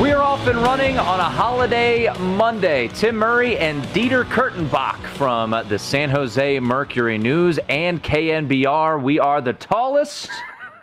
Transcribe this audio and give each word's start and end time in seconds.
We 0.00 0.12
are 0.12 0.22
off 0.22 0.46
and 0.46 0.58
running 0.58 0.98
on 0.98 1.20
a 1.20 1.24
holiday 1.24 2.08
Monday. 2.18 2.88
Tim 2.88 3.16
Murray 3.16 3.58
and 3.58 3.82
Dieter 3.86 4.24
Kurtenbach 4.24 4.96
from 5.08 5.50
the 5.68 5.78
San 5.78 6.08
Jose 6.08 6.58
Mercury 6.58 7.18
News 7.18 7.58
and 7.68 8.02
KNBR. 8.02 9.02
We 9.02 9.18
are 9.18 9.42
the 9.42 9.52
tallest 9.52 10.30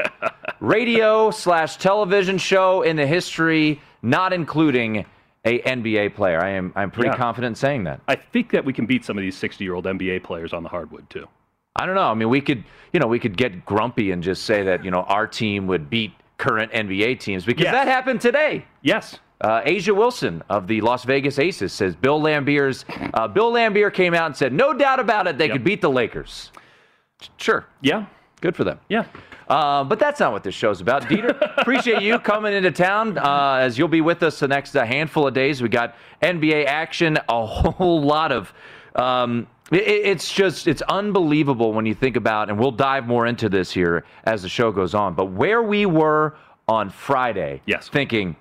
radio 0.59 1.31
slash 1.31 1.77
television 1.77 2.37
show 2.37 2.83
in 2.83 2.95
the 2.95 3.07
history, 3.07 3.81
not 4.03 4.33
including 4.33 5.03
a 5.45 5.59
NBA 5.61 6.13
player. 6.13 6.39
I 6.39 6.49
am 6.49 6.71
I'm 6.75 6.91
pretty 6.91 7.09
Yeah. 7.09 7.17
confident 7.17 7.51
in 7.53 7.55
saying 7.55 7.85
that. 7.85 8.01
I 8.07 8.15
think 8.15 8.51
that 8.51 8.63
we 8.65 8.71
can 8.73 8.85
beat 8.85 9.03
some 9.03 9.17
of 9.17 9.23
these 9.23 9.35
60 9.37 9.63
year 9.63 9.73
old 9.73 9.85
NBA 9.85 10.23
players 10.23 10.53
on 10.53 10.61
the 10.61 10.69
hardwood, 10.69 11.09
too. 11.09 11.27
I 11.75 11.87
don't 11.87 11.95
know. 11.95 12.01
I 12.01 12.13
mean, 12.13 12.29
we 12.29 12.41
could, 12.41 12.63
you 12.93 12.99
know, 12.99 13.07
we 13.07 13.17
could 13.19 13.35
get 13.35 13.65
grumpy 13.65 14.11
and 14.11 14.21
just 14.21 14.43
say 14.43 14.61
that, 14.63 14.85
you 14.85 14.91
know, 14.91 15.01
our 15.03 15.25
team 15.25 15.65
would 15.67 15.89
beat 15.89 16.11
current 16.37 16.71
NBA 16.71 17.19
teams 17.19 17.45
because 17.45 17.63
Yes. 17.63 17.73
that 17.73 17.87
happened 17.87 18.21
today. 18.21 18.65
Yes. 18.81 19.19
Uh, 19.41 19.61
A'ja 19.61 19.95
Wilson 19.95 20.41
of 20.49 20.67
the 20.67 20.81
Las 20.81 21.03
Vegas 21.03 21.37
Aces 21.39 21.71
says 21.73 21.95
Bill 21.95 22.19
Laimbeer's 22.19 22.85
uh, 23.13 23.27
Bill 23.27 23.51
Laimbeer 23.51 23.93
came 23.93 24.13
out 24.13 24.25
and 24.27 24.35
said, 24.35 24.51
no 24.53 24.73
doubt 24.73 24.99
about 24.99 25.27
it, 25.27 25.37
they 25.37 25.45
Yep. 25.45 25.53
could 25.53 25.63
beat 25.63 25.81
the 25.81 25.89
Lakers. 25.89 26.51
Sure, 27.37 27.65
Yeah. 27.81 28.05
good 28.41 28.55
for 28.55 28.63
them. 28.63 28.79
Yeah. 28.89 29.05
Uh, 29.47 29.83
but 29.83 29.97
that's 29.97 30.19
not 30.19 30.31
what 30.33 30.43
this 30.43 30.53
show's 30.55 30.81
about. 30.81 31.03
Dieter, 31.03 31.37
appreciate 31.61 32.01
you 32.01 32.19
coming 32.19 32.53
into 32.53 32.69
town 32.71 33.17
uh, 33.17 33.59
as 33.61 33.77
you'll 33.77 33.87
be 33.87 34.01
with 34.01 34.21
us 34.23 34.39
the 34.39 34.47
next 34.47 34.75
uh, 34.75 34.83
handful 34.85 35.25
of 35.27 35.33
days. 35.33 35.61
We 35.61 35.69
got 35.69 35.95
NBA 36.21 36.65
action, 36.65 37.17
a 37.29 37.45
whole 37.45 38.01
lot 38.01 38.31
of. 38.31 38.53
Um, 38.95 39.47
it's 39.71 40.31
just 40.31 40.67
it's 40.67 40.81
unbelievable 40.83 41.73
when 41.73 41.85
you 41.85 41.93
think 41.93 42.15
about, 42.15 42.49
and 42.49 42.57
we'll 42.59 42.71
dive 42.71 43.07
more 43.07 43.25
into 43.25 43.49
this 43.49 43.71
here 43.71 44.05
as 44.23 44.41
the 44.41 44.49
show 44.49 44.71
goes 44.71 44.93
on. 44.93 45.13
But 45.13 45.25
where 45.25 45.61
we 45.61 45.85
were 45.85 46.35
on 46.67 46.89
Friday, 46.89 47.61
Yes. 47.65 47.87
thinking 47.89 48.35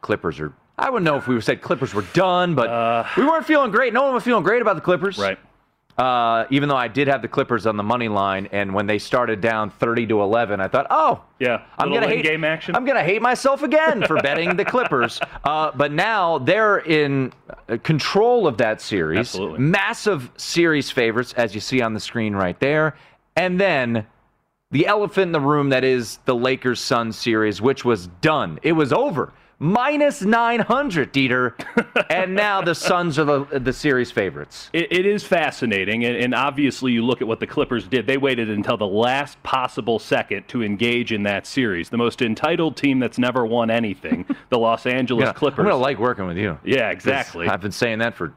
Clippers 0.00 0.38
are. 0.40 0.52
I 0.78 0.90
wouldn't 0.90 1.04
know 1.04 1.16
if 1.16 1.26
we 1.26 1.40
said 1.40 1.62
Clippers 1.62 1.94
were 1.94 2.04
done, 2.12 2.54
but 2.54 2.68
uh. 2.68 3.04
we 3.16 3.24
weren't 3.24 3.46
feeling 3.46 3.70
great. 3.70 3.92
No 3.92 4.02
one 4.02 4.14
was 4.14 4.24
feeling 4.24 4.42
great 4.44 4.60
about 4.62 4.74
the 4.76 4.82
Clippers, 4.82 5.18
Right. 5.18 5.38
Uh, 5.98 6.44
even 6.50 6.68
though 6.68 6.76
I 6.76 6.88
did 6.88 7.08
have 7.08 7.22
the 7.22 7.28
Clippers 7.28 7.66
on 7.66 7.76
the 7.76 7.82
money 7.82 8.08
line, 8.08 8.48
and 8.52 8.74
when 8.74 8.86
they 8.86 8.98
started 8.98 9.40
down 9.40 9.70
30 9.70 10.06
to 10.08 10.20
11, 10.20 10.60
I 10.60 10.68
thought, 10.68 10.86
oh, 10.90 11.22
Yeah. 11.38 11.62
I'm 11.78 11.92
gonna 11.92 12.06
hate 12.06 12.26
in-game 12.26 12.44
action. 12.44 12.76
I'm 12.76 12.84
gonna 12.84 13.02
hate 13.02 13.22
myself 13.22 13.62
again 13.62 14.02
for 14.06 14.16
betting 14.20 14.56
the 14.56 14.64
Clippers. 14.64 15.20
Uh, 15.44 15.70
but 15.76 15.92
now 15.92 16.38
they're 16.38 16.78
in 16.78 17.32
uh, 17.68 17.76
control 17.84 18.48
of 18.48 18.56
that 18.58 18.80
series. 18.80 19.18
Absolutely. 19.20 19.60
Massive 19.60 20.28
series 20.36 20.90
favorites, 20.90 21.32
as 21.36 21.54
you 21.54 21.60
see 21.60 21.80
on 21.80 21.94
the 21.94 22.00
screen 22.00 22.34
right 22.34 22.58
there, 22.58 22.96
and 23.36 23.60
then 23.60 24.04
the 24.72 24.86
elephant 24.88 25.26
in 25.28 25.32
the 25.32 25.40
room 25.40 25.68
that 25.68 25.84
is 25.84 26.18
the 26.24 26.34
Lakers 26.34 26.80
Suns 26.80 27.16
series, 27.16 27.62
which 27.62 27.84
was 27.84 28.08
done. 28.20 28.58
It 28.62 28.72
was 28.72 28.92
over. 28.92 29.32
Minus 29.58 30.20
900, 30.20 31.14
Dieter. 31.14 31.54
and 32.10 32.34
now 32.34 32.60
the 32.60 32.74
Suns 32.74 33.18
are 33.18 33.24
the, 33.24 33.58
the 33.58 33.72
series 33.72 34.10
favorites. 34.10 34.68
It, 34.74 34.92
it 34.92 35.06
is 35.06 35.24
fascinating, 35.24 36.04
and, 36.04 36.14
and 36.14 36.34
obviously, 36.34 36.92
you 36.92 37.02
look 37.02 37.22
at 37.22 37.28
what 37.28 37.40
the 37.40 37.46
Clippers 37.46 37.88
did. 37.88 38.06
They 38.06 38.18
waited 38.18 38.50
until 38.50 38.76
the 38.76 38.86
last 38.86 39.42
possible 39.42 39.98
second 39.98 40.46
to 40.48 40.62
engage 40.62 41.10
in 41.10 41.22
that 41.22 41.46
series. 41.46 41.88
The 41.88 41.96
most 41.96 42.20
entitled 42.20 42.76
team 42.76 42.98
that's 42.98 43.18
never 43.18 43.46
won 43.46 43.70
anything, 43.70 44.26
the 44.50 44.58
Los 44.58 44.84
Angeles 44.84 45.24
Yeah, 45.24 45.32
Clippers. 45.32 45.60
I'm 45.60 45.64
going 45.64 45.74
to 45.78 45.82
like 45.82 45.98
working 45.98 46.26
with 46.26 46.36
you. 46.36 46.58
yeah, 46.62 46.90
exactly. 46.90 47.48
I've 47.48 47.62
been 47.62 47.72
saying 47.72 48.00
that 48.00 48.14
for 48.14 48.26
a 48.26 48.32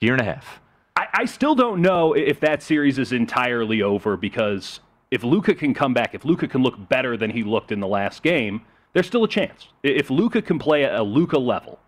year 0.00 0.14
and 0.14 0.22
a 0.22 0.24
half. 0.24 0.60
I, 0.96 1.06
I 1.12 1.24
still 1.26 1.54
don't 1.54 1.82
know 1.82 2.14
if 2.14 2.40
that 2.40 2.62
series 2.62 2.98
is 2.98 3.12
entirely 3.12 3.82
over 3.82 4.16
because 4.16 4.80
if 5.10 5.22
Luka 5.22 5.54
can 5.54 5.74
come 5.74 5.92
back, 5.92 6.14
if 6.14 6.24
Luka 6.24 6.48
can 6.48 6.62
look 6.62 6.88
better 6.88 7.18
than 7.18 7.28
he 7.30 7.42
looked 7.42 7.72
in 7.72 7.80
the 7.80 7.86
last 7.86 8.22
game, 8.22 8.62
there's 8.92 9.06
still 9.06 9.24
a 9.24 9.28
chance. 9.28 9.68
If 9.82 10.10
Luka 10.10 10.42
can 10.42 10.58
play 10.58 10.84
at 10.84 10.94
a 10.94 11.02
Luka 11.02 11.38
level, 11.38 11.78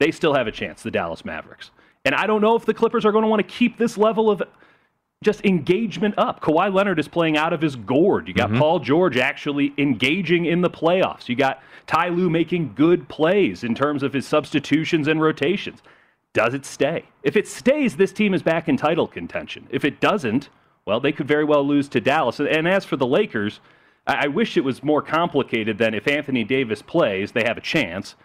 they 0.00 0.10
still 0.10 0.34
have 0.34 0.46
a 0.46 0.52
chance, 0.52 0.82
the 0.82 0.90
Dallas 0.90 1.24
Mavericks. 1.24 1.70
And 2.04 2.14
I 2.14 2.26
don't 2.26 2.40
know 2.40 2.56
if 2.56 2.64
the 2.64 2.74
Clippers 2.74 3.04
are 3.04 3.12
going 3.12 3.22
to 3.22 3.28
want 3.28 3.46
to 3.46 3.54
keep 3.54 3.76
this 3.76 3.98
level 3.98 4.30
of 4.30 4.42
just 5.22 5.44
engagement 5.44 6.14
up. 6.16 6.40
Kawhi 6.40 6.72
Leonard 6.72 6.98
is 6.98 7.08
playing 7.08 7.36
out 7.36 7.52
of 7.52 7.60
his 7.60 7.74
gourd. 7.76 8.28
You 8.28 8.34
got 8.34 8.50
mm-hmm. 8.50 8.60
Paul 8.60 8.78
George 8.78 9.16
actually 9.16 9.74
engaging 9.76 10.44
in 10.46 10.60
the 10.60 10.70
playoffs. 10.70 11.28
You 11.28 11.34
got 11.34 11.60
Ty 11.86 12.10
Lue 12.10 12.30
making 12.30 12.74
good 12.74 13.08
plays 13.08 13.64
in 13.64 13.74
terms 13.74 14.02
of 14.02 14.12
his 14.12 14.26
substitutions 14.26 15.08
and 15.08 15.20
rotations. 15.20 15.82
Does 16.34 16.54
it 16.54 16.64
stay? 16.64 17.04
If 17.24 17.36
it 17.36 17.48
stays, 17.48 17.96
this 17.96 18.12
team 18.12 18.32
is 18.32 18.42
back 18.42 18.68
in 18.68 18.76
title 18.76 19.08
contention. 19.08 19.66
If 19.70 19.84
it 19.84 19.98
doesn't, 19.98 20.50
well, 20.86 21.00
they 21.00 21.10
could 21.10 21.26
very 21.26 21.44
well 21.44 21.66
lose 21.66 21.88
to 21.88 22.00
Dallas. 22.00 22.38
And 22.38 22.68
as 22.68 22.84
for 22.84 22.96
the 22.96 23.06
Lakers, 23.06 23.60
I 24.08 24.24
I 24.24 24.26
wish 24.26 24.56
it 24.56 24.64
was 24.64 24.82
more 24.82 25.02
complicated 25.02 25.78
than 25.78 25.94
if 25.94 26.08
Anthony 26.08 26.42
Davis 26.42 26.82
plays, 26.82 27.30
they 27.32 27.44
have 27.44 27.56
a 27.56 27.60
chance. 27.60 28.16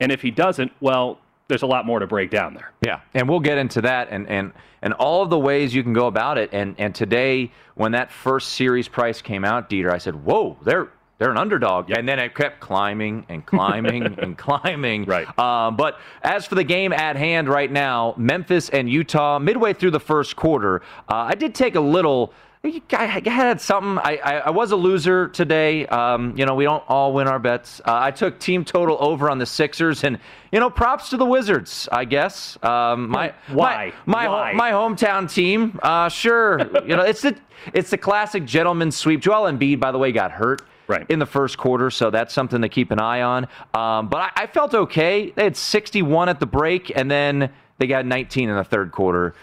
And 0.00 0.10
if 0.10 0.22
he 0.22 0.30
doesn't, 0.30 0.72
well, 0.80 1.20
there's 1.48 1.62
a 1.62 1.66
lot 1.66 1.84
more 1.84 1.98
to 1.98 2.06
break 2.06 2.30
down 2.30 2.54
there. 2.54 2.72
Yeah, 2.80 3.00
and 3.14 3.28
we'll 3.28 3.40
get 3.40 3.58
into 3.58 3.82
that 3.82 4.08
and 4.10 4.26
and 4.28 4.52
and 4.80 4.94
all 4.94 5.22
of 5.22 5.30
the 5.30 5.38
ways 5.38 5.74
you 5.74 5.82
can 5.82 5.92
go 5.92 6.06
about 6.06 6.38
it. 6.38 6.50
And 6.52 6.74
and 6.78 6.94
today, 6.94 7.52
when 7.74 7.92
that 7.92 8.10
first 8.10 8.52
series 8.52 8.88
price 8.88 9.20
came 9.20 9.44
out, 9.44 9.68
Dieter, 9.68 9.92
I 9.92 9.98
said, 9.98 10.24
"Whoa, 10.24 10.56
they're 10.62 10.88
they're 11.18 11.30
an 11.30 11.38
underdog." 11.38 11.90
And 11.90 12.08
then 12.08 12.18
it 12.18 12.34
kept 12.34 12.60
climbing 12.60 13.26
and 13.28 13.44
climbing 13.44 14.02
and 14.18 14.38
climbing. 14.38 15.04
Right. 15.04 15.26
Um, 15.38 15.76
but 15.76 15.98
as 16.22 16.46
for 16.46 16.54
the 16.54 16.64
game 16.64 16.92
at 16.92 17.16
hand 17.16 17.48
right 17.48 17.70
now, 17.70 18.14
Memphis 18.16 18.70
and 18.70 18.88
Utah, 18.88 19.38
midway 19.38 19.74
through 19.74 19.90
the 19.90 20.00
first 20.00 20.36
quarter, 20.36 20.80
uh, 21.08 21.28
I 21.30 21.34
did 21.34 21.54
take 21.54 21.74
a 21.74 21.80
little 21.80 22.32
I 22.64 23.20
had 23.24 23.60
something. 23.60 23.98
I, 23.98 24.20
I, 24.22 24.32
I, 24.38 24.50
was 24.50 24.70
a 24.70 24.76
loser 24.76 25.26
today. 25.26 25.84
Um, 25.88 26.36
you 26.36 26.46
know, 26.46 26.54
we 26.54 26.62
don't 26.62 26.84
all 26.86 27.12
win 27.12 27.26
our 27.26 27.40
bets. 27.40 27.80
Uh, 27.80 27.98
I 28.00 28.12
took 28.12 28.38
team 28.38 28.64
total 28.64 28.96
over 29.00 29.28
on 29.28 29.38
the 29.38 29.46
Sixers, 29.46 30.04
and 30.04 30.16
you 30.52 30.60
know, 30.60 30.70
props 30.70 31.10
to 31.10 31.16
the 31.16 31.24
Wizards. 31.24 31.88
I 31.90 32.04
guess. 32.04 32.56
Um, 32.62 33.08
my 33.08 33.34
why 33.48 33.92
my 34.06 34.28
why? 34.28 34.52
my, 34.52 34.70
my 34.70 34.70
hometown 34.70 35.28
team. 35.28 35.80
Uh, 35.82 36.08
sure. 36.08 36.60
you 36.86 36.94
know, 36.94 37.02
it's 37.02 37.22
the 37.22 37.36
it's 37.74 37.90
the 37.90 37.98
classic 37.98 38.44
gentleman 38.44 38.92
sweep. 38.92 39.20
Joel 39.20 39.50
Embiid, 39.50 39.80
by 39.80 39.90
the 39.90 39.98
way, 39.98 40.12
got 40.12 40.30
hurt. 40.30 40.62
Right. 40.86 41.06
In 41.08 41.18
the 41.18 41.26
first 41.26 41.58
quarter, 41.58 41.90
so 41.90 42.10
that's 42.10 42.34
something 42.34 42.60
to 42.62 42.68
keep 42.68 42.90
an 42.90 43.00
eye 43.00 43.22
on. 43.22 43.48
Um, 43.72 44.08
but 44.08 44.18
I, 44.18 44.42
I 44.42 44.46
felt 44.46 44.74
okay. 44.74 45.30
They 45.30 45.44
had 45.44 45.56
61 45.56 46.28
at 46.28 46.38
the 46.38 46.46
break, 46.46 46.92
and 46.94 47.10
then 47.10 47.50
they 47.78 47.86
got 47.86 48.04
19 48.04 48.48
in 48.48 48.56
the 48.56 48.64
third 48.64 48.92
quarter. 48.92 49.34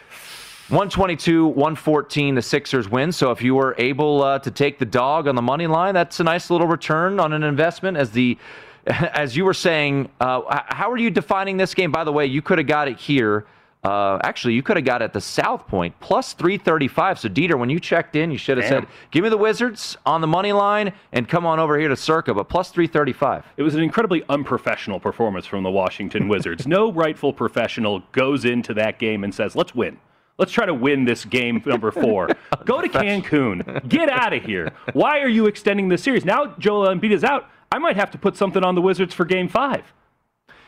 122, 0.70 1.48
114, 1.48 2.36
the 2.36 2.42
Sixers 2.42 2.88
win. 2.88 3.12
So 3.12 3.32
if 3.32 3.42
you 3.42 3.56
were 3.56 3.74
able 3.80 4.22
uh, 4.22 4.40
to 4.40 4.52
take 4.52 4.78
the 4.78 4.86
dog 4.86 5.28
on 5.28 5.34
the 5.36 5.42
money 5.42 5.66
line, 5.66 5.96
that's 5.96 6.20
a 6.20 6.24
nice 6.24 6.52
little 6.52 6.68
return 6.68 7.20
on 7.20 7.34
an 7.34 7.42
investment. 7.42 7.98
As 7.98 8.12
the 8.12 8.38
as 8.86 9.36
you 9.36 9.46
were 9.46 9.54
saying, 9.54 10.10
uh, 10.20 10.62
how 10.68 10.92
are 10.92 10.98
you 10.98 11.10
defining 11.10 11.58
this 11.58 11.74
game? 11.74 11.92
By 11.92 12.04
the 12.04 12.12
way, 12.12 12.26
you 12.28 12.42
could 12.42 12.58
have 12.60 12.68
got 12.68 12.88
it 12.88 13.00
here. 13.00 13.46
Uh, 13.84 14.20
actually, 14.24 14.54
you 14.54 14.62
could 14.62 14.76
have 14.76 14.86
got 14.86 15.02
it 15.02 15.06
at 15.06 15.14
the 15.14 15.22
South 15.22 15.66
Point 15.66 15.98
plus 16.02 16.34
335. 16.34 17.20
So 17.20 17.30
Dieter, 17.30 17.58
when 17.58 17.70
you 17.70 17.80
checked 17.80 18.16
in, 18.16 18.30
you 18.30 18.38
should 18.38 18.58
have 18.58 18.68
said, 18.68 18.88
"Give 19.10 19.24
me 19.24 19.30
the 19.30 19.38
Wizards 19.38 19.98
on 20.06 20.20
the 20.22 20.28
money 20.28 20.52
line 20.52 20.92
and 21.14 21.30
come 21.30 21.46
on 21.46 21.60
over 21.60 21.80
here 21.80 21.88
to 21.88 21.96
Circa." 21.96 22.34
But 22.34 22.50
plus 22.50 22.72
335. 22.72 23.46
It 23.56 23.64
was 23.64 23.76
an 23.76 23.82
incredibly 23.82 24.24
unprofessional 24.28 25.00
performance 25.00 25.46
from 25.46 25.64
the 25.64 25.72
Washington 25.72 26.28
Wizards. 26.28 26.68
no 26.68 26.92
rightful 27.06 27.32
professional 27.32 28.04
goes 28.12 28.44
into 28.44 28.74
that 28.74 29.00
game 29.00 29.24
and 29.24 29.34
says, 29.34 29.56
"Let's 29.56 29.74
win." 29.74 29.98
Let's 30.40 30.54
try 30.54 30.66
to 30.66 30.74
win 30.74 31.04
this 31.04 31.26
game 31.26 31.62
number 31.66 31.92
four. 31.92 32.30
Go 32.66 32.82
to 32.82 32.88
Cancun. 32.88 33.88
Get 33.90 34.10
out 34.10 34.34
of 34.34 34.44
here. 34.44 34.72
Why 34.94 35.20
are 35.20 35.28
you 35.28 35.48
extending 35.48 35.90
the 35.90 35.98
series? 35.98 36.24
Now 36.24 36.56
Joel 36.58 36.88
Embiid 36.88 37.12
is 37.12 37.26
out. 37.26 37.50
I 37.72 37.78
might 37.78 37.98
have 37.98 38.10
to 38.12 38.18
put 38.18 38.38
something 38.38 38.64
on 38.64 38.74
the 38.74 38.82
Wizards 38.82 39.14
for 39.14 39.26
game 39.26 39.50
five. 39.50 39.84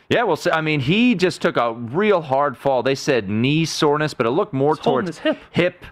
Yeah, 0.09 0.23
well, 0.23 0.38
I 0.51 0.59
mean, 0.59 0.81
he 0.81 1.15
just 1.15 1.41
took 1.41 1.56
a 1.56 1.73
real 1.73 2.21
hard 2.21 2.57
fall. 2.57 2.83
They 2.83 2.95
said 2.95 3.29
knee 3.29 3.63
soreness, 3.63 4.13
but 4.13 4.25
it 4.25 4.31
looked 4.31 4.51
more 4.51 4.73
it's 4.73 4.83
towards 4.83 5.18
hip. 5.19 5.38
hip 5.51 5.85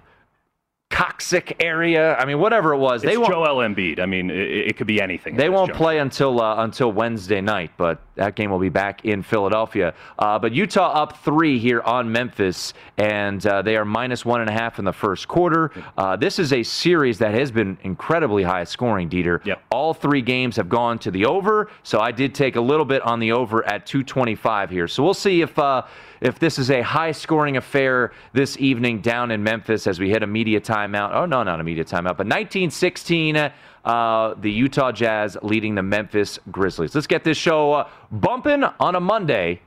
coccyx 0.90 1.54
area. 1.62 2.16
I 2.18 2.26
mean, 2.26 2.40
whatever 2.40 2.74
it 2.74 2.80
was. 2.80 3.04
It's 3.04 3.12
they 3.12 3.18
won't, 3.18 3.32
Joel 3.32 3.58
Embiid. 3.58 4.00
I 4.00 4.06
mean, 4.06 4.30
it, 4.30 4.68
it 4.68 4.78
could 4.78 4.88
be 4.88 5.02
anything. 5.02 5.38
They 5.38 5.48
won't 5.50 5.74
play 5.74 6.00
until 6.00 6.42
uh, 6.42 6.64
until 6.64 6.92
Wednesday 6.92 7.40
night, 7.40 7.72
but 7.78 8.02
that 8.20 8.36
game 8.36 8.52
will 8.52 8.60
be 8.60 8.70
back 8.70 9.06
in 9.06 9.24
Philadelphia. 9.24 9.94
Uh, 10.20 10.38
but 10.38 10.52
Utah 10.52 10.92
up 10.92 11.18
three 11.24 11.58
here 11.58 11.82
on 11.82 12.12
Memphis, 12.12 12.74
and 12.98 13.46
uh, 13.48 13.62
they 13.62 13.78
are 13.78 13.86
minus 13.86 14.26
one 14.26 14.42
and 14.42 14.50
a 14.50 14.54
half 14.54 14.78
in 14.78 14.86
the 14.86 14.94
first 14.94 15.28
quarter. 15.28 15.72
Uh, 15.98 16.16
this 16.18 16.38
is 16.38 16.52
a 16.52 16.62
series 16.62 17.18
that 17.20 17.34
has 17.34 17.50
been 17.50 17.78
incredibly 17.84 18.44
high 18.44 18.66
scoring, 18.66 19.10
Dieter. 19.10 19.44
Yep. 19.46 19.62
All 19.72 19.94
three 19.94 20.22
games 20.22 20.58
have 20.58 20.68
gone 20.68 21.00
to 21.00 21.12
the 21.12 21.26
over, 21.26 21.72
so 21.84 22.00
I 22.00 22.12
did 22.12 22.36
take 22.36 22.58
a 22.58 22.62
little 22.62 22.86
bit 22.86 23.02
on 23.04 23.20
the 23.20 23.32
over 23.32 23.66
at 23.66 23.86
225 23.86 24.70
here. 24.70 24.88
So 24.88 25.02
we'll 25.02 25.14
see 25.14 25.42
if 25.42 25.58
uh, 25.58 25.84
if 26.22 26.38
this 26.40 26.60
is 26.60 26.70
a 26.72 26.82
high 26.82 27.14
scoring 27.14 27.56
affair 27.58 28.12
this 28.34 28.58
evening 28.58 29.00
down 29.02 29.32
in 29.32 29.42
Memphis 29.42 29.88
as 29.88 30.00
we 30.00 30.10
hit 30.10 30.24
a 30.24 30.28
media 30.28 30.60
timeout. 30.60 31.12
Oh, 31.14 31.26
no, 31.26 31.44
not 31.44 31.60
a 31.60 31.64
media 31.64 31.86
timeout, 31.86 32.18
but 32.18 32.28
1916. 32.28 33.52
Uh, 33.86 34.34
the 34.36 34.52
Utah 34.52 34.92
Jazz 34.92 35.38
leading 35.42 35.76
the 35.76 35.84
Memphis 35.84 36.38
Grizzlies. 36.52 36.94
Let's 36.94 37.08
get 37.08 37.24
this 37.24 37.38
show 37.38 37.74
uh, 37.74 37.90
bumping 38.12 38.64
on 38.64 38.96
a 38.96 39.00
Monday 39.00 39.62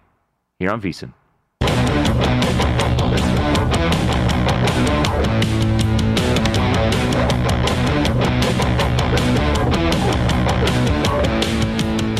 here 0.59 0.71
on 0.71 0.81
VSiN. 0.81 1.13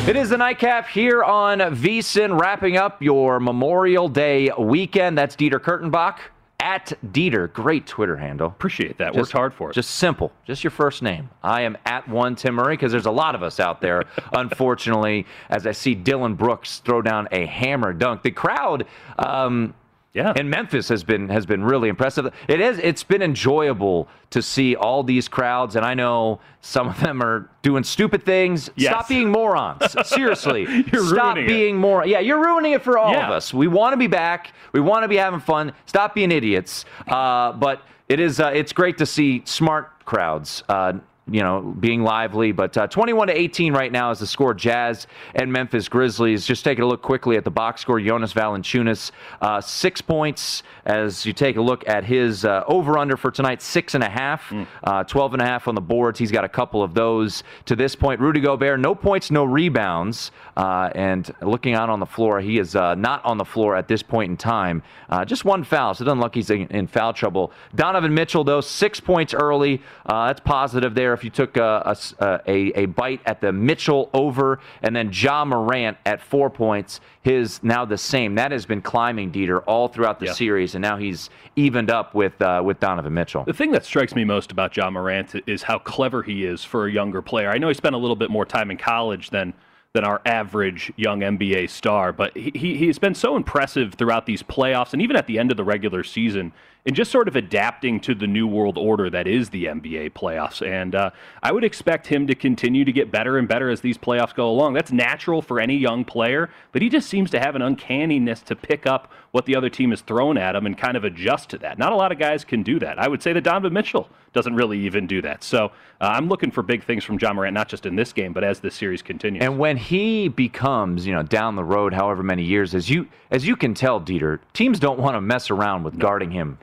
It 0.09 0.17
is 0.17 0.31
the 0.31 0.37
nightcap 0.37 0.89
here 0.89 1.23
on 1.23 1.61
VSiN, 1.61 2.39
wrapping 2.39 2.77
up 2.77 3.01
your 3.01 3.39
Memorial 3.39 4.09
Day 4.09 4.51
weekend. 4.59 5.17
That's 5.17 5.37
Dieter 5.37 5.61
Kurtenbach 5.61 6.19
at 6.63 6.93
Dieter. 7.05 7.53
Great 7.53 7.87
Twitter 7.89 8.17
handle. 8.17 8.47
Appreciate 8.47 8.97
that. 8.99 9.09
Just, 9.09 9.17
Worked 9.17 9.33
hard 9.33 9.55
for 9.55 9.71
it. 9.71 9.75
Just 9.75 9.97
simple. 9.97 10.33
Just 10.47 10.63
your 10.63 10.71
first 10.71 11.03
name. 11.03 11.29
I 11.43 11.63
am 11.63 11.77
at 11.85 12.09
one 12.09 12.37
Tim 12.37 12.55
Murray 12.55 12.77
because 12.77 12.93
there's 12.93 13.07
a 13.07 13.11
lot 13.11 13.35
of 13.35 13.43
us 13.43 13.59
out 13.59 13.81
there, 13.81 14.05
unfortunately, 14.33 15.27
as 15.51 15.67
I 15.67 15.73
see 15.73 15.95
Dillon 15.95 16.35
Brooks 16.35 16.79
throw 16.79 17.03
down 17.03 17.29
a 17.33 17.47
hammer 17.47 17.93
dunk. 17.93 18.23
The 18.23 18.31
crowd. 18.31 18.87
Um, 19.19 19.75
yeah. 20.15 20.35
And 20.37 20.51
Memphis 20.51 20.89
has 20.89 21.05
been 21.05 21.31
has 21.31 21.47
been 21.47 21.65
really 21.65 21.89
impressive. 21.89 22.33
It 22.47 22.61
is 22.61 22.79
it's 22.79 23.03
been 23.03 23.23
enjoyable 23.23 24.09
to 24.31 24.43
see 24.43 24.77
all 24.77 25.03
these 25.03 25.27
crowds 25.27 25.75
and 25.75 25.87
I 25.87 25.95
know 25.95 26.41
some 26.61 26.89
of 26.89 27.01
them 27.01 27.23
are 27.23 27.49
doing 27.63 27.83
stupid 27.83 28.23
things. 28.23 28.69
Yes. 28.77 28.93
Stop 28.93 29.09
being 29.09 29.31
morons. 29.31 29.97
Seriously. 30.05 30.67
you're 30.93 31.07
Stop 31.07 31.37
being 31.37 31.77
more 31.77 32.07
Yeah, 32.07 32.21
you're 32.21 32.43
ruining 32.43 32.73
it 32.73 32.83
for 32.83 32.99
all 32.99 33.13
yeah. 33.13 33.27
of 33.27 33.33
us. 33.33 33.55
We 33.55 33.69
want 33.69 33.95
to 33.95 33.97
be 33.97 34.07
back. 34.07 34.53
We 34.73 34.81
want 34.81 35.05
to 35.05 35.09
be 35.09 35.17
having 35.17 35.41
fun. 35.41 35.73
Stop 35.87 36.15
being 36.15 36.31
idiots. 36.31 36.85
Uh, 37.07 37.53
but 37.53 37.83
it 38.09 38.21
is 38.21 38.39
uh, 38.39 38.51
it's 38.55 38.75
great 38.75 38.99
to 38.99 39.07
see 39.07 39.43
smart 39.47 40.05
crowds 40.05 40.63
uh, 40.69 40.93
you 41.31 41.41
know, 41.41 41.61
being 41.79 42.03
lively. 42.03 42.51
But 42.51 42.77
uh, 42.77 42.87
21 42.89 43.29
to 43.29 43.39
18 43.39 43.73
right 43.73 43.93
now 43.93 44.11
is 44.11 44.19
the 44.19 44.27
score. 44.27 44.55
Jazz 44.55 45.07
and 45.35 45.53
Memphis 45.53 45.89
Grizzlies. 45.89 46.45
Just 46.45 46.65
taking 46.65 46.83
a 46.83 46.87
look 46.87 47.01
quickly 47.01 47.37
at 47.37 47.45
the 47.45 47.51
box 47.51 47.81
score. 47.81 48.01
Jonas 48.01 48.33
Valanciunas, 48.33 49.13
uh, 49.41 49.61
six 49.61 50.01
points. 50.01 50.63
As 50.85 51.25
you 51.25 51.33
take 51.33 51.57
a 51.57 51.63
look 51.63 51.87
at 51.89 52.05
his 52.05 52.45
uh, 52.45 52.65
over 52.67 52.99
under 52.99 53.17
for 53.17 53.31
tonight, 53.31 53.63
six 53.63 53.95
and 53.95 54.03
a 54.03 54.09
half, 54.09 54.51
mm. 54.51 55.07
12 55.07 55.35
and 55.35 55.43
a 55.43 55.45
half 55.45 55.69
on 55.69 55.77
the 55.77 55.81
boards. 55.81 56.19
He's 56.19 56.33
got 56.33 56.45
a 56.45 56.49
couple 56.49 56.83
of 56.83 56.93
those 56.93 57.45
to 57.67 57.77
this 57.77 57.95
point. 57.95 58.21
Rudy 58.21 58.41
Gobert, 58.41 58.81
no 58.81 58.95
points, 58.95 59.31
no 59.31 59.45
rebounds. 59.45 60.33
Uh, 60.57 60.91
and 60.95 61.33
looking 61.41 61.75
out 61.75 61.89
on 61.89 62.01
the 62.01 62.07
floor, 62.07 62.41
he 62.41 62.59
is 62.59 62.75
uh, 62.75 62.95
not 62.97 63.25
on 63.25 63.39
the 63.39 63.45
floor 63.45 63.77
at 63.77 63.87
this 63.87 64.03
point 64.03 64.31
in 64.31 64.37
time. 64.37 64.83
Uh, 65.09 65.25
just 65.25 65.45
one 65.45 65.63
foul, 65.63 65.95
so 65.95 66.03
it 66.03 66.07
doesn't 66.07 66.21
look 66.21 66.35
he's 66.35 66.51
in, 66.51 66.67
in, 66.69 66.87
foul 66.87 67.13
trouble. 67.13 67.53
Donovan 67.75 68.13
Mitchell, 68.13 68.45
though, 68.45 68.61
six 68.61 68.99
points 68.99 69.33
early. 69.33 69.81
that's 70.07 70.41
positive 70.41 70.95
there 70.95 71.12
if 71.13 71.25
you 71.25 71.31
took 71.31 71.57
a, 71.57 71.97
a, 72.21 72.41
a, 72.47 72.81
a, 72.81 72.87
bite 72.87 73.21
at 73.27 73.41
the 73.41 73.53
Mitchell 73.53 74.11
over, 74.15 74.61
and 74.83 74.95
then 74.95 75.11
Ja 75.13 75.45
Morant 75.45 75.97
at 76.07 76.21
four 76.21 76.51
points, 76.51 77.01
his 77.23 77.63
now 77.63 77.85
the 77.85 77.99
same. 77.99 78.35
That 78.35 78.53
has 78.53 78.67
been 78.67 78.83
climbing, 78.83 79.33
Dieter, 79.33 79.63
all 79.67 79.89
throughout 79.89 80.21
the 80.21 80.27
yeah. 80.27 80.33
series, 80.33 80.75
and 80.75 80.83
now 80.83 80.97
he's 80.97 81.31
evened 81.57 81.91
up 81.91 82.15
with 82.15 82.41
uh, 82.43 82.63
with 82.65 82.81
Donovan 82.81 83.15
Mitchell. 83.15 83.45
The 83.45 83.53
thing 83.53 83.73
that 83.73 83.85
strikes 83.85 84.15
me 84.15 84.25
most 84.25 84.53
about 84.53 84.77
Ja 84.77 84.91
Morant 84.91 85.35
is 85.47 85.63
how 85.63 85.79
clever 85.79 86.23
he 86.23 86.45
is 86.45 86.65
for 86.65 86.87
a 86.87 86.93
younger 86.93 87.23
player. 87.23 87.51
I 87.51 87.59
know 87.59 87.69
he 87.69 87.75
spent 87.75 87.95
a 87.95 87.99
little 87.99 88.17
bit 88.17 88.31
more 88.31 88.45
time 88.45 88.71
in 88.71 88.77
college 88.77 89.31
than 89.31 89.55
than 89.95 90.05
our 90.05 90.23
average 90.25 90.91
young 90.97 91.21
NBA 91.21 91.69
star, 91.69 92.13
but 92.13 92.35
he, 92.35 92.51
he 92.55 92.87
has 92.87 92.99
been 92.99 93.15
so 93.15 93.37
impressive 93.37 93.95
throughout 93.95 94.25
these 94.25 94.43
playoffs 94.43 94.95
and 94.95 95.03
even 95.03 95.17
at 95.17 95.27
the 95.27 95.39
end 95.39 95.51
of 95.51 95.59
the 95.59 95.65
regular 95.65 96.03
season 96.03 96.53
and 96.85 96.97
just 96.97 97.13
sort 97.13 97.29
of 97.29 97.37
adapting 97.37 98.01
to 98.01 98.15
the 98.15 98.27
new 98.27 98.47
world 98.47 98.77
order 98.77 99.09
that 99.11 99.27
is 99.27 99.51
the 99.51 99.67
NBA 99.67 100.13
playoffs. 100.13 100.67
And 100.67 100.95
uh, 100.95 101.11
I 101.43 101.53
would 101.53 101.65
expect 101.65 102.07
him 102.09 102.27
to 102.27 102.35
continue 102.35 102.85
to 102.85 102.93
get 102.93 103.11
better 103.11 103.39
and 103.39 103.47
better 103.47 103.71
as 103.71 103.81
these 103.81 103.97
playoffs 103.97 104.35
go 104.35 104.51
along. 104.51 104.75
That's 104.75 104.91
natural 104.91 105.43
for 105.43 105.61
any 105.61 105.77
young 105.77 106.05
player, 106.05 106.51
but 106.73 106.83
he 106.83 106.89
just 106.89 107.09
seems 107.09 107.31
to 107.31 107.41
have 107.41 107.55
an 107.55 107.63
uncanniness 107.63 108.43
to 108.43 108.57
pick 108.57 108.87
up 108.87 109.13
what 109.31 109.47
the 109.47 109.57
other 109.57 109.71
team 109.71 109.93
is 109.93 110.01
throwing 110.03 110.37
at 110.37 110.55
him 110.55 110.67
and 110.67 110.77
kind 110.77 110.97
of 110.97 111.05
adjust 111.05 111.51
to 111.51 111.59
that. 111.59 111.79
Not 111.79 111.93
a 111.93 111.97
lot 111.97 112.13
of 112.13 112.19
guys 112.19 112.45
can 112.45 112.63
do 112.63 112.79
that. 112.81 112.99
I 112.99 113.09
would 113.09 113.23
say 113.23 113.33
that 113.33 113.43
Donovan 113.43 113.73
Mitchell 113.73 114.09
doesn't 114.33 114.55
really 114.55 114.79
even 114.81 115.07
do 115.07 115.23
that. 115.23 115.43
So 115.43 115.67
uh, 115.67 115.69
I'm 116.01 116.29
looking 116.29 116.51
for 116.51 116.63
big 116.63 116.85
things 116.85 117.05
from 117.05 117.19
Ja 117.21 117.33
Morant, 117.33 117.55
not 117.55 117.69
just 117.69 117.87
in 117.87 117.97
this 117.97 118.13
game, 118.13 118.33
but 118.33 118.45
as 118.45 118.61
this 118.61 118.75
series 118.75 119.03
continues. 119.03 119.43
And 119.43 119.59
when 119.59 119.77
he 119.77 120.29
becomes, 120.29 121.07
you 121.07 121.15
know, 121.15 121.23
down 121.23 121.57
the 121.57 121.65
road, 121.65 121.93
however 121.95 122.23
many 122.23 122.45
years, 122.45 122.75
as 122.75 122.91
you 122.91 123.09
as 123.31 123.47
you 123.47 123.57
can 123.57 123.73
tell, 123.73 124.01
Dieter, 124.01 124.41
teams 124.53 124.79
don't 124.79 124.99
want 124.99 125.17
to 125.17 125.21
mess 125.21 125.51
around 125.51 125.85
with 125.85 125.95
no. 125.95 126.03
guarding 126.03 126.31
him. 126.31 126.59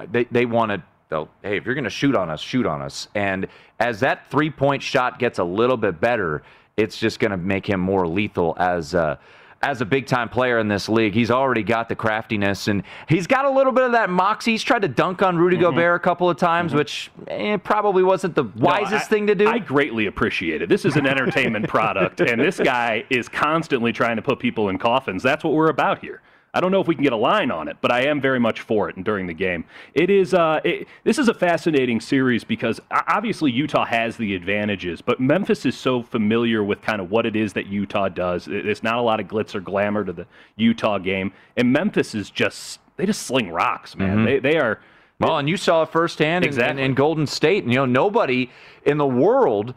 No. 0.00 0.06
They 0.10 0.24
they 0.24 0.46
want 0.46 0.72
to. 0.72 0.82
They'll, 1.08 1.28
hey, 1.42 1.56
if 1.56 1.66
you're 1.66 1.74
going 1.74 1.84
to 1.84 1.90
shoot 1.90 2.14
on 2.14 2.30
us, 2.30 2.40
shoot 2.40 2.66
on 2.66 2.80
us. 2.80 3.08
And 3.16 3.48
as 3.80 3.98
that 4.00 4.30
three 4.30 4.50
point 4.50 4.82
shot 4.82 5.18
gets 5.18 5.40
a 5.40 5.44
little 5.44 5.76
bit 5.76 6.00
better, 6.00 6.42
it's 6.76 6.96
just 6.96 7.18
going 7.18 7.32
to 7.32 7.36
make 7.36 7.66
him 7.66 7.80
more 7.80 8.06
lethal 8.06 8.56
as. 8.58 8.94
Uh, 8.94 9.16
as 9.62 9.82
a 9.82 9.84
big 9.84 10.06
time 10.06 10.28
player 10.28 10.58
in 10.58 10.68
this 10.68 10.88
league. 10.88 11.12
He's 11.12 11.30
already 11.30 11.62
got 11.62 11.88
the 11.88 11.94
craftiness 11.94 12.68
and 12.68 12.82
he's 13.08 13.26
got 13.26 13.44
a 13.44 13.50
little 13.50 13.72
bit 13.72 13.84
of 13.84 13.92
that 13.92 14.08
moxie. 14.08 14.52
He's 14.52 14.62
tried 14.62 14.82
to 14.82 14.88
dunk 14.88 15.22
on 15.22 15.36
Rudy 15.36 15.56
mm-hmm. 15.56 15.64
Gobert 15.64 15.96
a 15.96 16.02
couple 16.02 16.30
of 16.30 16.38
times, 16.38 16.70
mm-hmm. 16.70 16.78
which 16.78 17.10
eh, 17.28 17.56
probably 17.58 18.02
wasn't 18.02 18.34
the 18.34 18.44
wisest 18.44 18.92
no, 18.92 18.96
I, 18.96 19.00
thing 19.00 19.26
to 19.26 19.34
do. 19.34 19.48
I 19.48 19.58
greatly 19.58 20.06
appreciate 20.06 20.62
it. 20.62 20.68
This 20.68 20.84
is 20.84 20.96
an 20.96 21.06
entertainment 21.06 21.68
product, 21.68 22.20
and 22.20 22.40
this 22.40 22.58
guy 22.58 23.04
is 23.10 23.28
constantly 23.28 23.92
trying 23.92 24.16
to 24.16 24.22
put 24.22 24.38
people 24.38 24.70
in 24.70 24.78
coffins. 24.78 25.22
That's 25.22 25.44
what 25.44 25.52
we're 25.52 25.68
about 25.68 25.98
here. 25.98 26.22
I 26.52 26.60
don't 26.60 26.72
know 26.72 26.80
if 26.80 26.88
we 26.88 26.94
can 26.94 27.04
get 27.04 27.12
a 27.12 27.16
line 27.16 27.50
on 27.50 27.68
it, 27.68 27.76
but 27.80 27.92
I 27.92 28.06
am 28.06 28.20
very 28.20 28.40
much 28.40 28.60
for 28.60 28.88
it 28.88 28.96
and 28.96 29.04
during 29.04 29.26
the 29.26 29.34
game. 29.34 29.64
It 29.94 30.10
is 30.10 30.34
uh, 30.34 30.60
it, 30.64 30.88
this 31.04 31.18
is 31.18 31.28
a 31.28 31.34
fascinating 31.34 32.00
series 32.00 32.42
because 32.42 32.80
obviously 32.90 33.52
Utah 33.52 33.84
has 33.84 34.16
the 34.16 34.34
advantages, 34.34 35.00
but 35.00 35.20
Memphis 35.20 35.64
is 35.64 35.76
so 35.76 36.02
familiar 36.02 36.64
with 36.64 36.82
kind 36.82 37.00
of 37.00 37.10
what 37.10 37.26
it 37.26 37.36
is 37.36 37.52
that 37.52 37.66
Utah 37.66 38.08
does. 38.08 38.46
There's 38.46 38.82
not 38.82 38.96
a 38.98 39.02
lot 39.02 39.20
of 39.20 39.26
glitz 39.26 39.54
or 39.54 39.60
glamour 39.60 40.04
to 40.04 40.12
the 40.12 40.26
Utah 40.56 40.98
game, 40.98 41.32
and 41.56 41.72
Memphis 41.72 42.14
is 42.14 42.30
just 42.30 42.80
they 42.96 43.06
just 43.06 43.22
sling 43.22 43.50
rocks, 43.50 43.96
man. 43.96 44.16
Mm-hmm. 44.18 44.24
They 44.24 44.38
they 44.40 44.58
are 44.58 44.80
Well, 45.20 45.38
and 45.38 45.48
you 45.48 45.56
saw 45.56 45.82
it 45.82 45.90
firsthand 45.92 46.44
in- 46.44 46.60
in, 46.60 46.78
in 46.78 46.94
Golden 46.94 47.26
State. 47.26 47.62
And, 47.64 47.72
you 47.72 47.78
know, 47.78 47.86
nobody 47.86 48.50
in 48.84 48.98
the 48.98 49.06
world 49.06 49.74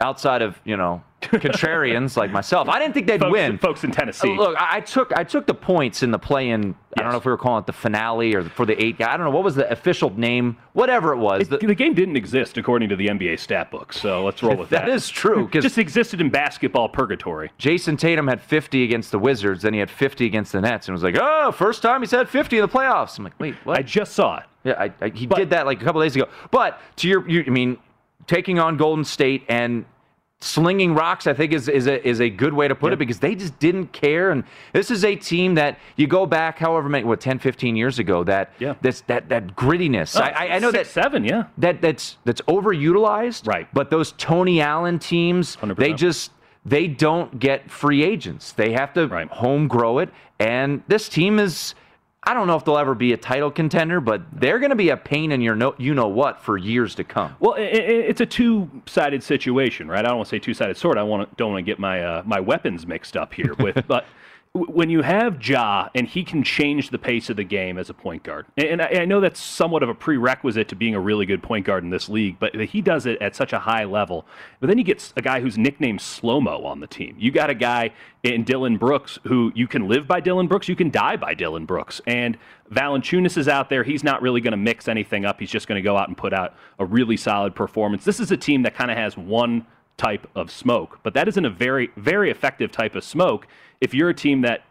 outside 0.00 0.42
of, 0.42 0.60
you 0.64 0.76
know, 0.76 1.02
contrarians 1.22 2.16
like 2.16 2.30
myself, 2.30 2.68
I 2.68 2.78
didn't 2.78 2.94
think 2.94 3.06
they'd 3.06 3.18
folks, 3.20 3.32
win. 3.32 3.58
folks 3.58 3.82
in 3.84 3.90
Tennessee. 3.90 4.36
Look, 4.36 4.54
I 4.58 4.76
I 4.76 4.80
took 4.80 5.12
I 5.16 5.24
took 5.24 5.46
the 5.46 5.54
points 5.54 6.02
in 6.02 6.10
the 6.10 6.18
play-in. 6.18 6.74
I 6.98 7.02
don't 7.02 7.10
know 7.10 7.16
if 7.18 7.24
we 7.24 7.30
were 7.32 7.38
calling 7.38 7.62
it 7.62 7.66
the 7.66 7.72
finale 7.72 8.34
or 8.34 8.44
for 8.44 8.64
the 8.66 8.80
eight 8.82 8.98
guy. 8.98 9.12
I 9.12 9.16
don't 9.16 9.24
know 9.24 9.30
what 9.32 9.42
was 9.42 9.54
the 9.54 9.68
official 9.72 10.10
name, 10.16 10.56
whatever 10.74 11.12
it 11.12 11.16
was. 11.16 11.48
the, 11.48 11.56
The- 11.58 11.74
game 11.74 11.94
didn't 11.94 12.16
exist 12.16 12.58
according 12.58 12.90
to 12.90 12.96
the 12.96 13.06
NBA 13.08 13.38
stat 13.40 13.70
book, 13.70 13.92
so 13.92 14.24
let's 14.24 14.42
roll 14.42 14.56
with 14.56 14.68
that. 14.70 14.86
that 14.86 14.88
is 14.94 15.08
true 15.08 15.46
It 15.52 15.62
just 15.62 15.78
existed 15.78 16.20
in 16.20 16.30
basketball 16.30 16.88
purgatory. 16.88 17.50
Jayson 17.58 17.96
Tatum 17.98 18.28
had 18.28 18.40
50 18.40 18.84
against 18.84 19.10
the 19.10 19.18
Wizards, 19.18 19.62
then 19.62 19.72
he 19.72 19.80
had 19.80 19.90
50 19.90 20.26
against 20.26 20.52
the 20.52 20.60
Nets, 20.60 20.86
and 20.88 20.94
was 20.94 21.02
like, 21.02 21.16
"Oh, 21.18 21.50
first 21.52 21.82
time 21.82 22.02
he's 22.02 22.10
had 22.10 22.28
50 22.28 22.58
in 22.58 22.62
the 22.62 22.68
playoffs." 22.68 23.18
I'm 23.18 23.24
like, 23.24 23.38
"Wait, 23.40 23.54
what?" 23.64 23.78
I 23.78 23.82
just 23.82 24.12
saw 24.12 24.36
it. 24.38 24.44
Yeah, 24.64 24.74
I, 24.78 24.92
I, 25.00 25.08
he 25.10 25.26
did 25.26 25.50
that 25.50 25.64
like 25.64 25.80
a 25.80 25.84
couple 25.84 26.00
days 26.02 26.16
ago. 26.16 26.26
But 26.50 26.80
to 26.96 27.08
your, 27.08 27.28
you, 27.28 27.44
I 27.46 27.50
mean, 27.50 27.78
taking 28.26 28.58
on 28.58 28.76
Golden 28.76 29.04
State 29.04 29.44
and 29.48 29.84
slinging 30.40 30.94
rocks, 30.94 31.26
I 31.26 31.32
think 31.32 31.52
is 31.54 31.66
is 31.68 31.86
a 31.86 32.06
is 32.06 32.20
a 32.20 32.28
good 32.28 32.52
way 32.52 32.68
to 32.68 32.74
put 32.74 32.92
it 32.92 32.98
because 32.98 33.18
they 33.20 33.34
just 33.34 33.58
didn't 33.58 33.92
care. 33.92 34.30
And 34.30 34.44
this 34.72 34.90
is 34.90 35.04
a 35.04 35.16
team 35.16 35.54
that 35.54 35.78
you 35.96 36.06
go 36.06 36.26
back, 36.26 36.58
however 36.58 36.88
many, 36.88 37.04
what 37.04 37.20
10, 37.20 37.38
15 37.38 37.74
years 37.74 37.98
ago, 37.98 38.22
that 38.24 38.52
Yeah. 38.58 38.74
that's 38.82 39.00
that 39.02 39.28
that 39.30 39.56
grittiness. 39.56 40.18
Oh, 40.20 40.22
I, 40.24 40.28
I- 40.46 40.56
I 40.56 40.58
know 40.58 40.70
six, 40.70 40.92
that 40.92 41.02
seven, 41.02 41.24
yeah. 41.24 41.44
that 41.58 41.80
that's 41.80 42.18
that's 42.24 42.42
overutilized. 42.42 43.46
Right. 43.46 43.66
But 43.72 43.90
those 43.90 44.12
Tony 44.12 44.60
Allen 44.60 44.98
teams, 44.98 45.56
100%. 45.56 45.76
they 45.76 45.92
just 45.94 46.32
they 46.66 46.86
don't 46.88 47.38
get 47.38 47.70
free 47.70 48.02
agents. 48.02 48.52
They 48.52 48.72
have 48.72 48.92
to 48.94 49.06
Right. 49.06 49.28
home 49.28 49.68
grow 49.68 50.00
it. 50.00 50.10
And 50.38 50.82
this 50.88 51.08
team 51.08 51.38
is 51.38 51.74
I 52.28 52.34
don't 52.34 52.48
know 52.48 52.56
if 52.56 52.64
they'll 52.64 52.76
ever 52.76 52.96
be 52.96 53.12
a 53.12 53.16
title 53.16 53.52
contender, 53.52 54.00
but 54.00 54.20
they're 54.32 54.58
going 54.58 54.70
to 54.70 54.76
be 54.76 54.88
a 54.88 54.96
pain 54.96 55.30
in 55.30 55.40
your 55.40 55.54
no, 55.54 55.76
you 55.78 55.94
know 55.94 56.08
what 56.08 56.40
for 56.40 56.58
years 56.58 56.96
to 56.96 57.04
come. 57.04 57.36
Well, 57.38 57.54
i 57.54 57.60
i 57.60 57.62
it's 57.62 58.20
a 58.20 58.26
two-sided 58.26 59.22
situation, 59.22 59.86
right? 59.86 60.04
I 60.04 60.08
don't 60.08 60.16
want 60.16 60.28
to 60.28 60.34
say 60.34 60.40
two-sided 60.40 60.76
sword. 60.76 60.98
I 60.98 61.04
want 61.04 61.30
to, 61.30 61.36
don't 61.36 61.52
want 61.52 61.64
to 61.64 61.70
get 61.70 61.78
my 61.78 62.02
uh, 62.02 62.22
my 62.26 62.40
weapons 62.40 62.84
mixed 62.84 63.16
up 63.16 63.32
here. 63.32 63.54
With 63.54 63.86
but 63.88 64.06
when 64.56 64.90
you 64.90 65.02
have 65.02 65.46
Ja 65.46 65.88
and 65.94 66.06
he 66.06 66.24
can 66.24 66.42
change 66.42 66.90
the 66.90 66.98
pace 66.98 67.30
of 67.30 67.36
the 67.36 67.44
game 67.44 67.78
as 67.78 67.90
a 67.90 67.94
point 67.94 68.22
guard, 68.22 68.46
and, 68.56 68.82
I, 68.82 69.04
know 69.04 69.20
that's 69.20 69.40
somewhat 69.40 69.82
of 69.82 69.88
a 69.88 69.94
prerequisite 69.94 70.68
to 70.68 70.76
being 70.76 70.94
a 70.94 71.00
really 71.00 71.26
good 71.26 71.42
point 71.42 71.66
guard 71.66 71.84
in 71.84 71.90
this 71.90 72.08
league, 72.08 72.38
but 72.38 72.54
he 72.54 72.80
does 72.80 73.06
it 73.06 73.20
at 73.22 73.36
such 73.36 73.52
a 73.52 73.58
high 73.58 73.84
level. 73.84 74.26
But 74.60 74.68
then 74.68 74.78
you 74.78 74.84
get 74.84 75.12
a 75.16 75.22
guy 75.22 75.40
who's 75.40 75.56
nicknamed 75.56 76.00
Slow 76.00 76.40
Mo 76.40 76.64
on 76.64 76.80
the 76.80 76.86
team. 76.86 77.16
You 77.18 77.30
got 77.30 77.50
a 77.50 77.54
guy 77.54 77.92
in 78.22 78.44
Dillon 78.44 78.76
Brooks 78.76 79.18
who 79.24 79.52
you 79.54 79.68
can 79.68 79.88
live 79.88 80.06
by 80.06 80.20
Dillon 80.20 80.48
Brooks, 80.48 80.68
you 80.68 80.76
can 80.76 80.90
die 80.90 81.16
by 81.16 81.34
Dillon 81.34 81.64
Brooks, 81.64 82.00
and 82.06 82.36
Valanciunas 82.72 83.36
is 83.36 83.48
out 83.48 83.70
there. 83.70 83.84
He's 83.84 84.02
not 84.02 84.22
really 84.22 84.40
going 84.40 84.52
to 84.52 84.56
mix 84.56 84.88
anything 84.88 85.24
up. 85.24 85.38
He's 85.38 85.50
just 85.50 85.68
going 85.68 85.80
to 85.80 85.82
go 85.82 85.96
out 85.96 86.08
and 86.08 86.16
put 86.16 86.32
out 86.32 86.54
a 86.78 86.84
really 86.84 87.16
solid 87.16 87.54
performance. 87.54 88.04
This 88.04 88.20
is 88.20 88.32
a 88.32 88.36
team 88.36 88.62
that 88.62 88.74
kind 88.74 88.90
of 88.90 88.96
has 88.96 89.16
one 89.16 89.66
type 89.96 90.28
of 90.34 90.50
smoke, 90.50 91.00
but 91.02 91.14
that 91.14 91.28
isn't 91.28 91.44
a 91.44 91.50
very, 91.50 91.90
very 91.96 92.30
effective 92.30 92.70
type 92.70 92.94
of 92.94 93.04
smoke 93.04 93.46
if 93.80 93.94
you're 93.94 94.10
a 94.10 94.14
team 94.14 94.42
that 94.42 94.64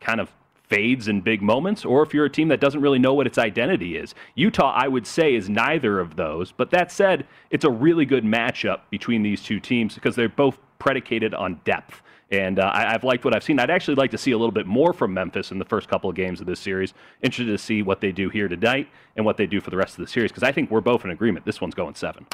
kind 0.00 0.20
of 0.20 0.32
fades 0.68 1.06
in 1.06 1.20
big 1.20 1.42
moments 1.42 1.84
or 1.84 2.02
if 2.02 2.14
you're 2.14 2.24
a 2.24 2.30
team 2.30 2.48
that 2.48 2.60
doesn't 2.60 2.80
really 2.80 2.98
know 2.98 3.12
what 3.14 3.26
its 3.26 3.38
identity 3.38 3.96
is. 3.96 4.14
Utah, 4.34 4.72
I 4.74 4.88
would 4.88 5.06
say, 5.06 5.34
is 5.34 5.48
neither 5.48 6.00
of 6.00 6.16
those. 6.16 6.50
But 6.50 6.70
that 6.70 6.90
said, 6.90 7.26
it's 7.50 7.64
a 7.64 7.70
really 7.70 8.06
good 8.06 8.24
matchup 8.24 8.80
between 8.90 9.22
these 9.22 9.42
two 9.42 9.60
teams 9.60 9.94
because 9.94 10.16
they're 10.16 10.28
both 10.28 10.58
predicated 10.78 11.34
on 11.34 11.60
depth. 11.64 12.01
And 12.32 12.58
uh, 12.58 12.62
I, 12.62 12.94
I've 12.94 13.04
liked 13.04 13.26
what 13.26 13.36
I've 13.36 13.44
seen. 13.44 13.60
I'd 13.60 13.68
actually 13.70 13.96
like 13.96 14.10
to 14.12 14.18
see 14.18 14.30
a 14.30 14.38
little 14.38 14.52
bit 14.52 14.66
more 14.66 14.94
from 14.94 15.12
Memphis 15.12 15.50
in 15.50 15.58
the 15.58 15.66
first 15.66 15.86
couple 15.88 16.08
of 16.08 16.16
games 16.16 16.40
of 16.40 16.46
this 16.46 16.58
series. 16.58 16.94
Interested 17.20 17.52
to 17.52 17.58
see 17.58 17.82
what 17.82 18.00
they 18.00 18.10
do 18.10 18.30
here 18.30 18.48
tonight 18.48 18.88
and 19.16 19.26
what 19.26 19.36
they 19.36 19.46
do 19.46 19.60
for 19.60 19.68
the 19.68 19.76
rest 19.76 19.98
of 19.98 20.04
the 20.04 20.10
series 20.10 20.30
because 20.32 20.42
I 20.42 20.50
think 20.50 20.70
we're 20.70 20.80
both 20.80 21.04
in 21.04 21.10
agreement. 21.10 21.44
This 21.44 21.60
one's 21.60 21.74
going 21.74 21.94
seven 21.94 22.26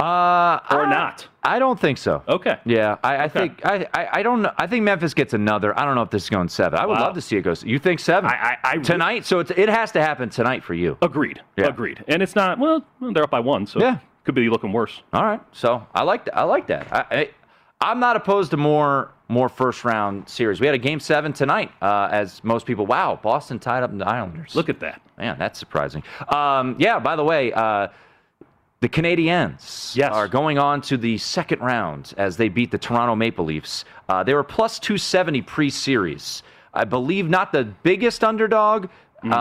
Uh, 0.00 0.58
or 0.70 0.86
I- 0.86 0.90
not. 0.90 1.28
I 1.44 1.58
don't 1.58 1.78
think 1.78 1.98
so. 1.98 2.22
Okay. 2.28 2.56
Yeah, 2.64 2.96
I, 3.04 3.24
I 3.24 3.28
think 3.28 3.60
I, 3.66 3.86
I 3.92 4.08
I 4.12 4.22
don't 4.22 4.42
know. 4.42 4.52
I 4.56 4.66
think 4.68 4.84
Memphis 4.84 5.12
gets 5.12 5.34
another. 5.34 5.78
I 5.78 5.84
don't 5.84 5.96
know 5.96 6.02
if 6.02 6.10
this 6.10 6.22
is 6.22 6.30
going 6.30 6.48
seven. 6.48 6.78
I 6.78 6.86
would 6.86 6.94
Wow. 6.96 7.06
love 7.06 7.14
to 7.14 7.20
see 7.20 7.36
it 7.36 7.42
go. 7.42 7.52
You 7.64 7.78
think 7.78 8.00
seven? 8.00 8.30
I- 8.30 8.56
I- 8.64 8.70
I 8.72 8.76
tonight. 8.78 9.26
So 9.26 9.40
it's, 9.40 9.50
it 9.50 9.68
has 9.68 9.92
to 9.92 10.00
happen 10.00 10.30
tonight 10.30 10.64
for 10.64 10.72
you. 10.72 10.96
Agreed. 11.02 11.42
Yeah. 11.58 11.66
Agreed. 11.66 12.02
And 12.08 12.22
it's 12.22 12.34
not. 12.34 12.58
Well, 12.58 12.84
they're 13.00 13.24
up 13.24 13.30
by 13.30 13.40
one, 13.40 13.66
so 13.66 13.80
Yeah. 13.80 13.98
could 14.24 14.34
be 14.34 14.48
looking 14.48 14.72
worse. 14.72 15.02
All 15.12 15.24
right. 15.24 15.40
So 15.52 15.86
I 15.94 16.04
like 16.04 16.24
that. 16.24 16.38
I 16.38 16.44
like 16.44 16.68
that. 16.68 16.86
I, 16.90 17.04
I, 17.10 17.30
I'm 17.82 17.98
not 18.00 18.14
opposed 18.16 18.52
to 18.52 18.56
more 18.56 19.10
more 19.32 19.48
first 19.48 19.84
round 19.84 20.28
series. 20.28 20.60
We 20.60 20.66
had 20.66 20.74
a 20.74 20.78
game 20.78 21.00
seven 21.00 21.32
tonight. 21.32 21.70
Uh, 21.80 22.08
as 22.12 22.44
most 22.44 22.66
people, 22.66 22.86
wow, 22.86 23.18
Boston 23.22 23.58
tied 23.58 23.82
up 23.82 23.96
the 23.96 24.06
Islanders. 24.06 24.54
Look 24.54 24.68
at 24.68 24.78
that. 24.80 25.00
man, 25.16 25.38
that's 25.38 25.58
surprising. 25.58 26.02
Um, 26.28 26.76
yeah. 26.78 26.98
By 26.98 27.16
the 27.16 27.24
way, 27.24 27.52
uh, 27.52 27.88
the 28.80 28.88
Canadiens 28.88 29.96
Yes. 29.96 30.12
are 30.12 30.28
going 30.28 30.58
on 30.58 30.80
to 30.82 30.96
the 30.96 31.16
second 31.18 31.60
round 31.60 32.12
as 32.16 32.36
they 32.36 32.48
beat 32.48 32.70
the 32.70 32.78
Toronto 32.78 33.14
Maple 33.16 33.44
Leafs. 33.44 33.84
Uh, 34.08 34.22
they 34.22 34.34
were 34.34 34.42
plus 34.44 34.78
270 34.78 35.40
pre-series. 35.42 36.42
I 36.74 36.84
believe 36.84 37.28
not 37.28 37.52
the 37.52 37.64
biggest 37.82 38.22
underdog. 38.24 38.88
Mm. 39.24 39.32
Uh, 39.32 39.36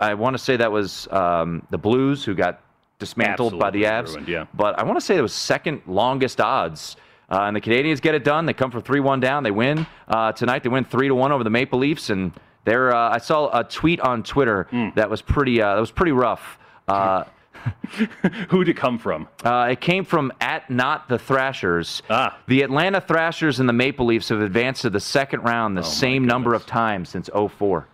I, 0.00 0.10
I 0.10 0.14
want 0.14 0.34
to 0.34 0.38
say 0.38 0.56
that 0.56 0.70
was 0.70 1.08
um, 1.10 1.66
the 1.70 1.78
Blues 1.78 2.24
who 2.24 2.34
got 2.34 2.60
dismantled 2.98 3.58
by 3.58 3.70
the 3.70 3.86
Absolutely 3.86 4.22
Avs. 4.22 4.26
ruined, 4.26 4.28
yeah. 4.28 4.46
But 4.54 4.78
I 4.78 4.84
want 4.84 4.98
to 4.98 5.04
say 5.04 5.16
it 5.16 5.22
was 5.22 5.32
second 5.34 5.82
longest 5.86 6.40
odds. 6.40 6.96
Uh, 7.32 7.44
and 7.44 7.56
the 7.56 7.60
Canadiens 7.62 8.00
get 8.02 8.14
it 8.14 8.22
done. 8.24 8.44
They 8.46 8.52
come 8.52 8.70
from 8.70 8.82
3 8.82 9.00
1 9.00 9.20
down. 9.20 9.42
They 9.42 9.50
win 9.50 9.86
uh, 10.06 10.32
tonight. 10.32 10.62
They 10.62 10.68
win 10.68 10.84
3 10.84 11.08
to 11.08 11.14
1 11.14 11.32
over 11.32 11.42
the 11.42 11.50
Maple 11.50 11.78
Leafs. 11.78 12.10
And 12.10 12.32
they're, 12.64 12.94
uh, 12.94 13.10
I 13.14 13.18
saw 13.18 13.48
a 13.58 13.64
tweet 13.64 14.00
on 14.00 14.22
Twitter 14.22 14.68
Mm. 14.70 14.94
that 14.96 15.08
was 15.08 15.22
pretty, 15.22 15.62
uh, 15.62 15.74
that 15.74 15.80
was 15.80 15.90
pretty 15.90 16.12
rough. 16.12 16.58
Uh, 16.86 17.24
Who'd 18.50 18.68
it 18.68 18.76
come 18.76 18.98
from? 18.98 19.28
uh, 19.44 19.68
it 19.70 19.80
came 19.80 20.04
from 20.04 20.32
at 20.40 20.68
not 20.68 21.08
the 21.08 21.18
Thrashers. 21.18 22.02
Ah. 22.10 22.36
The 22.48 22.62
Atlanta 22.62 23.00
Thrashers 23.00 23.60
and 23.60 23.68
the 23.68 23.72
Maple 23.72 24.04
Leafs 24.06 24.28
have 24.30 24.40
advanced 24.40 24.82
to 24.82 24.90
the 24.90 25.00
second 25.00 25.42
round 25.42 25.76
the 25.76 25.80
Oh, 25.82 25.84
same 25.84 26.26
number 26.26 26.54
of 26.54 26.66
times 26.66 27.08
since 27.08 27.30
04. 27.32 27.86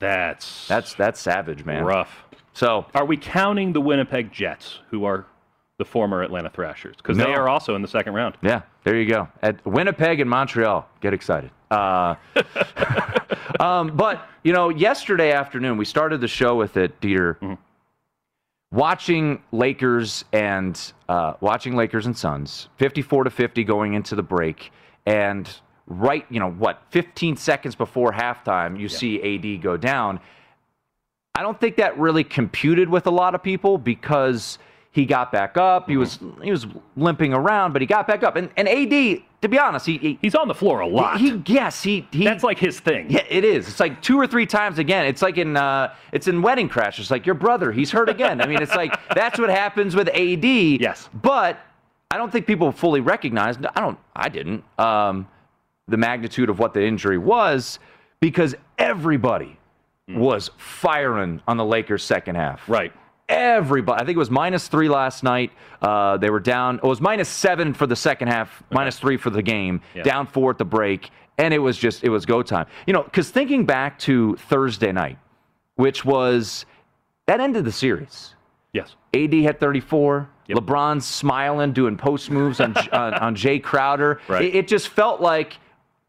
That's 0.00 0.66
That's 0.68 0.94
that's 0.94 1.20
savage, 1.20 1.64
man. 1.64 1.84
rough. 1.84 2.10
So 2.52 2.86
Are 2.94 3.04
we 3.04 3.16
counting 3.16 3.72
the 3.72 3.80
Winnipeg 3.80 4.32
Jets, 4.32 4.80
who 4.90 5.04
are 5.04 5.26
the 5.82 5.90
former 5.90 6.22
Atlanta 6.22 6.48
Thrashers? 6.48 6.94
Because 6.96 7.16
No. 7.16 7.24
they 7.24 7.34
are 7.34 7.48
also 7.48 7.74
in 7.74 7.82
the 7.82 7.88
second 7.88 8.14
round. 8.14 8.36
Yeah, 8.40 8.62
there 8.84 8.96
you 8.96 9.06
go. 9.08 9.26
At 9.42 9.64
Winnipeg 9.66 10.20
and 10.20 10.30
Montreal, 10.30 10.88
get 11.00 11.12
excited. 11.12 11.50
Uh, 11.72 12.14
um, 13.60 13.96
but 13.96 14.28
you 14.44 14.52
know, 14.52 14.68
yesterday 14.68 15.32
afternoon 15.32 15.76
we 15.76 15.84
started 15.84 16.20
the 16.20 16.28
show 16.28 16.54
with 16.54 16.76
it, 16.76 17.00
Dieter. 17.00 17.58
Watching 18.70 19.42
Lakers 19.50 20.24
and 20.32 20.80
uh, 21.08 21.34
watching 21.40 21.76
Lakers 21.76 22.06
and 22.06 22.16
Suns, 22.16 22.68
fifty-four 22.78 23.24
to 23.24 23.30
fifty 23.30 23.64
going 23.64 23.92
into 23.94 24.14
the 24.14 24.22
break, 24.22 24.72
and 25.04 25.50
right, 25.86 26.24
you 26.30 26.40
know 26.40 26.50
what, 26.52 26.80
fifteen 26.90 27.36
seconds 27.36 27.74
before 27.74 28.12
halftime, 28.12 28.78
you 28.80 28.88
see 28.88 29.20
AD 29.20 29.62
go 29.62 29.76
down. 29.76 30.20
I 31.34 31.42
don't 31.42 31.58
think 31.60 31.76
that 31.76 31.98
really 31.98 32.24
computed 32.24 32.88
with 32.88 33.06
a 33.06 33.10
lot 33.10 33.34
of 33.34 33.42
people 33.42 33.76
because 33.76 34.58
he 34.92 35.06
got 35.06 35.32
back 35.32 35.56
up. 35.56 35.88
He 35.88 35.96
was 35.96 36.18
he 36.42 36.50
was 36.50 36.66
limping 36.96 37.32
around, 37.34 37.72
but 37.72 37.82
he 37.82 37.86
got 37.86 38.06
back 38.06 38.22
up. 38.22 38.36
And 38.36 38.50
and 38.56 38.68
AD, 38.68 39.22
to 39.40 39.48
be 39.48 39.58
honest, 39.58 39.86
he, 39.86 39.96
he 39.98 40.18
He's 40.22 40.34
on 40.34 40.48
the 40.48 40.54
floor 40.54 40.80
a 40.80 40.86
lot. 40.86 41.18
he 41.18 41.42
yes 41.46 41.82
he 41.82 42.06
he 42.12 42.24
That's 42.24 42.44
like 42.44 42.58
his 42.58 42.78
thing. 42.78 43.10
yeah, 43.10 43.24
it 43.28 43.42
is. 43.44 43.66
It's 43.68 43.80
like 43.80 44.00
two 44.02 44.18
or 44.20 44.26
three 44.26 44.46
times 44.46 44.78
again. 44.78 45.06
It's 45.06 45.22
like 45.22 45.38
in 45.38 45.56
uh, 45.56 45.94
it's 46.12 46.28
in 46.28 46.42
Wedding 46.42 46.68
Crash. 46.68 46.98
It's 47.00 47.10
like 47.10 47.24
your 47.26 47.34
brother, 47.34 47.72
he's 47.72 47.90
hurt 47.90 48.08
again. 48.10 48.40
I 48.40 48.46
mean, 48.46 48.60
it's 48.62 48.74
like 48.74 48.94
that's 49.14 49.38
what 49.38 49.48
happens 49.50 49.96
with 49.96 50.08
AD. 50.08 50.44
Yes. 50.44 51.08
but 51.22 51.58
I 52.10 52.18
don't 52.18 52.30
think 52.30 52.46
people 52.46 52.70
fully 52.70 53.00
recognize. 53.00 53.56
I 53.74 53.80
don't. 53.80 53.98
I 54.14 54.28
didn't. 54.28 54.62
Um, 54.78 55.26
the 55.88 55.96
magnitude 55.96 56.50
of 56.50 56.58
what 56.58 56.74
the 56.74 56.84
injury 56.84 57.16
was 57.18 57.78
because 58.20 58.54
everybody 58.78 59.56
was 60.08 60.50
firing 60.58 61.40
on 61.48 61.56
the 61.56 61.64
Lakers 61.64 62.04
second 62.04 62.34
half. 62.34 62.68
Right. 62.68 62.92
Everybody. 63.32 64.02
I 64.02 64.04
think 64.04 64.16
it 64.16 64.18
was 64.18 64.30
minus 64.30 64.68
three 64.68 64.88
last 64.88 65.22
night. 65.22 65.52
Uh, 65.80 66.16
they 66.18 66.28
were 66.30 66.40
down. 66.40 66.76
It 66.76 66.84
was 66.84 67.00
minus 67.00 67.28
seven 67.28 67.72
for 67.72 67.86
the 67.86 67.96
second 67.96 68.28
half, 68.28 68.62
minus 68.70 68.98
three 68.98 69.16
for 69.16 69.30
the 69.30 69.42
game, 69.42 69.80
Yeah. 69.94 70.02
down 70.02 70.26
four 70.26 70.50
at 70.50 70.58
the 70.58 70.64
break. 70.64 71.10
And 71.38 71.54
it 71.54 71.58
was 71.58 71.78
just, 71.78 72.04
it 72.04 72.10
was 72.10 72.26
go 72.26 72.42
time. 72.42 72.66
You 72.86 72.92
know, 72.92 73.02
because 73.02 73.30
thinking 73.30 73.64
back 73.64 73.98
to 74.00 74.36
Thursday 74.36 74.92
night, 74.92 75.18
which 75.76 76.04
was, 76.04 76.66
that 77.26 77.40
ended 77.40 77.64
the 77.64 77.72
series. 77.72 78.34
Yes. 78.74 78.96
AD 79.14 79.32
had 79.42 79.58
34. 79.58 80.28
Yep. 80.48 80.58
LeBron's 80.58 81.06
smiling, 81.06 81.72
doing 81.72 81.96
post 81.96 82.30
moves 82.30 82.60
on, 82.60 82.76
on, 82.92 83.14
on 83.14 83.34
Jae 83.34 83.62
Crowder. 83.62 84.20
Right. 84.28 84.44
It, 84.44 84.54
it 84.56 84.68
just 84.68 84.88
felt 84.88 85.20
like, 85.22 85.56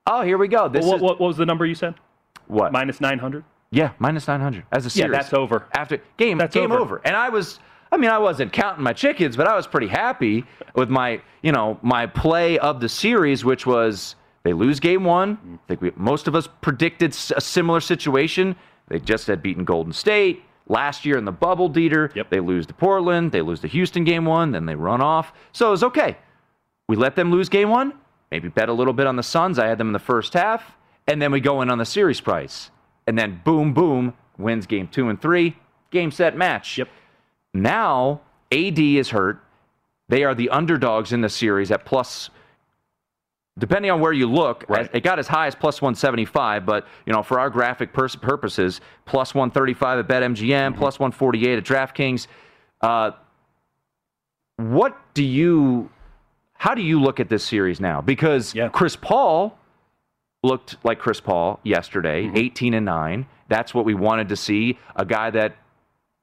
oh, 0.07 0.23
here 0.23 0.37
we 0.37 0.49
go. 0.49 0.67
This 0.67 0.85
What, 0.85 0.97
is 0.97 1.01
what, 1.01 1.19
what 1.21 1.27
was 1.27 1.37
the 1.37 1.45
number 1.45 1.65
you 1.65 1.75
said? 1.75 1.95
what? 2.47 2.73
Minus 2.73 2.99
900? 2.99 3.45
Yeah, 3.73 3.91
minus 3.99 4.27
900 4.27 4.65
as 4.71 4.85
a 4.85 4.89
series. 4.89 5.11
Yeah, 5.11 5.17
that's 5.17 5.33
over. 5.33 5.67
After 5.73 5.99
game, 6.17 6.37
That's 6.37 6.53
game 6.53 6.71
over. 6.71 6.81
over. 6.81 7.01
And 7.05 7.15
I 7.15 7.29
was, 7.29 7.59
I 7.91 7.97
mean, 7.97 8.09
I 8.09 8.19
wasn't 8.19 8.53
counting 8.53 8.83
my 8.83 8.93
chickens, 8.93 9.35
but 9.35 9.47
I 9.47 9.55
was 9.55 9.67
pretty 9.67 9.87
happy 9.87 10.45
with 10.75 10.89
my, 10.89 11.21
you 11.41 11.51
know, 11.51 11.79
my 11.81 12.05
play 12.05 12.59
of 12.59 12.79
the 12.79 12.89
series, 12.89 13.43
which 13.43 13.65
was 13.65 14.15
they 14.43 14.53
lose 14.53 14.79
game 14.79 15.03
one. 15.03 15.59
I 15.63 15.67
think 15.67 15.81
we, 15.81 15.91
most 15.95 16.27
of 16.27 16.35
us 16.35 16.47
predicted 16.61 17.11
a 17.35 17.41
similar 17.41 17.79
situation. 17.81 18.55
They 18.89 18.99
just 18.99 19.27
had 19.27 19.41
beaten 19.41 19.63
Golden 19.63 19.93
State. 19.93 20.43
last 20.67 21.05
year 21.05 21.17
in 21.17 21.25
the 21.25 21.31
bubble, 21.31 21.69
Dieter. 21.69 22.13
Yep. 22.15 22.29
They 22.29 22.39
lose 22.39 22.65
to 22.67 22.73
Portland, 22.73 23.31
they 23.31 23.41
lose 23.41 23.59
to 23.61 23.67
Houston 23.67 24.03
game 24.03 24.25
one, 24.25 24.51
then 24.51 24.65
they 24.65 24.75
run 24.75 25.01
off. 25.01 25.33
So 25.51 25.73
it's 25.73 25.83
okay. 25.83 26.17
We 26.87 26.95
let 26.95 27.15
them 27.15 27.31
lose 27.31 27.49
game 27.49 27.69
one, 27.69 27.93
maybe 28.31 28.49
bet 28.49 28.69
a 28.69 28.73
little 28.73 28.93
bit 28.93 29.07
on 29.07 29.15
the 29.15 29.23
Suns. 29.23 29.57
I 29.57 29.67
had 29.67 29.77
them 29.77 29.87
in 29.87 29.93
the 29.93 29.99
first 29.99 30.33
half, 30.33 30.75
and 31.07 31.21
then 31.21 31.31
we 31.31 31.39
go 31.39 31.61
in 31.61 31.69
on 31.71 31.77
the 31.77 31.85
series 31.85 32.19
price. 32.21 32.69
And 33.07 33.17
then 33.17 33.41
boom, 33.43 33.73
boom, 33.73 34.13
wins 34.37 34.65
game 34.65 34.87
two 34.87 35.09
and 35.09 35.21
three, 35.21 35.55
game 35.91 36.11
set 36.11 36.35
match. 36.37 36.77
Yep. 36.77 36.87
Now, 37.53 38.21
AD 38.51 38.79
is 38.79 39.09
hurt. 39.09 39.39
They 40.09 40.23
are 40.23 40.33
the 40.35 40.49
underdogs 40.49 41.11
in 41.13 41.21
the 41.21 41.29
series 41.29 41.71
at 41.71 41.85
plus 41.85 42.29
depending 43.59 43.91
on 43.91 43.99
where 43.99 44.11
you 44.11 44.27
look, 44.27 44.65
Right. 44.67 44.89
it 44.93 45.03
got 45.03 45.19
as 45.19 45.27
high 45.27 45.45
as 45.45 45.53
plus 45.53 45.79
175, 45.79 46.65
but 46.65 46.87
you 47.05 47.13
know, 47.13 47.21
for 47.21 47.39
our 47.39 47.51
graphic 47.51 47.93
pers- 47.93 48.15
purposes, 48.15 48.81
plus 49.05 49.35
135 49.35 49.99
at 49.99 50.07
BetMGM, 50.07 50.71
Mm-hmm. 50.71 50.79
plus 50.79 50.99
148 50.99 51.59
at 51.59 51.63
DraftKings. 51.63 52.25
Uh, 52.81 53.11
what 54.57 54.97
do 55.13 55.23
you, 55.23 55.89
how 56.53 56.73
do 56.73 56.81
you 56.81 56.99
look 56.99 57.19
at 57.19 57.29
this 57.29 57.43
series 57.43 57.79
now? 57.79 58.01
Because 58.01 58.55
Yeah. 58.55 58.69
Chris 58.69 58.95
Paul 58.95 59.55
looked 60.43 60.77
like 60.83 60.99
Chris 60.99 61.19
Paul 61.19 61.59
yesterday, 61.63 62.25
Mm-hmm. 62.25 62.37
18 62.37 62.73
and 62.75 62.85
9. 62.85 63.25
That's 63.47 63.73
what 63.73 63.85
we 63.85 63.93
wanted 63.93 64.29
to 64.29 64.35
see. 64.35 64.77
A 64.95 65.05
guy 65.05 65.29
that 65.31 65.55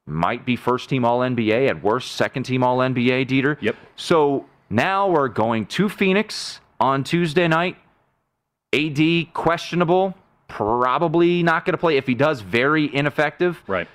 might 0.07 0.45
be 0.45 0.57
first 0.57 0.89
team 0.89 1.05
All 1.05 1.21
NBA, 1.21 1.69
at 1.69 1.83
worst, 1.83 2.13
second 2.13 2.45
team 2.45 2.63
All 2.63 2.79
NBA, 2.79 3.27
Dieter. 3.29 3.57
Yep. 3.61 3.77
So 3.97 4.47
now 4.69 5.09
we're 5.09 5.29
going 5.29 5.67
to 5.67 5.89
Phoenix 5.89 6.61
on 6.79 7.05
Tuesday 7.05 7.49
night. 7.49 7.77
AD 8.73 9.33
questionable, 9.35 10.15
probably 10.49 11.43
not 11.43 11.65
going 11.65 11.73
to 11.73 11.79
play. 11.79 11.97
If 11.97 12.07
he 12.07 12.15
does, 12.15 12.41
very 12.41 12.95
ineffective. 12.95 13.63
Right. 13.67 13.89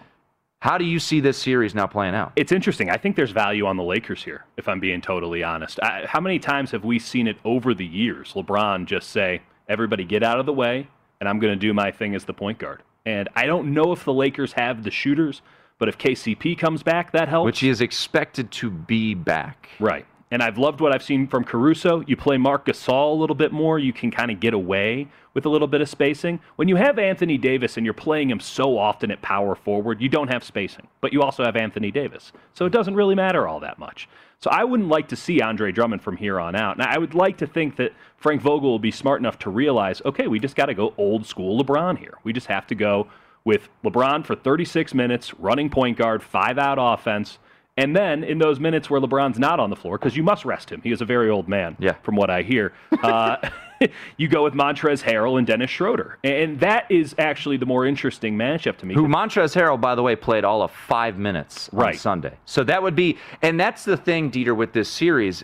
How 0.59 0.77
do 0.77 0.85
you 0.85 0.99
see 0.99 1.19
this 1.19 1.37
series 1.37 1.75
now 1.75 1.85
playing 1.87 2.15
out? 2.15 2.33
It's 2.35 2.51
interesting. 2.51 2.89
I 2.89 2.97
think 2.97 3.15
there's 3.15 3.31
value 3.31 3.67
on 3.67 3.77
the 3.77 3.83
Lakers 3.83 4.23
here, 4.23 4.45
if 4.57 4.67
I'm 4.67 4.79
being 4.79 4.99
totally 4.99 5.43
honest. 5.43 5.79
I, 5.81 6.05
how 6.07 6.19
many 6.19 6.39
times 6.39 6.71
have 6.71 6.83
we 6.83 6.97
seen 6.97 7.27
it 7.27 7.37
over 7.45 7.73
the 7.73 7.85
years? 7.85 8.33
LeBron 8.33 8.85
just 8.85 9.11
say, 9.11 9.41
everybody 9.67 10.03
get 10.03 10.23
out 10.23 10.39
of 10.39 10.45
the 10.45 10.53
way, 10.53 10.87
and 11.19 11.29
I'm 11.29 11.39
going 11.39 11.53
to 11.53 11.59
do 11.59 11.73
my 11.73 11.91
thing 11.91 12.15
as 12.15 12.25
the 12.25 12.33
point 12.33 12.59
guard. 12.59 12.83
And 13.05 13.29
I 13.35 13.45
don't 13.45 13.73
know 13.73 13.91
if 13.91 14.03
the 14.03 14.13
Lakers 14.13 14.53
have 14.53 14.83
the 14.83 14.91
shooters, 14.91 15.41
but 15.77 15.89
if 15.89 15.97
KCP 15.97 16.57
comes 16.57 16.83
back, 16.83 17.11
that 17.11 17.27
helps. 17.27 17.45
Which 17.45 17.59
he 17.59 17.69
is 17.69 17.81
expected 17.81 18.51
to 18.51 18.69
be 18.69 19.13
back. 19.13 19.69
Right. 19.79 20.05
And 20.31 20.41
I've 20.41 20.57
loved 20.57 20.81
what 20.81 20.93
I've 20.93 21.03
seen 21.03 21.27
from 21.27 21.43
Caruso. 21.43 22.03
You 22.07 22.17
play 22.17 22.37
Marc 22.37 22.65
Gasol 22.65 23.11
a 23.11 23.15
little 23.15 23.35
bit 23.35 23.51
more, 23.51 23.77
you 23.77 23.93
can 23.93 24.09
kind 24.09 24.31
of 24.31 24.39
get 24.39 24.53
away 24.53 25.07
with 25.35 25.45
a 25.45 25.49
little 25.49 25.67
bit 25.67 25.81
of 25.81 25.89
spacing. 25.89 26.39
When 26.55 26.67
you 26.67 26.77
have 26.77 26.97
Anthony 26.97 27.37
Davis 27.37 27.77
and 27.77 27.85
you're 27.85 27.93
playing 27.93 28.31
him 28.31 28.39
so 28.39 28.77
often 28.77 29.11
at 29.11 29.21
power 29.21 29.53
forward, 29.53 30.01
you 30.01 30.09
don't 30.09 30.29
have 30.29 30.43
spacing. 30.43 30.87
But 31.01 31.13
you 31.13 31.21
also 31.21 31.43
have 31.43 31.55
Anthony 31.55 31.91
Davis. 31.91 32.31
So 32.53 32.65
it 32.65 32.71
doesn't 32.71 32.95
really 32.95 33.15
matter 33.15 33.47
all 33.47 33.59
that 33.59 33.77
much. 33.77 34.09
So 34.39 34.49
I 34.49 34.63
wouldn't 34.63 34.89
like 34.89 35.07
to 35.09 35.15
see 35.15 35.41
Andre 35.41 35.71
Drummond 35.71 36.01
from 36.01 36.17
here 36.17 36.39
on 36.39 36.55
out. 36.55 36.77
Now, 36.77 36.89
I 36.89 36.97
would 36.97 37.13
like 37.13 37.37
to 37.37 37.47
think 37.47 37.77
that 37.77 37.93
Frank 38.17 38.41
Vogel 38.41 38.69
will 38.69 38.79
be 38.79 38.91
smart 38.91 39.19
enough 39.19 39.39
to 39.39 39.49
realize, 39.49 40.01
okay, 40.05 40.27
we 40.27 40.39
just 40.39 40.55
got 40.55 40.67
to 40.67 40.73
go 40.73 40.93
old 40.97 41.25
school 41.25 41.61
LeBron 41.63 41.97
here. 41.97 42.15
We 42.23 42.33
just 42.33 42.47
have 42.47 42.67
to 42.67 42.75
go 42.75 43.07
with 43.43 43.69
LeBron 43.83 44.25
for 44.25 44.35
36 44.35 44.93
minutes, 44.93 45.33
running 45.35 45.69
point 45.69 45.97
guard, 45.97 46.21
five 46.21 46.57
out 46.57 46.77
offense. 46.79 47.39
And 47.77 47.93
then 47.95 48.23
in 48.23 48.37
those 48.37 48.59
minutes 48.59 48.89
where 48.89 49.01
LeBron's 49.01 49.37
not 49.37 49.59
on 49.59 49.69
the 49.69 49.75
floor, 49.75 49.97
because 49.97 50.15
you 50.15 50.23
must 50.23 50.45
rest 50.45 50.71
him, 50.71 50.81
he 50.81 50.91
is 50.91 51.01
a 51.01 51.05
very 51.05 51.29
old 51.29 51.49
man, 51.49 51.75
Yeah. 51.77 51.95
from 52.03 52.15
what 52.15 52.29
I 52.29 52.41
hear. 52.41 52.71
Uh, 53.03 53.35
you 54.17 54.29
go 54.29 54.43
with 54.45 54.53
Montrez 54.53 55.03
Harrell 55.03 55.37
and 55.37 55.45
Dennis 55.45 55.69
Schroeder, 55.69 56.17
and 56.23 56.57
that 56.61 56.89
is 56.89 57.13
actually 57.17 57.57
the 57.57 57.65
more 57.65 57.85
interesting 57.85 58.37
matchup 58.37 58.77
to 58.77 58.85
me. 58.85 58.93
Who 58.93 59.07
Montrez 59.09 59.53
Harrell, 59.59 59.79
by 59.79 59.93
the 59.93 60.01
way, 60.03 60.15
played 60.15 60.45
all 60.45 60.61
of 60.61 60.71
five 60.71 61.17
minutes 61.17 61.67
on 61.73 61.79
Right. 61.79 61.99
Sunday. 61.99 62.35
So 62.45 62.63
that 62.63 62.81
would 62.81 62.95
be, 62.95 63.17
and 63.41 63.59
that's 63.59 63.83
the 63.83 63.97
thing, 63.97 64.31
Dieter, 64.31 64.55
with 64.55 64.71
this 64.71 64.87
series, 64.87 65.43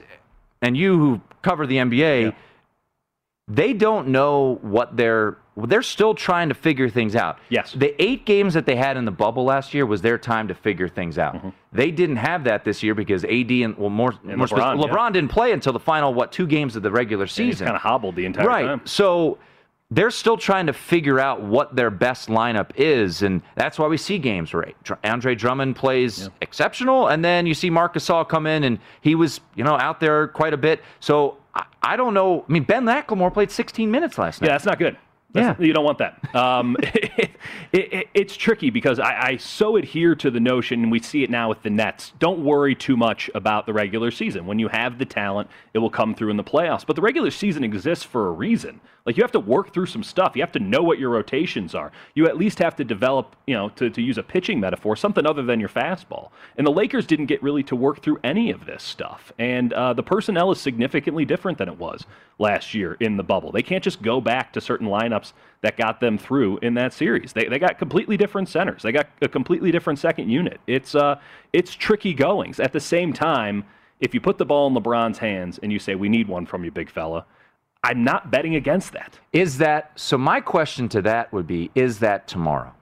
and 0.62 0.78
you 0.78 0.98
who 0.98 1.22
cover 1.42 1.68
the 1.68 1.78
NBA, 1.80 2.22
Yeah. 2.28 2.32
they 3.50 3.74
don't 3.74 4.08
know 4.08 4.58
what 4.62 4.96
they're. 4.96 5.38
They're 5.58 5.82
still 5.82 6.14
trying 6.14 6.48
to 6.50 6.56
figure 6.56 6.88
things 6.88 7.16
out. 7.16 7.40
Yes. 7.50 7.74
The 7.74 8.02
eight 8.02 8.26
games 8.26 8.54
that 8.54 8.66
they 8.66 8.76
had 8.76 8.96
in 8.96 9.04
the 9.04 9.12
bubble 9.12 9.44
last 9.44 9.74
year 9.74 9.86
was 9.86 10.02
their 10.02 10.18
time 10.18 10.48
to 10.48 10.56
figure 10.56 10.88
things 10.88 11.18
out. 11.18 11.54
They 11.74 11.92
didn't 11.92 12.16
have 12.18 12.46
that 12.46 12.64
this 12.64 12.82
year 12.82 12.96
because 12.96 13.26
AD 13.26 13.52
and 13.52 13.78
well 13.78 13.90
more, 13.90 14.12
Mm-hmm. 14.12 14.30
And 14.30 14.38
more 14.38 14.48
LeBron, 14.48 14.82
spec- 14.82 14.92
yeah. 14.92 15.10
Didn't 15.12 15.32
play 15.32 15.52
until 15.52 15.74
the 15.74 15.80
final 15.80 16.14
what 16.14 16.32
two 16.32 16.48
games 16.48 16.76
of 16.76 16.84
the 16.84 16.92
regular 16.92 17.28
season 17.28 17.66
kind 17.66 17.76
of 17.76 17.82
hobbled 17.82 18.16
the 18.16 18.26
entire 18.26 18.48
right. 18.48 18.66
time. 18.66 18.82
So 18.86 19.38
they're 19.90 20.12
still 20.12 20.38
trying 20.38 20.68
to 20.68 20.74
figure 20.74 21.20
out 21.20 21.42
what 21.42 21.76
their 21.76 21.90
best 21.90 22.30
lineup 22.30 22.72
is, 22.76 23.24
and 23.24 23.42
that's 23.56 23.78
why 23.78 23.88
we 23.88 23.98
see 23.98 24.18
games 24.18 24.54
where 24.54 24.72
Andre 25.04 25.36
Drummond 25.36 25.76
plays 25.76 26.30
exceptional, 26.42 27.08
and 27.08 27.24
then 27.24 27.46
you 27.46 27.54
see 27.54 27.70
Marcus 27.70 28.08
Gasol 28.08 28.28
come 28.28 28.48
in, 28.48 28.64
and 28.64 28.80
he 29.02 29.16
was 29.16 29.42
you 29.56 29.66
know 29.66 29.78
out 29.78 30.00
there 30.00 30.30
quite 30.30 30.54
a 30.54 30.58
bit. 30.58 30.82
So 31.02 31.38
I, 31.54 31.66
I 31.82 31.96
don't 31.98 32.14
know. 32.14 32.46
I 32.48 32.52
mean, 32.52 32.64
Ben 32.64 32.86
McLemore 32.86 33.34
played 33.34 33.52
16 33.52 33.92
minutes 33.92 34.18
last 34.18 34.42
night. 34.42 34.48
Yeah, 34.48 34.54
that's 34.54 34.66
not 34.66 34.80
good. 34.80 34.98
That's- 35.34 35.56
Yeah. 35.60 35.66
you 35.66 35.74
don't 35.74 35.86
want 35.86 35.98
that. 36.00 36.36
Um, 36.36 36.76
it, 36.84 37.32
it, 37.72 38.08
it's 38.14 38.36
tricky 38.36 38.70
because 38.70 39.00
I, 39.00 39.30
I 39.32 39.38
so 39.38 39.78
adhere 39.78 40.16
to 40.16 40.32
the 40.32 40.40
notion, 40.40 40.84
and 40.84 40.92
we 40.92 41.00
see 41.00 41.24
it 41.24 41.30
now 41.30 41.50
with 41.50 41.62
the 41.64 41.70
Nets. 41.70 42.12
Don't 42.20 42.44
worry 42.44 42.76
too 42.76 42.98
much 42.98 43.30
about 43.36 43.66
the 43.66 43.74
regular 43.74 44.12
season. 44.12 44.46
When 44.46 44.60
you 44.60 44.68
have 44.68 44.98
the 44.98 45.06
talent, 45.06 45.50
it 45.74 45.80
will 45.80 45.90
come 45.90 46.14
through 46.16 46.32
in 46.32 46.38
the 46.38 46.44
playoffs. 46.44 46.86
But 46.86 46.96
the 46.96 47.02
regular 47.02 47.32
season 47.32 47.64
exists 47.64 48.04
for 48.04 48.28
a 48.28 48.32
reason. 48.32 48.82
Like 49.06 49.18
you 49.18 49.24
have 49.24 49.32
to 49.32 49.40
work 49.40 49.74
through 49.74 49.88
some 49.88 50.04
stuff. 50.04 50.36
You 50.36 50.42
have 50.42 50.52
to 50.52 50.60
know 50.60 50.84
what 50.84 51.00
your 51.00 51.10
rotations 51.10 51.74
are. 51.74 51.92
You 52.14 52.28
at 52.28 52.38
least 52.38 52.60
have 52.60 52.76
to 52.76 52.84
develop, 52.84 53.36
you 53.48 53.56
know, 53.56 53.70
to, 53.70 53.90
to 53.90 54.02
use 54.02 54.18
a 54.18 54.24
pitching 54.24 54.60
metaphor, 54.60 54.96
something 54.96 55.26
other 55.26 55.42
than 55.42 55.60
your 55.60 55.70
fastball. 55.70 56.30
And 56.58 56.68
the 56.68 56.72
Lakers 56.72 57.08
didn't 57.08 57.26
get 57.26 57.42
really 57.42 57.64
to 57.64 57.76
work 57.76 58.02
through 58.02 58.20
any 58.24 58.52
of 58.52 58.66
this 58.66 58.84
stuff. 58.84 59.32
And 59.40 59.74
uh, 59.74 59.94
the 59.94 60.04
personnel 60.04 60.52
is 60.52 60.60
significantly 60.62 61.26
different 61.26 61.58
than 61.58 61.68
it 61.68 61.78
was 61.78 62.06
last 62.38 62.74
year 62.74 62.98
in 63.00 63.18
the 63.18 63.24
bubble. 63.24 63.52
They 63.52 63.64
can't 63.64 63.84
just 63.84 64.02
go 64.02 64.22
back 64.22 64.54
to 64.54 64.62
certain 64.62 64.88
lineups 64.88 65.34
that 65.62 65.78
got 65.78 66.00
them 66.00 66.18
through 66.18 66.60
in 66.60 66.76
that 66.76 66.94
series. 66.94 67.34
They, 67.34 67.46
they 67.46 67.60
got 67.60 67.80
completely 67.80 68.18
different 68.18 68.50
centers. 68.50 68.84
They 68.84 68.92
got 68.92 69.08
a 69.22 69.28
completely 69.28 69.72
different 69.72 70.00
second 70.00 70.30
unit. 70.30 70.60
It's 70.68 70.96
uh, 70.96 71.20
it's 71.54 71.74
tricky 71.74 72.14
goings. 72.14 72.60
At 72.60 72.74
the 72.74 72.80
same 72.80 73.14
time, 73.14 73.64
if 74.00 74.14
you 74.14 74.22
put 74.22 74.38
the 74.38 74.46
ball 74.46 74.68
in 74.68 74.74
LeBron's 74.74 75.20
hands 75.20 75.60
and 75.62 75.72
you 75.72 75.80
say 75.80 75.96
we 75.96 76.10
need 76.10 76.28
one 76.28 76.46
from 76.46 76.64
you, 76.64 76.72
big 76.72 76.90
fella, 76.90 77.26
I'm 77.84 78.04
not 78.04 78.30
betting 78.30 78.56
against 78.56 78.94
that. 78.94 79.20
Is 79.34 79.58
that 79.58 79.92
so? 79.96 80.18
My 80.18 80.40
question 80.40 80.88
to 80.90 81.02
that 81.04 81.32
would 81.34 81.48
be: 81.48 81.72
Is 81.74 82.00
that 82.00 82.28
tomorrow? 82.28 82.74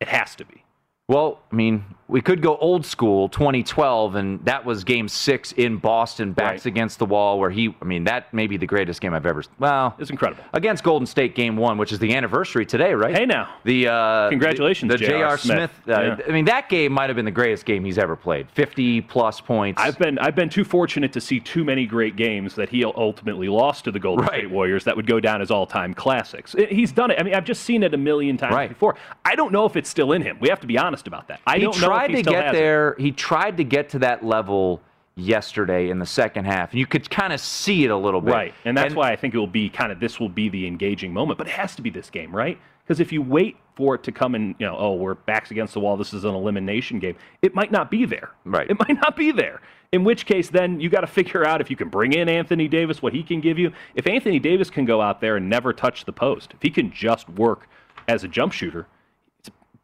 It 0.00 0.08
has 0.08 0.34
to 0.36 0.44
be. 0.44 0.64
Well, 1.08 1.40
I 1.52 1.54
mean, 1.54 1.84
we 2.08 2.20
could 2.20 2.40
go 2.40 2.56
old 2.58 2.86
school, 2.86 3.28
2012, 3.28 4.14
and 4.14 4.44
that 4.44 4.64
was 4.64 4.84
Game 4.84 5.08
Six 5.08 5.52
in 5.52 5.76
Boston, 5.78 6.32
backs 6.32 6.64
Right. 6.64 6.66
against 6.66 6.98
the 7.00 7.04
wall, 7.06 7.38
where 7.40 7.50
he. 7.50 7.74
I 7.82 7.84
mean, 7.84 8.04
that 8.04 8.32
may 8.32 8.46
be 8.46 8.56
the 8.56 8.66
greatest 8.66 9.00
game 9.00 9.12
I've 9.12 9.26
ever. 9.26 9.42
Well, 9.58 9.94
It's 9.98 10.10
incredible. 10.10 10.44
against 10.52 10.84
Golden 10.84 11.06
State, 11.06 11.34
Game 11.34 11.56
One, 11.56 11.78
which 11.78 11.90
is 11.90 11.98
the 11.98 12.14
anniversary 12.14 12.64
today, 12.64 12.94
right? 12.94 13.14
Hey 13.16 13.26
now. 13.26 13.48
the 13.64 13.88
uh, 13.88 14.28
Congratulations, 14.30 14.92
the, 14.92 14.98
the 14.98 15.06
J.R. 15.06 15.36
Smith. 15.36 15.70
Smith. 15.84 15.98
uh, 15.98 16.02
Yeah. 16.02 16.16
I 16.28 16.30
mean, 16.30 16.44
that 16.44 16.68
game 16.68 16.92
might 16.92 17.08
have 17.10 17.16
been 17.16 17.24
the 17.24 17.30
greatest 17.32 17.64
game 17.64 17.84
he's 17.84 17.98
ever 17.98 18.14
played. 18.14 18.48
50 18.52 19.00
plus 19.02 19.40
points. 19.40 19.82
I've 19.82 19.98
been 19.98 20.18
I've 20.20 20.36
been 20.36 20.48
too 20.48 20.64
fortunate 20.64 21.12
to 21.14 21.20
see 21.20 21.40
too 21.40 21.64
many 21.64 21.86
great 21.86 22.14
games 22.16 22.54
that 22.54 22.68
he 22.68 22.84
ultimately 22.84 23.48
lost 23.48 23.84
to 23.84 23.90
the 23.90 23.98
Golden 23.98 24.26
Right. 24.26 24.40
State 24.42 24.50
Warriors 24.50 24.84
that 24.84 24.94
would 24.96 25.06
go 25.06 25.18
down 25.18 25.42
as 25.42 25.50
all-time 25.50 25.92
classics. 25.94 26.54
He's 26.70 26.92
done 26.92 27.10
it. 27.10 27.18
I 27.18 27.24
mean, 27.24 27.34
I've 27.34 27.44
just 27.44 27.64
seen 27.64 27.82
it 27.82 27.94
a 27.94 27.98
million 27.98 28.36
times 28.36 28.54
Right. 28.54 28.68
before. 28.68 28.94
I 29.24 29.34
don't 29.34 29.50
know 29.52 29.64
if 29.66 29.74
it's 29.76 29.88
still 29.90 30.12
in 30.12 30.22
him. 30.22 30.36
We 30.40 30.48
have 30.50 30.60
to 30.60 30.66
be 30.68 30.78
honest 30.78 31.06
about 31.08 31.26
that. 31.28 31.40
I 31.46 31.56
he 31.56 31.62
don't 31.62 31.80
know 31.80 31.95
tried 31.96 32.10
he 32.10 32.16
to 32.16 32.30
get 32.30 32.44
has 32.44 32.54
it. 32.54 32.58
there. 32.58 32.96
He 32.98 33.12
tried 33.12 33.56
to 33.56 33.64
get 33.64 33.88
to 33.90 33.98
that 34.00 34.24
level 34.24 34.80
yesterday 35.16 35.88
in 35.88 35.98
the 35.98 36.06
second 36.06 36.44
half. 36.44 36.74
You 36.74 36.86
could 36.86 37.08
kind 37.08 37.32
of 37.32 37.40
see 37.40 37.84
it 37.84 37.90
a 37.90 37.96
little 37.96 38.20
bit. 38.20 38.32
Right. 38.32 38.54
And 38.64 38.76
that's 38.76 38.94
why 38.94 39.12
I 39.12 39.16
think 39.16 39.34
it 39.34 39.38
will 39.38 39.46
be 39.46 39.68
kind 39.68 39.90
of 39.90 39.98
this 39.98 40.20
will 40.20 40.28
be 40.28 40.48
the 40.48 40.66
engaging 40.66 41.12
moment. 41.12 41.38
But 41.38 41.48
it 41.48 41.52
has 41.54 41.74
to 41.76 41.82
be 41.82 41.90
this 41.90 42.10
game, 42.10 42.34
right? 42.34 42.58
Because 42.84 43.00
if 43.00 43.12
you 43.12 43.20
wait 43.20 43.56
for 43.74 43.96
it 43.96 44.02
to 44.04 44.12
come 44.12 44.34
in, 44.34 44.54
you 44.58 44.66
know, 44.66 44.76
oh, 44.78 44.94
we're 44.94 45.14
backs 45.14 45.50
against 45.50 45.74
the 45.74 45.80
wall, 45.80 45.96
this 45.96 46.14
is 46.14 46.24
an 46.24 46.34
elimination 46.34 46.98
game, 46.98 47.16
it 47.42 47.54
might 47.54 47.72
not 47.72 47.90
be 47.90 48.04
there. 48.04 48.30
Right. 48.44 48.70
It 48.70 48.78
might 48.88 49.00
not 49.00 49.16
be 49.16 49.32
there. 49.32 49.60
In 49.92 50.04
which 50.04 50.26
case, 50.26 50.50
then 50.50 50.80
you 50.80 50.88
got 50.88 51.00
to 51.00 51.06
figure 51.06 51.46
out 51.46 51.60
if 51.60 51.70
you 51.70 51.76
can 51.76 51.88
bring 51.88 52.12
in 52.12 52.28
Anthony 52.28 52.68
Davis, 52.68 53.02
what 53.02 53.12
he 53.12 53.22
can 53.22 53.40
give 53.40 53.58
you. 53.58 53.72
If 53.94 54.06
Anthony 54.06 54.38
Davis 54.38 54.68
can 54.70 54.84
go 54.84 55.00
out 55.00 55.20
there 55.20 55.36
and 55.36 55.48
never 55.48 55.72
touch 55.72 56.04
the 56.04 56.12
post, 56.12 56.52
if 56.54 56.62
he 56.62 56.70
can 56.70 56.92
just 56.92 57.28
work 57.30 57.68
as 58.08 58.22
a 58.22 58.28
jump 58.28 58.52
shooter, 58.52 58.86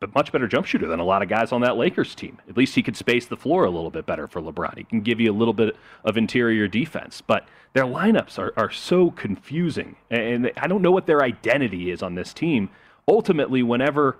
a 0.05 0.11
much 0.15 0.33
better 0.33 0.49
jump 0.49 0.67
shooter 0.67 0.87
than 0.87 1.01
a 1.01 1.05
lot 1.05 1.23
of 1.23 1.29
guys 1.29 1.53
on 1.53 1.61
that 1.62 1.77
Lakers 1.77 2.15
team. 2.15 2.38
At 2.49 2.57
least 2.57 2.75
he 2.75 2.83
could 2.83 2.97
space 2.97 3.27
the 3.27 3.37
floor 3.37 3.65
a 3.65 3.71
little 3.71 3.91
bit 3.91 4.07
better 4.07 4.27
for 4.27 4.41
LeBron. 4.41 4.79
He 4.79 4.85
can 4.85 5.01
give 5.01 5.21
you 5.21 5.31
a 5.31 5.35
little 5.35 5.55
bit 5.55 5.77
of 6.05 6.17
interior 6.17 6.69
defense. 6.69 7.21
But 7.21 7.47
their 7.73 7.85
lineups 7.85 8.38
are, 8.38 8.53
are 8.57 8.71
so 8.71 9.11
confusing. 9.11 9.97
And 10.11 10.53
I 10.57 10.67
don't 10.67 10.83
know 10.83 10.91
what 10.91 11.07
their 11.07 11.23
identity 11.23 11.91
is 11.91 12.03
on 12.03 12.15
this 12.15 12.33
team. 12.33 12.71
Ultimately, 13.09 13.62
whenever 13.62 14.19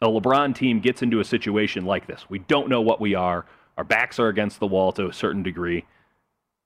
a 0.00 0.08
LeBron 0.08 0.54
team 0.54 0.80
gets 0.80 1.02
into 1.02 1.20
a 1.20 1.24
situation 1.24 1.84
like 1.84 2.06
this, 2.06 2.28
we 2.28 2.38
don't 2.40 2.68
know 2.68 2.80
what 2.80 3.00
we 3.00 3.14
are. 3.14 3.46
Our 3.78 3.84
backs 3.84 4.18
are 4.18 4.28
against 4.28 4.60
the 4.60 4.66
wall 4.66 4.92
to 4.92 5.08
a 5.08 5.12
certain 5.12 5.42
degree. 5.42 5.84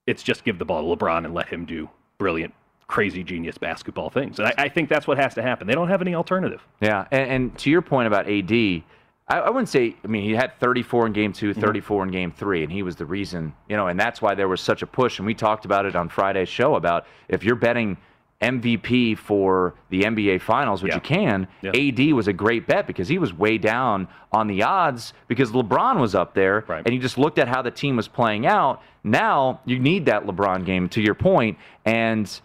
It's 0.06 0.22
just 0.22 0.44
give 0.44 0.58
the 0.58 0.64
ball 0.64 0.82
to 0.82 0.96
LeBron 0.96 1.24
and 1.24 1.34
let 1.34 1.48
him 1.48 1.64
do 1.64 1.90
brilliant, 2.18 2.54
crazy, 2.90 3.22
genius 3.22 3.56
basketball 3.56 4.10
things. 4.10 4.38
And 4.38 4.48
I, 4.48 4.54
I 4.58 4.68
think 4.68 4.88
that's 4.88 5.06
what 5.06 5.16
has 5.16 5.34
to 5.34 5.42
happen. 5.42 5.66
They 5.66 5.74
don't 5.74 5.88
have 5.88 6.02
any 6.02 6.14
alternative. 6.14 6.60
Yeah, 6.80 7.06
and, 7.12 7.30
and 7.30 7.58
to 7.58 7.70
your 7.70 7.82
point 7.82 8.08
about 8.08 8.28
AD, 8.28 8.50
I, 8.52 8.82
I 9.28 9.48
wouldn't 9.48 9.68
say. 9.68 9.94
I 10.04 10.08
mean, 10.08 10.24
he 10.24 10.32
had 10.32 10.58
34 10.58 11.06
in 11.06 11.12
game 11.12 11.32
2 11.32 11.50
mm-hmm. 11.52 11.60
34 11.60 12.02
in 12.04 12.10
game 12.10 12.32
three, 12.32 12.64
and 12.64 12.72
he 12.72 12.82
was 12.82 12.96
the 12.96 13.06
reason. 13.06 13.54
You 13.68 13.76
know, 13.76 13.86
and 13.86 13.98
that's 13.98 14.20
why 14.20 14.34
there 14.34 14.48
was 14.48 14.60
such 14.60 14.82
a 14.82 14.86
push. 14.86 15.18
And 15.18 15.26
we 15.26 15.34
talked 15.34 15.64
about 15.64 15.86
it 15.86 15.94
on 15.94 16.08
Friday's 16.08 16.48
show 16.48 16.74
about 16.74 17.06
if 17.28 17.44
you're 17.44 17.54
betting 17.54 17.96
MVP 18.42 19.18
for 19.18 19.74
the 19.90 20.02
NBA 20.02 20.40
Finals, 20.40 20.82
which 20.82 20.90
Yeah. 20.90 20.96
you 20.96 21.00
can. 21.02 21.48
Yeah. 21.62 21.72
AD 21.74 22.12
was 22.14 22.26
a 22.26 22.32
great 22.32 22.66
bet 22.66 22.86
because 22.86 23.06
he 23.06 23.18
was 23.18 23.34
way 23.34 23.58
down 23.58 24.08
on 24.32 24.46
the 24.46 24.62
odds 24.62 25.12
because 25.28 25.52
LeBron 25.52 26.00
was 26.00 26.14
up 26.14 26.34
there, 26.34 26.64
Right. 26.66 26.82
and 26.84 26.94
you 26.94 27.00
just 27.00 27.18
looked 27.18 27.38
at 27.38 27.48
how 27.48 27.60
the 27.62 27.70
team 27.70 27.96
was 27.96 28.08
playing 28.08 28.46
out. 28.46 28.82
Now 29.04 29.60
you 29.66 29.78
need 29.78 30.06
that 30.06 30.26
LeBron 30.26 30.64
game, 30.64 30.88
to 30.90 31.02
your 31.02 31.14
point, 31.14 31.58
and 31.84 32.40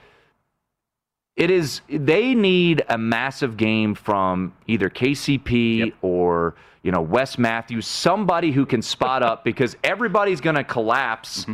it 1.35 1.51
is 1.51 1.81
they 1.89 2.33
need 2.33 2.83
a 2.89 2.97
massive 2.97 3.57
game 3.57 3.93
from 3.95 4.53
either 4.67 4.89
KCP 4.89 5.77
Yep. 5.79 5.93
or 6.01 6.55
you 6.83 6.91
know 6.91 7.01
Wes 7.01 7.37
Matthews, 7.37 7.85
somebody 7.87 8.51
who 8.51 8.65
can 8.65 8.81
spot 8.81 9.21
up 9.23 9.43
because 9.43 9.75
everybody's 9.83 10.41
going 10.41 10.55
to 10.55 10.63
collapse 10.63 11.41
Mm-hmm. 11.43 11.53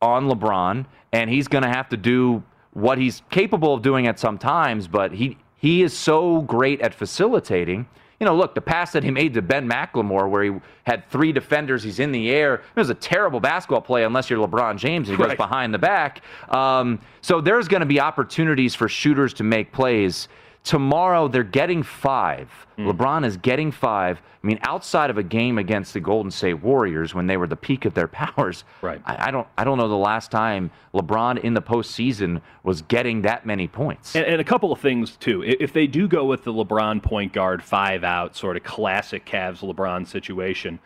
on 0.00 0.28
LeBron, 0.28 0.86
and 1.12 1.30
he's 1.30 1.46
going 1.48 1.62
to 1.62 1.68
have 1.68 1.88
to 1.90 1.96
do 1.96 2.42
what 2.72 2.96
he's 2.98 3.22
capable 3.30 3.74
of 3.74 3.82
doing 3.82 4.06
at 4.06 4.18
some 4.18 4.38
times. 4.38 4.88
But 4.88 5.12
he 5.12 5.36
he 5.56 5.82
is 5.82 5.92
so 5.96 6.40
great 6.42 6.80
at 6.80 6.94
facilitating. 6.94 7.86
You 8.22 8.26
know, 8.26 8.36
look, 8.36 8.54
the 8.54 8.60
pass 8.60 8.92
that 8.92 9.02
he 9.02 9.10
made 9.10 9.34
to 9.34 9.42
Ben 9.42 9.68
McLemore, 9.68 10.30
where 10.30 10.44
he 10.44 10.52
had 10.86 11.10
three 11.10 11.32
defenders, 11.32 11.82
he's 11.82 11.98
in 11.98 12.12
the 12.12 12.30
air. 12.30 12.54
It 12.54 12.76
was 12.76 12.88
a 12.88 12.94
terrible 12.94 13.40
basketball 13.40 13.80
play 13.80 14.04
unless 14.04 14.30
you're 14.30 14.46
LeBron 14.46 14.76
James. 14.76 15.08
and 15.08 15.18
He 15.18 15.24
goes 15.24 15.34
behind 15.34 15.74
the 15.74 15.78
back. 15.80 16.22
Um, 16.48 17.00
so 17.20 17.40
there's 17.40 17.66
going 17.66 17.80
to 17.80 17.86
be 17.86 17.98
opportunities 17.98 18.76
for 18.76 18.88
shooters 18.88 19.34
to 19.34 19.42
make 19.42 19.72
plays. 19.72 20.28
Tomorrow 20.64 21.28
they're 21.28 21.42
getting 21.42 21.82
five. 21.82 22.48
Hmm. 22.76 22.88
LeBron 22.88 23.24
is 23.24 23.36
getting 23.36 23.72
five. 23.72 24.20
I 24.42 24.46
mean, 24.46 24.58
outside 24.62 25.10
of 25.10 25.18
a 25.18 25.22
game 25.22 25.58
against 25.58 25.92
the 25.92 26.00
Golden 26.00 26.30
State 26.30 26.62
Warriors 26.62 27.14
when 27.14 27.26
they 27.26 27.36
were 27.36 27.46
the 27.46 27.56
peak 27.56 27.84
of 27.84 27.94
their 27.94 28.08
powers, 28.08 28.64
Right. 28.80 29.00
I, 29.04 29.28
I 29.28 29.30
don't, 29.30 29.46
I 29.58 29.64
don't 29.64 29.78
know 29.78 29.88
the 29.88 29.96
last 29.96 30.30
time 30.30 30.70
LeBron 30.94 31.42
in 31.42 31.54
the 31.54 31.62
postseason 31.62 32.40
was 32.62 32.82
getting 32.82 33.22
that 33.22 33.44
many 33.44 33.66
points. 33.68 34.14
And, 34.14 34.24
and 34.24 34.40
a 34.40 34.44
couple 34.44 34.72
of 34.72 34.80
things 34.80 35.16
too. 35.16 35.42
If 35.42 35.72
they 35.72 35.86
do 35.86 36.06
go 36.08 36.24
with 36.24 36.44
the 36.44 36.52
LeBron 36.52 37.02
point 37.02 37.32
guard 37.32 37.62
five 37.62 38.04
out 38.04 38.36
sort 38.36 38.56
of 38.56 38.62
classic 38.62 39.26
Cavs 39.26 39.60
LeBron 39.60 40.06
situation, 40.06 40.78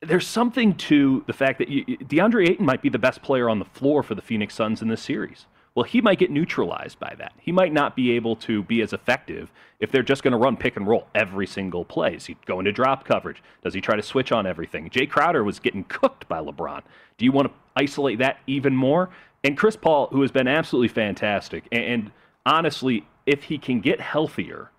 there's 0.00 0.26
something 0.26 0.74
to 0.76 1.24
the 1.26 1.32
fact 1.32 1.58
that 1.58 1.68
you, 1.68 1.84
DeAndre 1.84 2.50
Ayton 2.50 2.66
might 2.66 2.82
be 2.82 2.88
the 2.88 2.98
best 2.98 3.22
player 3.22 3.48
on 3.48 3.58
the 3.58 3.64
floor 3.64 4.02
for 4.02 4.14
the 4.14 4.22
Phoenix 4.22 4.54
Suns 4.54 4.82
in 4.82 4.88
this 4.88 5.02
series. 5.02 5.46
Well, 5.74 5.84
he 5.84 6.00
might 6.00 6.20
get 6.20 6.30
neutralized 6.30 7.00
by 7.00 7.14
that. 7.18 7.32
He 7.40 7.50
might 7.50 7.72
not 7.72 7.96
be 7.96 8.12
able 8.12 8.36
to 8.36 8.62
be 8.62 8.80
as 8.80 8.92
effective 8.92 9.50
if 9.80 9.90
they're 9.90 10.04
just 10.04 10.22
going 10.22 10.32
to 10.32 10.38
run 10.38 10.56
pick 10.56 10.76
and 10.76 10.86
roll 10.86 11.08
every 11.14 11.48
single 11.48 11.84
play. 11.84 12.14
Is 12.14 12.26
he 12.26 12.36
go 12.46 12.60
into 12.60 12.70
drop 12.70 13.04
coverage? 13.04 13.42
Does 13.62 13.74
he 13.74 13.80
try 13.80 13.96
to 13.96 14.02
switch 14.02 14.30
on 14.30 14.46
everything? 14.46 14.88
Jae 14.88 15.10
Crowder 15.10 15.42
was 15.42 15.58
getting 15.58 15.84
cooked 15.84 16.28
by 16.28 16.38
LeBron. 16.38 16.82
Do 17.18 17.24
you 17.24 17.32
want 17.32 17.48
to 17.48 17.54
isolate 17.76 18.20
that 18.20 18.38
even 18.46 18.76
more? 18.76 19.10
And 19.42 19.58
Chris 19.58 19.74
Paul, 19.76 20.08
who 20.12 20.22
has 20.22 20.30
been 20.30 20.46
absolutely 20.46 20.88
fantastic, 20.88 21.64
and, 21.72 21.84
and 21.84 22.12
honestly, 22.46 23.06
if 23.26 23.44
he 23.44 23.58
can 23.58 23.80
get 23.80 24.00
healthier, 24.00 24.70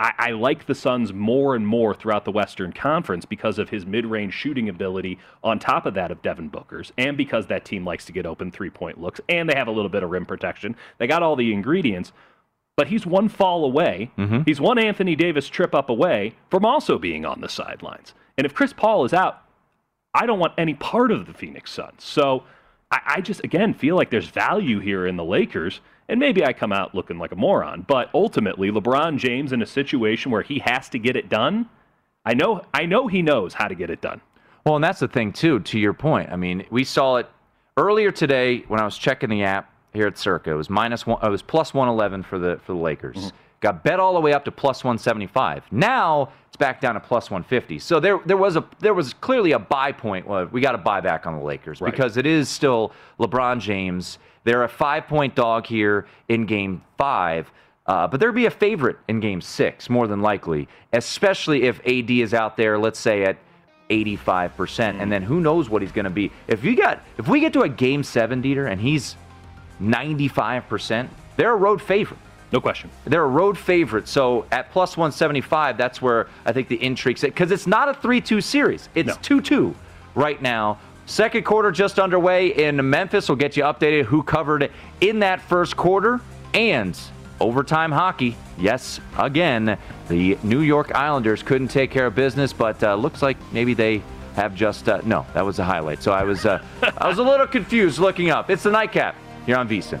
I, 0.00 0.12
I 0.18 0.30
like 0.30 0.66
the 0.66 0.74
Suns 0.74 1.12
more 1.12 1.56
and 1.56 1.66
more 1.66 1.94
throughout 1.94 2.24
the 2.24 2.30
Western 2.30 2.72
Conference 2.72 3.24
because 3.24 3.58
of 3.58 3.70
his 3.70 3.84
mid-range 3.84 4.32
shooting 4.32 4.68
ability. 4.68 5.18
On 5.42 5.58
top 5.58 5.86
of 5.86 5.94
that, 5.94 6.10
of 6.10 6.22
Devin 6.22 6.48
Booker's, 6.48 6.92
and 6.96 7.16
because 7.16 7.48
that 7.48 7.64
team 7.64 7.84
likes 7.84 8.04
to 8.04 8.12
get 8.12 8.26
open 8.26 8.50
three-point 8.50 9.00
looks, 9.00 9.20
and 9.28 9.48
they 9.48 9.56
have 9.56 9.68
a 9.68 9.72
little 9.72 9.88
bit 9.88 10.02
of 10.02 10.10
rim 10.10 10.24
protection. 10.24 10.76
They 10.98 11.06
got 11.06 11.22
all 11.22 11.34
the 11.34 11.52
ingredients, 11.52 12.12
but 12.76 12.86
he's 12.86 13.04
one 13.04 13.28
fall 13.28 13.64
away. 13.64 14.12
Mm-hmm. 14.16 14.42
He's 14.46 14.60
one 14.60 14.78
Anthony 14.78 15.16
Davis 15.16 15.48
trip 15.48 15.74
up 15.74 15.90
away 15.90 16.34
from 16.48 16.64
also 16.64 16.96
being 16.96 17.26
on 17.26 17.40
the 17.40 17.48
sidelines. 17.48 18.14
And 18.36 18.44
if 18.44 18.54
Chris 18.54 18.72
Paul 18.72 19.04
is 19.04 19.12
out, 19.12 19.42
I 20.14 20.26
don't 20.26 20.38
want 20.38 20.54
any 20.56 20.74
part 20.74 21.10
of 21.10 21.26
the 21.26 21.34
Phoenix 21.34 21.72
Suns. 21.72 22.04
So 22.04 22.44
I, 22.92 23.00
I 23.04 23.20
just, 23.20 23.42
again, 23.42 23.74
feel 23.74 23.96
like 23.96 24.10
there's 24.10 24.28
value 24.28 24.78
here 24.78 25.08
in 25.08 25.16
the 25.16 25.24
Lakers. 25.24 25.80
And 26.08 26.18
maybe 26.18 26.44
I 26.44 26.52
come 26.52 26.72
out 26.72 26.94
looking 26.94 27.18
like 27.18 27.32
a 27.32 27.36
moron, 27.36 27.84
but 27.86 28.08
ultimately, 28.14 28.70
LeBron 28.70 29.18
James 29.18 29.52
in 29.52 29.60
a 29.60 29.66
situation 29.66 30.30
where 30.32 30.42
he 30.42 30.60
has 30.60 30.88
to 30.90 30.98
get 30.98 31.16
it 31.16 31.28
done, 31.28 31.68
I 32.24 32.34
know, 32.34 32.64
I 32.72 32.86
know 32.86 33.08
he 33.08 33.20
knows 33.20 33.54
how 33.54 33.68
to 33.68 33.74
get 33.74 33.90
it 33.90 34.00
done. 34.00 34.20
Well, 34.64 34.76
and 34.76 34.84
that's 34.84 35.00
the 35.00 35.08
thing 35.08 35.32
too. 35.32 35.60
To 35.60 35.78
your 35.78 35.92
point, 35.94 36.30
I 36.30 36.36
mean, 36.36 36.64
we 36.70 36.84
saw 36.84 37.16
it 37.16 37.28
earlier 37.76 38.10
today 38.10 38.64
when 38.68 38.80
I 38.80 38.84
was 38.84 38.96
checking 38.98 39.30
the 39.30 39.44
app 39.44 39.72
here 39.92 40.06
at 40.06 40.18
Circa. 40.18 40.50
It 40.50 40.54
was 40.54 40.70
minus 40.70 41.06
one. 41.06 41.24
It 41.24 41.30
was 41.30 41.42
plus 41.42 41.72
one 41.72 41.88
eleven 41.88 42.22
for 42.22 42.38
the 42.38 42.58
for 42.64 42.72
the 42.72 42.78
Lakers. 42.78 43.16
Mm-hmm. 43.16 43.36
Got 43.60 43.82
bet 43.82 43.98
all 43.98 44.14
the 44.14 44.20
way 44.20 44.32
up 44.32 44.44
to 44.44 44.52
plus 44.52 44.84
one 44.84 44.98
seventy 44.98 45.26
five. 45.26 45.64
Now 45.72 46.30
it's 46.46 46.56
back 46.56 46.80
down 46.80 46.94
to 46.94 47.00
plus 47.00 47.30
one 47.30 47.42
fifty. 47.42 47.78
So 47.78 47.98
there 47.98 48.20
there 48.24 48.36
was 48.36 48.56
a 48.56 48.64
there 48.78 48.94
was 48.94 49.12
clearly 49.14 49.52
a 49.52 49.58
buy 49.58 49.90
point. 49.92 50.26
We 50.52 50.60
got 50.60 50.72
to 50.72 50.78
buy 50.78 51.00
back 51.00 51.26
on 51.26 51.36
the 51.36 51.42
Lakers 51.44 51.80
Right. 51.80 51.90
because 51.90 52.16
it 52.16 52.26
is 52.26 52.48
still 52.48 52.92
LeBron 53.18 53.58
James. 53.60 54.18
They're 54.44 54.62
a 54.62 54.68
five 54.68 55.06
point 55.08 55.34
dog 55.34 55.66
here 55.66 56.06
in 56.28 56.46
Game 56.46 56.82
Five. 56.96 57.50
Uh, 57.86 58.06
but 58.06 58.20
there'd 58.20 58.34
be 58.34 58.44
a 58.46 58.50
favorite 58.50 58.98
in 59.08 59.18
game 59.18 59.40
six, 59.40 59.88
more 59.88 60.06
than 60.06 60.20
likely, 60.20 60.68
especially 60.92 61.62
if 61.62 61.80
AD 61.86 62.10
is 62.10 62.34
out 62.34 62.54
there, 62.58 62.78
let's 62.78 62.98
say 62.98 63.24
at 63.24 63.38
85%. 63.88 64.54
percent 64.56 65.00
And 65.00 65.10
then 65.10 65.22
who 65.22 65.40
knows 65.40 65.70
what 65.70 65.80
he's 65.80 65.90
going 65.92 66.04
to 66.04 66.10
be. 66.10 66.30
If 66.48 66.62
you 66.62 66.76
got 66.76 67.02
if 67.16 67.26
we 67.28 67.40
get 67.40 67.54
to 67.54 67.62
a 67.62 67.68
game 67.68 68.02
seven, 68.04 68.42
Dieter, 68.42 68.70
and 68.70 68.78
he's 68.78 69.16
95%, 69.80 71.08
they're 71.36 71.52
a 71.52 71.56
road 71.56 71.80
favorite. 71.80 72.20
No 72.52 72.60
question. 72.60 72.90
They're 73.04 73.24
a 73.24 73.26
road 73.26 73.58
favorite. 73.58 74.08
So 74.08 74.46
at 74.50 74.70
plus 74.72 74.96
175, 74.96 75.76
that's 75.76 76.00
where 76.00 76.28
I 76.46 76.52
think 76.52 76.68
the 76.68 76.82
intrigue 76.82 77.16
is. 77.16 77.22
because 77.22 77.50
it's 77.50 77.66
not 77.66 77.88
a 77.88 77.94
3 77.94 78.20
2 78.20 78.40
series. 78.40 78.88
It's 78.94 79.08
No. 79.08 79.14
2 79.22 79.40
2 79.40 79.74
right 80.14 80.40
now. 80.40 80.78
Second 81.06 81.44
quarter 81.44 81.70
just 81.70 81.98
underway 81.98 82.48
in 82.48 82.88
Memphis. 82.90 83.28
We'll 83.28 83.36
get 83.36 83.56
you 83.56 83.62
updated 83.64 84.04
who 84.04 84.22
covered 84.22 84.70
in 85.00 85.20
that 85.20 85.40
first 85.40 85.76
quarter 85.76 86.20
and 86.54 86.98
overtime 87.40 87.92
hockey. 87.92 88.36
Yes, 88.58 89.00
again, 89.18 89.78
the 90.08 90.36
New 90.42 90.60
York 90.60 90.94
Islanders 90.94 91.42
couldn't 91.42 91.68
take 91.68 91.90
care 91.90 92.06
of 92.06 92.14
business, 92.14 92.52
but 92.52 92.82
uh, 92.82 92.94
looks 92.94 93.22
like 93.22 93.36
maybe 93.52 93.72
they 93.74 94.02
have 94.36 94.54
just 94.54 94.88
uh, 94.88 95.00
no. 95.04 95.24
That 95.34 95.44
was 95.46 95.58
a 95.58 95.64
highlight. 95.64 96.02
So 96.02 96.12
I 96.12 96.24
was 96.24 96.44
uh, 96.46 96.62
I 96.98 97.08
was 97.08 97.18
a 97.18 97.22
little 97.22 97.46
confused 97.58 97.98
looking 97.98 98.30
up. 98.30 98.50
It's 98.50 98.62
the 98.62 98.70
nightcap 98.70 99.14
here 99.46 99.56
on 99.56 99.68
VSiN. 99.68 100.00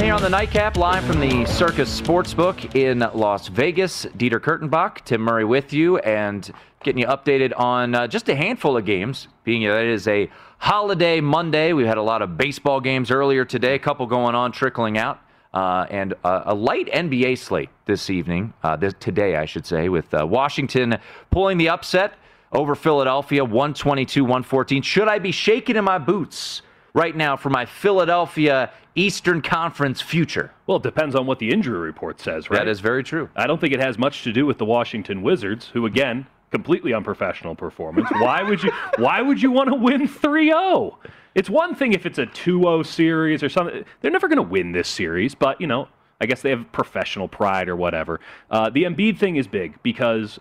Here 0.00 0.14
on 0.14 0.22
the 0.22 0.30
nightcap, 0.30 0.76
live 0.76 1.04
from 1.04 1.18
the 1.18 1.44
Circa 1.44 1.82
Sportsbook 1.82 2.76
in 2.76 3.00
Las 3.00 3.48
Vegas. 3.48 4.06
Dieter 4.06 4.38
Kurtenbach, 4.38 5.04
Tim 5.04 5.20
Murray 5.20 5.44
with 5.44 5.72
you, 5.72 5.98
and 5.98 6.50
getting 6.84 7.00
you 7.00 7.06
updated 7.08 7.52
on 7.58 7.96
uh, 7.96 8.06
just 8.06 8.28
a 8.28 8.36
handful 8.36 8.76
of 8.76 8.84
games. 8.84 9.26
Being 9.42 9.68
that 9.68 9.82
it 9.82 9.90
is 9.90 10.06
a 10.06 10.30
holiday 10.58 11.20
Monday, 11.20 11.72
we 11.72 11.84
had 11.84 11.98
a 11.98 12.02
lot 12.02 12.22
of 12.22 12.38
baseball 12.38 12.80
games 12.80 13.10
earlier 13.10 13.44
today, 13.44 13.74
a 13.74 13.78
couple 13.78 14.06
going 14.06 14.36
on, 14.36 14.52
trickling 14.52 14.96
out, 14.96 15.20
uh, 15.52 15.86
and 15.90 16.14
uh, 16.22 16.42
a 16.46 16.54
light 16.54 16.86
NBA 16.86 17.36
slate 17.36 17.70
this 17.84 18.08
evening, 18.08 18.54
uh, 18.62 18.76
this, 18.76 18.94
today, 19.00 19.34
I 19.34 19.46
should 19.46 19.66
say, 19.66 19.88
with 19.88 20.14
uh, 20.14 20.24
Washington 20.24 20.96
pulling 21.30 21.58
the 21.58 21.70
upset 21.70 22.14
over 22.52 22.76
Philadelphia, 22.76 23.44
122 23.44 24.22
114. 24.22 24.80
Should 24.80 25.08
I 25.08 25.18
be 25.18 25.32
shaking 25.32 25.76
in 25.76 25.84
my 25.84 25.98
boots? 25.98 26.62
Right 26.98 27.16
now 27.16 27.36
for 27.36 27.48
my 27.48 27.64
Philadelphia 27.64 28.72
Eastern 28.96 29.40
Conference 29.40 30.00
future? 30.00 30.52
Well, 30.66 30.78
it 30.78 30.82
depends 30.82 31.14
on 31.14 31.26
what 31.26 31.38
the 31.38 31.50
injury 31.50 31.78
report 31.78 32.20
says, 32.20 32.50
right? 32.50 32.58
That 32.58 32.68
is 32.68 32.80
very 32.80 33.04
true. 33.04 33.30
I 33.36 33.46
don't 33.46 33.60
think 33.60 33.72
it 33.72 33.80
has 33.80 33.96
much 33.96 34.24
to 34.24 34.32
do 34.32 34.44
with 34.44 34.58
the 34.58 34.64
Washington 34.64 35.22
Wizards, 35.22 35.68
who 35.68 35.86
again, 35.86 36.26
completely 36.50 36.92
unprofessional 36.92 37.54
performance. 37.54 38.08
Why 38.10 38.42
would 38.42 38.62
you 38.62 38.72
why 38.98 39.22
would 39.22 39.40
you 39.40 39.52
want 39.52 39.68
to 39.68 39.76
win 39.76 40.08
3-0? 40.08 40.96
It's 41.34 41.48
one 41.48 41.76
thing 41.76 41.92
if 41.92 42.04
it's 42.04 42.18
a 42.18 42.26
2-0 42.26 42.84
series 42.84 43.42
or 43.44 43.48
something. 43.48 43.84
They're 44.00 44.10
never 44.10 44.26
going 44.26 44.38
to 44.38 44.42
win 44.42 44.72
this 44.72 44.88
series, 44.88 45.36
but 45.36 45.60
you 45.60 45.68
know, 45.68 45.88
I 46.20 46.26
guess 46.26 46.42
they 46.42 46.50
have 46.50 46.70
professional 46.72 47.28
pride 47.28 47.68
or 47.68 47.76
whatever. 47.76 48.18
Uh, 48.50 48.70
the 48.70 48.82
Embiid 48.82 49.18
thing 49.18 49.36
is 49.36 49.46
big 49.46 49.80
because 49.84 50.40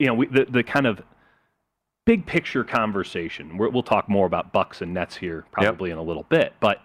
you 0.00 0.08
know, 0.08 0.14
we, 0.14 0.26
the 0.26 0.46
the 0.46 0.64
kind 0.64 0.86
of 0.86 1.00
big 2.06 2.24
picture 2.24 2.64
conversation. 2.64 3.58
we 3.58 3.68
will 3.68 3.82
talk 3.82 4.08
more 4.08 4.26
about 4.26 4.52
Bucks 4.52 4.80
and 4.80 4.94
Nets 4.94 5.16
here 5.16 5.44
probably 5.50 5.90
yep. 5.90 5.96
in 5.96 5.98
a 5.98 6.04
little 6.04 6.22
bit, 6.22 6.54
but 6.60 6.80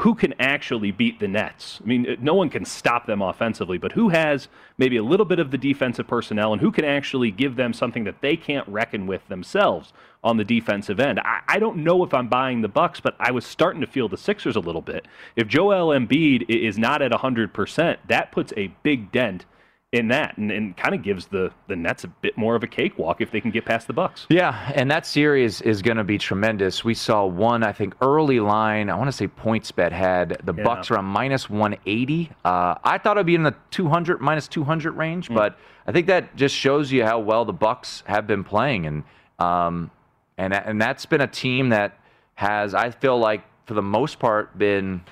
who 0.00 0.14
can 0.14 0.34
actually 0.38 0.90
beat 0.90 1.20
the 1.20 1.28
Nets? 1.28 1.80
I 1.82 1.86
mean, 1.86 2.18
no 2.20 2.34
one 2.34 2.50
can 2.50 2.66
stop 2.66 3.06
them 3.06 3.22
offensively, 3.22 3.78
but 3.78 3.92
who 3.92 4.10
has 4.10 4.48
maybe 4.76 4.98
a 4.98 5.02
little 5.02 5.24
bit 5.24 5.38
of 5.38 5.50
the 5.50 5.56
defensive 5.56 6.06
personnel 6.06 6.52
and 6.52 6.60
who 6.60 6.70
can 6.70 6.84
actually 6.84 7.30
give 7.30 7.56
them 7.56 7.72
something 7.72 8.04
that 8.04 8.20
they 8.20 8.36
can't 8.36 8.68
reckon 8.68 9.06
with 9.06 9.26
themselves 9.28 9.94
on 10.22 10.36
the 10.36 10.44
defensive 10.44 11.00
end? 11.00 11.20
I, 11.20 11.40
I 11.48 11.58
don't 11.58 11.78
know 11.78 12.04
if 12.04 12.12
I'm 12.12 12.28
buying 12.28 12.60
the 12.60 12.68
Bucks, 12.68 13.00
but 13.00 13.16
I 13.18 13.30
was 13.30 13.46
starting 13.46 13.80
to 13.80 13.86
feel 13.86 14.08
the 14.08 14.18
Sixers 14.18 14.56
a 14.56 14.60
little 14.60 14.82
bit. 14.82 15.06
If 15.34 15.48
Joel 15.48 15.98
Embiid 15.98 16.50
is 16.50 16.76
not 16.76 17.00
at 17.00 17.12
100%, 17.12 17.96
that 18.08 18.32
puts 18.32 18.52
a 18.54 18.74
big 18.82 19.10
dent 19.12 19.46
in 19.92 20.08
that 20.08 20.36
and, 20.36 20.50
and 20.50 20.76
kind 20.76 20.94
of 20.94 21.02
gives 21.02 21.26
the 21.26 21.50
the 21.68 21.76
Nets 21.76 22.04
a 22.04 22.08
bit 22.08 22.36
more 22.36 22.56
of 22.56 22.62
a 22.62 22.66
cakewalk 22.66 23.20
if 23.20 23.30
they 23.30 23.40
can 23.40 23.50
get 23.50 23.64
past 23.64 23.86
the 23.86 23.92
Bucks. 23.92 24.26
Yeah, 24.28 24.72
and 24.74 24.90
that 24.90 25.06
series 25.06 25.60
is 25.62 25.80
going 25.80 25.96
to 25.96 26.04
be 26.04 26.18
tremendous. 26.18 26.84
We 26.84 26.94
saw 26.94 27.24
one, 27.24 27.62
I 27.62 27.72
think, 27.72 27.94
early 28.00 28.40
line. 28.40 28.90
I 28.90 28.96
want 28.96 29.08
to 29.08 29.12
say 29.12 29.28
PointsBet 29.28 29.92
had 29.92 30.40
the 30.44 30.54
yeah. 30.54 30.64
Bucks 30.64 30.90
around 30.90 31.06
minus 31.06 31.48
180. 31.48 32.30
Uh, 32.44 32.74
I 32.82 32.98
thought 32.98 33.16
it'd 33.16 33.26
be 33.26 33.36
in 33.36 33.44
the 33.44 33.54
200 33.70 34.20
minus 34.20 34.48
200 34.48 34.92
range, 34.92 35.28
mm. 35.28 35.34
but 35.34 35.56
I 35.86 35.92
think 35.92 36.08
that 36.08 36.34
just 36.36 36.54
shows 36.54 36.90
you 36.90 37.04
how 37.04 37.20
well 37.20 37.44
the 37.44 37.52
Bucks 37.52 38.02
have 38.06 38.26
been 38.26 38.42
playing, 38.42 38.86
and 38.86 39.04
um, 39.38 39.90
and 40.36 40.52
and 40.52 40.80
that's 40.80 41.06
been 41.06 41.20
a 41.20 41.28
team 41.28 41.68
that 41.68 41.98
has, 42.34 42.74
I 42.74 42.90
feel 42.90 43.18
like, 43.18 43.44
for 43.66 43.74
the 43.74 43.82
most 43.82 44.18
part, 44.18 44.58
been 44.58 45.02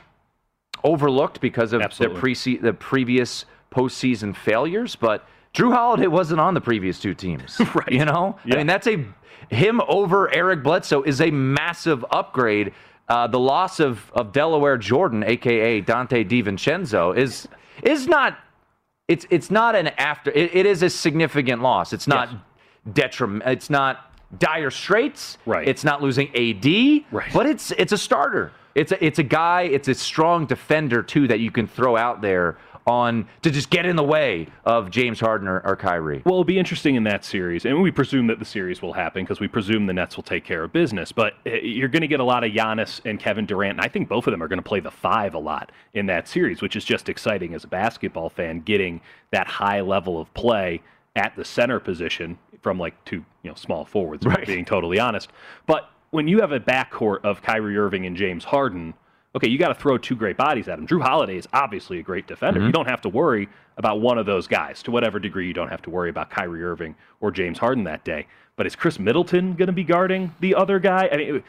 overlooked 0.82 1.40
because 1.40 1.72
of 1.72 1.80
Absolutely. 1.80 2.16
the 2.16 2.20
pre 2.20 2.56
the 2.58 2.74
previous 2.74 3.46
postseason 3.74 4.36
failures, 4.36 4.96
but 4.96 5.26
Jrue 5.54 5.72
Holiday 5.72 6.06
wasn't 6.06 6.40
on 6.40 6.54
the 6.54 6.60
previous 6.60 6.98
two 6.98 7.14
teams. 7.14 7.60
right. 7.74 7.92
You 7.92 8.04
know? 8.04 8.38
Yeah. 8.44 8.54
I 8.54 8.58
mean, 8.58 8.66
that's 8.66 8.86
a 8.86 9.04
him 9.50 9.80
over 9.88 10.32
Eric 10.34 10.62
Bledsoe 10.62 11.02
is 11.02 11.20
a 11.20 11.30
massive 11.30 12.04
upgrade. 12.10 12.72
Uh, 13.08 13.26
the 13.26 13.38
loss 13.38 13.80
of, 13.80 14.10
of 14.14 14.32
Delaware 14.32 14.78
Jordan, 14.78 15.22
aka 15.22 15.82
Donte 15.82 16.28
DiVincenzo, 16.28 17.16
is 17.16 17.46
is 17.82 18.06
not 18.06 18.38
it's 19.08 19.26
it's 19.30 19.50
not 19.50 19.76
an 19.76 19.88
after 19.88 20.30
it, 20.30 20.54
it 20.54 20.66
is 20.66 20.82
a 20.82 20.90
significant 20.90 21.62
loss. 21.62 21.92
It's 21.92 22.06
not 22.06 22.30
yes. 22.32 22.40
detriment 22.92 23.42
it's 23.46 23.68
not 23.68 24.12
dire 24.38 24.70
straits. 24.70 25.38
Right. 25.44 25.68
It's 25.68 25.84
not 25.84 26.02
losing 26.02 26.28
AD. 26.34 27.04
Right. 27.12 27.32
But 27.32 27.46
it's 27.46 27.70
it's 27.72 27.92
a 27.92 27.98
starter. 27.98 28.52
It's 28.74 28.90
a 28.90 29.04
it's 29.04 29.18
a 29.18 29.22
guy, 29.22 29.62
it's 29.62 29.88
a 29.88 29.94
strong 29.94 30.46
defender 30.46 31.02
too 31.02 31.28
that 31.28 31.40
you 31.40 31.50
can 31.50 31.66
throw 31.66 31.96
out 31.96 32.22
there 32.22 32.56
on 32.86 33.26
to 33.42 33.50
just 33.50 33.70
get 33.70 33.86
in 33.86 33.96
the 33.96 34.04
way 34.04 34.46
of 34.64 34.90
James 34.90 35.20
Harden 35.20 35.48
or, 35.48 35.60
or 35.60 35.76
Kyrie. 35.76 36.22
Well, 36.24 36.34
it'll 36.34 36.44
be 36.44 36.58
interesting 36.58 36.96
in 36.96 37.04
that 37.04 37.24
series, 37.24 37.64
and 37.64 37.80
we 37.80 37.90
presume 37.90 38.26
that 38.26 38.38
the 38.38 38.44
series 38.44 38.82
will 38.82 38.92
happen 38.92 39.24
because 39.24 39.40
we 39.40 39.48
presume 39.48 39.86
the 39.86 39.92
Nets 39.92 40.16
will 40.16 40.24
take 40.24 40.44
care 40.44 40.64
of 40.64 40.72
business. 40.72 41.12
But 41.12 41.34
eh, 41.46 41.60
you're 41.62 41.88
going 41.88 42.02
to 42.02 42.08
get 42.08 42.20
a 42.20 42.24
lot 42.24 42.44
of 42.44 42.52
Giannis 42.52 43.00
and 43.04 43.18
Kevin 43.18 43.46
Durant, 43.46 43.78
and 43.78 43.80
I 43.80 43.88
think 43.88 44.08
both 44.08 44.26
of 44.26 44.32
them 44.32 44.42
are 44.42 44.48
going 44.48 44.58
to 44.58 44.68
play 44.68 44.80
the 44.80 44.90
five 44.90 45.34
a 45.34 45.38
lot 45.38 45.72
in 45.94 46.06
that 46.06 46.28
series, 46.28 46.60
which 46.60 46.76
is 46.76 46.84
just 46.84 47.08
exciting 47.08 47.54
as 47.54 47.64
a 47.64 47.68
basketball 47.68 48.28
fan, 48.28 48.60
getting 48.60 49.00
that 49.30 49.46
high 49.46 49.80
level 49.80 50.20
of 50.20 50.32
play 50.34 50.82
at 51.16 51.34
the 51.36 51.44
center 51.44 51.80
position 51.80 52.38
from 52.60 52.78
like 52.78 53.02
two 53.04 53.24
you 53.42 53.50
know 53.50 53.54
small 53.54 53.84
forwards, 53.84 54.26
right. 54.26 54.46
being 54.46 54.64
totally 54.64 54.98
honest. 54.98 55.30
But 55.66 55.90
when 56.10 56.28
you 56.28 56.40
have 56.40 56.52
a 56.52 56.60
backcourt 56.60 57.24
of 57.24 57.42
Kyrie 57.42 57.76
Irving 57.76 58.06
and 58.06 58.16
James 58.16 58.44
Harden 58.44 58.94
okay, 59.34 59.48
you 59.48 59.58
got 59.58 59.68
to 59.68 59.74
throw 59.74 59.98
two 59.98 60.14
great 60.14 60.36
bodies 60.36 60.68
at 60.68 60.78
him. 60.78 60.86
Jrue 60.86 61.02
Holiday 61.02 61.36
is 61.36 61.48
obviously 61.52 61.98
a 61.98 62.02
great 62.02 62.26
defender. 62.26 62.60
Mm-hmm. 62.60 62.66
You 62.68 62.72
don't 62.72 62.88
have 62.88 63.00
to 63.02 63.08
worry 63.08 63.48
about 63.76 64.00
one 64.00 64.18
of 64.18 64.26
those 64.26 64.46
guys. 64.46 64.82
To 64.84 64.90
whatever 64.90 65.18
degree, 65.18 65.46
you 65.46 65.54
don't 65.54 65.68
have 65.68 65.82
to 65.82 65.90
worry 65.90 66.10
about 66.10 66.30
Kyrie 66.30 66.62
Irving 66.62 66.94
or 67.20 67.30
James 67.30 67.58
Harden 67.58 67.84
that 67.84 68.04
day. 68.04 68.26
But 68.56 68.66
is 68.66 68.76
Khris 68.76 68.98
Middleton 68.98 69.54
going 69.54 69.66
to 69.66 69.72
be 69.72 69.84
guarding 69.84 70.32
the 70.40 70.54
other 70.54 70.78
guy? 70.78 71.08
I 71.10 71.16
mean, 71.16 71.42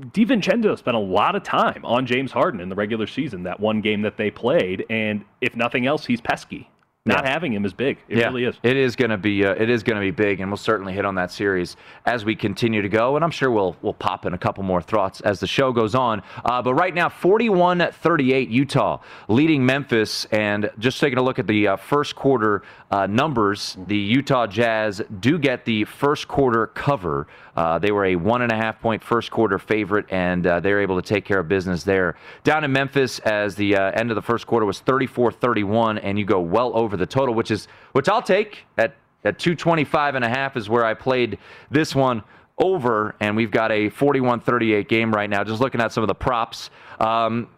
DiVincenzo 0.00 0.76
spent 0.78 0.96
a 0.96 1.00
lot 1.00 1.34
of 1.34 1.42
time 1.42 1.84
on 1.84 2.06
James 2.06 2.32
Harden 2.32 2.60
in 2.60 2.68
the 2.68 2.74
regular 2.74 3.06
season, 3.06 3.42
that 3.44 3.60
one 3.60 3.80
game 3.80 4.02
that 4.02 4.16
they 4.16 4.30
played, 4.30 4.84
and 4.90 5.24
if 5.40 5.56
nothing 5.56 5.86
else, 5.86 6.06
he's 6.06 6.20
pesky 6.20 6.70
not 7.06 7.24
yeah. 7.24 7.32
having 7.32 7.52
him 7.52 7.66
is 7.66 7.74
big. 7.74 7.98
It 8.08 8.16
yeah, 8.16 8.28
really 8.28 8.44
is. 8.44 8.56
It 8.62 8.78
is 8.78 8.96
going 8.96 9.10
to 9.10 9.18
be. 9.18 9.44
Uh, 9.44 9.52
it 9.52 9.68
is 9.68 9.82
going 9.82 9.96
to 9.96 10.00
be 10.00 10.10
big, 10.10 10.40
and 10.40 10.50
we'll 10.50 10.56
certainly 10.56 10.94
hit 10.94 11.04
on 11.04 11.16
that 11.16 11.30
series 11.30 11.76
as 12.06 12.24
we 12.24 12.34
continue 12.34 12.80
to 12.80 12.88
go. 12.88 13.16
And 13.16 13.22
I'm 13.22 13.30
sure 13.30 13.50
we'll 13.50 13.76
we'll 13.82 13.92
pop 13.92 14.24
in 14.24 14.32
a 14.32 14.38
couple 14.38 14.62
more 14.62 14.80
thoughts 14.80 15.20
as 15.20 15.38
the 15.38 15.46
show 15.46 15.70
goes 15.70 15.94
on. 15.94 16.22
Uh, 16.46 16.62
but 16.62 16.72
right 16.72 16.94
now, 16.94 17.10
41-38, 17.10 18.50
Utah 18.50 19.00
leading 19.28 19.66
Memphis, 19.66 20.24
and 20.30 20.70
just 20.78 20.98
taking 20.98 21.18
a 21.18 21.22
look 21.22 21.38
at 21.38 21.46
the 21.46 21.68
uh, 21.68 21.76
first 21.76 22.16
quarter 22.16 22.62
uh, 22.90 23.06
numbers, 23.06 23.76
the 23.86 23.98
Utah 23.98 24.46
Jazz 24.46 25.02
do 25.20 25.38
get 25.38 25.66
the 25.66 25.84
first 25.84 26.26
quarter 26.26 26.68
cover. 26.68 27.26
Uh, 27.56 27.78
they 27.78 27.92
were 27.92 28.04
a 28.06 28.16
one 28.16 28.42
and 28.42 28.50
a 28.50 28.56
half 28.56 28.80
point 28.80 29.02
first 29.02 29.30
quarter 29.30 29.58
favorite, 29.58 30.06
and 30.10 30.46
uh, 30.46 30.60
they're 30.60 30.80
able 30.80 31.00
to 31.00 31.06
take 31.06 31.24
care 31.24 31.38
of 31.38 31.48
business 31.48 31.84
there. 31.84 32.16
Down 32.42 32.64
in 32.64 32.72
Memphis, 32.72 33.18
as 33.20 33.54
the 33.54 33.76
uh, 33.76 33.90
end 33.92 34.10
of 34.10 34.14
the 34.14 34.22
first 34.22 34.46
quarter 34.46 34.66
was 34.66 34.80
34 34.80 35.32
31, 35.32 35.98
and 35.98 36.18
you 36.18 36.24
go 36.24 36.40
well 36.40 36.76
over 36.76 36.96
the 36.96 37.06
total, 37.06 37.34
which 37.34 37.50
is 37.50 37.68
which 37.92 38.08
I'll 38.08 38.22
take 38.22 38.64
at, 38.78 38.96
at 39.24 39.38
225 39.38 40.16
and 40.16 40.24
a 40.24 40.28
half 40.28 40.56
is 40.56 40.68
where 40.68 40.84
I 40.84 40.94
played 40.94 41.38
this 41.70 41.94
one 41.94 42.22
over, 42.58 43.14
and 43.20 43.36
we've 43.36 43.50
got 43.50 43.72
a 43.72 43.88
41 43.88 44.40
38 44.40 44.88
game 44.88 45.12
right 45.12 45.28
now. 45.28 45.44
Just 45.44 45.60
looking 45.60 45.80
at 45.80 45.92
some 45.92 46.02
of 46.02 46.08
the 46.08 46.14
props. 46.14 46.70
Um, 47.00 47.48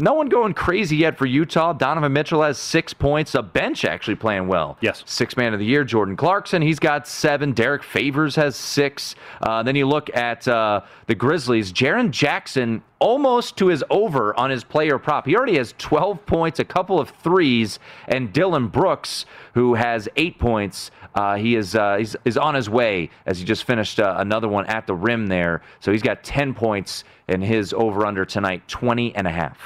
no 0.00 0.14
one 0.14 0.28
going 0.28 0.54
crazy 0.54 0.96
yet 0.96 1.18
for 1.18 1.26
Utah. 1.26 1.72
Donovan 1.72 2.12
Mitchell 2.12 2.42
has 2.42 2.56
six 2.56 2.94
points. 2.94 3.34
A 3.34 3.42
bench 3.42 3.84
actually 3.84 4.14
playing 4.14 4.46
well. 4.46 4.78
Yes. 4.80 5.02
Six 5.06 5.36
man 5.36 5.52
of 5.52 5.58
the 5.58 5.66
year. 5.66 5.82
Jordan 5.82 6.16
Clarkson, 6.16 6.62
he's 6.62 6.78
got 6.78 7.08
seven. 7.08 7.52
Derrick 7.52 7.82
Favors 7.82 8.36
has 8.36 8.54
six. 8.54 9.16
Uh, 9.42 9.64
then 9.64 9.74
you 9.74 9.86
look 9.86 10.08
at 10.14 10.46
uh, 10.46 10.82
the 11.06 11.16
Grizzlies. 11.16 11.72
Jaren 11.72 12.12
Jackson 12.12 12.80
almost 13.00 13.56
to 13.56 13.66
his 13.66 13.82
over 13.90 14.38
on 14.38 14.50
his 14.50 14.62
player 14.62 14.98
prop. 14.98 15.26
He 15.26 15.34
already 15.34 15.56
has 15.56 15.74
12 15.78 16.24
points, 16.26 16.60
a 16.60 16.64
couple 16.64 17.00
of 17.00 17.10
threes, 17.10 17.80
and 18.06 18.32
Dillon 18.32 18.68
Brooks, 18.68 19.26
who 19.54 19.74
has 19.74 20.08
eight 20.14 20.38
points. 20.38 20.92
Uh, 21.16 21.36
he 21.36 21.56
is 21.56 21.74
uh, 21.74 21.96
he's, 21.96 22.14
is 22.24 22.36
on 22.36 22.54
his 22.54 22.70
way 22.70 23.10
as 23.26 23.40
he 23.40 23.44
just 23.44 23.64
finished 23.64 23.98
uh, 23.98 24.14
another 24.18 24.46
one 24.46 24.64
at 24.66 24.86
the 24.86 24.94
rim 24.94 25.26
there. 25.26 25.62
So 25.80 25.90
he's 25.90 26.02
got 26.02 26.22
10 26.22 26.54
points 26.54 27.02
in 27.26 27.42
his 27.42 27.72
over 27.72 28.06
under 28.06 28.24
tonight, 28.24 28.66
20 28.68 29.16
and 29.16 29.26
a 29.26 29.30
half. 29.32 29.58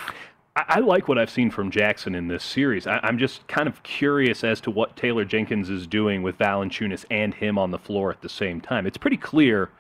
I, 0.57 0.65
I 0.69 0.79
like 0.81 1.09
what 1.09 1.19
I've 1.19 1.31
seen 1.31 1.51
from 1.51 1.71
Jackson 1.71 2.15
in 2.15 2.29
this 2.29 2.45
series. 2.45 2.87
I, 2.87 3.01
am 3.09 3.19
just 3.19 3.47
kind 3.49 3.69
of 3.69 3.83
curious 3.83 4.45
as 4.45 4.61
to 4.63 4.71
what 4.71 4.97
Taylor 4.97 5.25
Jenkins 5.25 5.71
is 5.71 5.87
doing 5.87 6.23
with 6.23 6.39
Valanciunas 6.39 7.05
and 7.11 7.35
him 7.35 7.59
on 7.59 7.71
the 7.71 7.79
floor 7.79 8.11
at 8.11 8.21
the 8.23 8.29
same 8.29 8.61
time. 8.61 8.87
It's 8.87 8.99
pretty 8.99 9.17
clear 9.17 9.71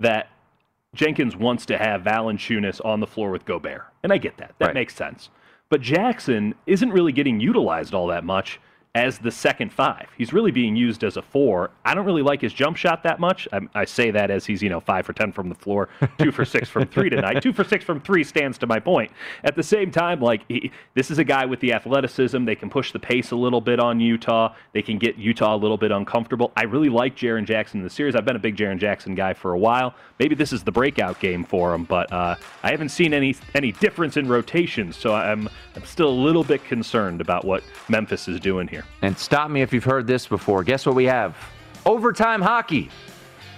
that 0.00 0.28
Jenkins 0.94 1.36
wants 1.36 1.66
to 1.66 1.78
have 1.78 2.02
Valanciunas 2.02 2.84
on 2.84 3.00
the 3.00 3.06
floor 3.06 3.30
with 3.30 3.44
Gobert, 3.44 3.84
and 4.02 4.12
I 4.12 4.18
get 4.18 4.36
that. 4.38 4.54
That 4.58 4.66
Right. 4.66 4.74
makes 4.74 4.94
sense. 4.94 5.30
But 5.68 5.82
Jackson 5.82 6.54
isn't 6.66 6.90
really 6.90 7.12
getting 7.12 7.40
utilized 7.40 7.92
all 7.92 8.06
that 8.06 8.24
much 8.24 8.58
as 8.98 9.16
the 9.18 9.30
second 9.30 9.72
five. 9.72 10.08
He's 10.18 10.32
really 10.32 10.50
being 10.50 10.74
used 10.74 11.04
as 11.04 11.16
a 11.16 11.22
four. 11.22 11.70
I 11.84 11.94
don't 11.94 12.04
really 12.04 12.22
like 12.22 12.40
his 12.40 12.52
jump 12.52 12.76
shot 12.76 13.04
that 13.04 13.20
much. 13.20 13.46
I, 13.52 13.60
I 13.72 13.84
say 13.84 14.10
that 14.10 14.28
as 14.28 14.44
he's, 14.44 14.60
you 14.60 14.68
know, 14.68 14.80
five 14.80 15.06
for 15.06 15.12
10 15.12 15.30
from 15.30 15.48
the 15.48 15.54
floor, 15.54 15.88
two 16.18 16.32
for 16.32 16.44
six 16.44 16.68
from 16.68 16.86
three 16.88 17.08
tonight. 17.08 17.40
Two 17.40 17.52
for 17.52 17.62
six 17.62 17.84
from 17.84 18.00
three 18.00 18.24
stands 18.24 18.58
to 18.58 18.66
my 18.66 18.80
point. 18.80 19.12
At 19.44 19.54
the 19.54 19.62
same 19.62 19.92
time, 19.92 20.20
like, 20.20 20.42
he, 20.48 20.72
this 20.94 21.12
is 21.12 21.18
a 21.18 21.24
guy 21.24 21.46
with 21.46 21.60
the 21.60 21.72
athleticism. 21.72 22.44
They 22.44 22.56
can 22.56 22.68
push 22.68 22.90
the 22.90 22.98
pace 22.98 23.30
a 23.30 23.36
little 23.36 23.60
bit 23.60 23.78
on 23.78 24.00
Utah. 24.00 24.52
They 24.72 24.82
can 24.82 24.98
get 24.98 25.16
Utah 25.16 25.54
a 25.54 25.58
little 25.58 25.78
bit 25.78 25.92
uncomfortable. 25.92 26.50
I 26.56 26.64
really 26.64 26.88
like 26.88 27.14
Jaren 27.14 27.44
Jackson 27.44 27.78
in 27.78 27.84
the 27.84 27.90
series. 27.90 28.16
I've 28.16 28.24
been 28.24 28.36
a 28.36 28.40
big 28.40 28.56
Jaren 28.56 28.78
Jackson 28.78 29.14
guy 29.14 29.32
for 29.32 29.52
a 29.52 29.58
while. 29.58 29.94
Maybe 30.18 30.34
this 30.34 30.52
is 30.52 30.64
the 30.64 30.72
breakout 30.72 31.20
game 31.20 31.44
for 31.44 31.72
him, 31.72 31.84
but 31.84 32.12
uh, 32.12 32.34
I 32.64 32.70
haven't 32.72 32.88
seen 32.88 33.14
any 33.14 33.36
any 33.54 33.70
difference 33.70 34.16
in 34.16 34.26
rotations, 34.26 34.96
so 34.96 35.14
I'm 35.14 35.48
I'm 35.76 35.84
still 35.84 36.08
a 36.08 36.10
little 36.10 36.42
bit 36.42 36.64
concerned 36.64 37.20
about 37.20 37.44
what 37.44 37.62
Memphis 37.88 38.26
is 38.26 38.40
doing 38.40 38.66
here. 38.66 38.84
And 39.02 39.18
stop 39.18 39.50
me 39.50 39.62
if 39.62 39.72
you've 39.72 39.84
heard 39.84 40.06
this 40.06 40.26
before. 40.26 40.64
Guess 40.64 40.86
what 40.86 40.94
we 40.94 41.04
have? 41.04 41.36
Overtime 41.86 42.42
hockey. 42.42 42.90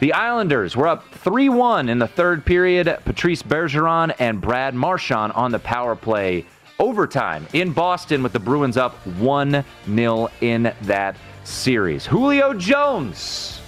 The 0.01 0.13
Islanders 0.13 0.77
were 0.77 0.89
up 0.89 1.13
3 1.15 1.49
1 1.51 1.89
in 1.89 1.99
the 1.99 2.09
third 2.09 2.45
period. 2.45 2.99
Patrice 3.05 3.43
Bergeron 3.43 4.15
and 4.19 4.41
Brad 4.41 4.75
Marchand 4.75 5.33
on 5.33 5.53
the 5.53 5.59
power 5.59 5.95
play. 5.95 6.47
Overtime 6.79 7.47
in 7.53 7.73
Boston 7.73 8.23
with 8.23 8.33
the 8.33 8.39
Bruins 8.39 8.79
up 8.79 8.95
1 9.07 9.65
0 9.95 10.29
in 10.41 10.73
that 10.83 11.17
series. 11.45 12.07
Julio 12.07 12.55
Jones. 12.55 13.59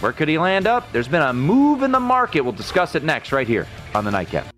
Where 0.00 0.12
could 0.12 0.28
he 0.28 0.38
land 0.38 0.66
up? 0.66 0.90
There's 0.92 1.08
been 1.08 1.22
a 1.22 1.32
move 1.32 1.82
in 1.82 1.92
the 1.92 2.00
market. 2.00 2.40
We'll 2.40 2.52
discuss 2.52 2.94
it 2.94 3.02
next, 3.02 3.32
right 3.32 3.46
here 3.46 3.66
on 3.94 4.04
the 4.04 4.10
Nightcap. 4.10 4.57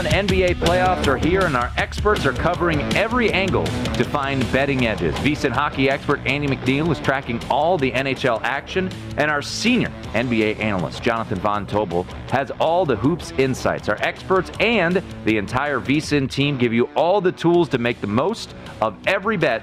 And 0.00 0.28
NBA 0.28 0.54
playoffs 0.54 1.06
are 1.06 1.18
here, 1.18 1.42
and 1.42 1.54
our 1.54 1.70
experts 1.76 2.24
are 2.24 2.32
covering 2.32 2.80
every 2.94 3.30
angle 3.32 3.64
to 3.64 4.04
find 4.04 4.40
betting 4.50 4.86
edges. 4.86 5.14
VSiN 5.16 5.50
hockey 5.50 5.90
expert 5.90 6.20
Andy 6.24 6.48
McNeil 6.48 6.90
is 6.90 6.98
tracking 7.00 7.38
all 7.50 7.76
the 7.76 7.92
NHL 7.92 8.40
action, 8.42 8.90
and 9.18 9.30
our 9.30 9.42
senior 9.42 9.90
NBA 10.14 10.58
analyst 10.58 11.02
Jonathan 11.02 11.38
Von 11.40 11.66
Tobel 11.66 12.04
has 12.30 12.50
all 12.52 12.86
the 12.86 12.96
hoops 12.96 13.32
insights. 13.32 13.90
Our 13.90 13.98
experts 14.00 14.50
and 14.58 15.02
the 15.26 15.36
entire 15.36 15.80
VSiN 15.80 16.30
team 16.30 16.56
give 16.56 16.72
you 16.72 16.88
all 16.96 17.20
the 17.20 17.32
tools 17.32 17.68
to 17.68 17.78
make 17.78 18.00
the 18.00 18.06
most 18.06 18.54
of 18.80 18.96
every 19.06 19.36
bet 19.36 19.62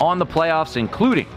on 0.00 0.18
the 0.18 0.26
playoffs, 0.26 0.76
including 0.76 1.28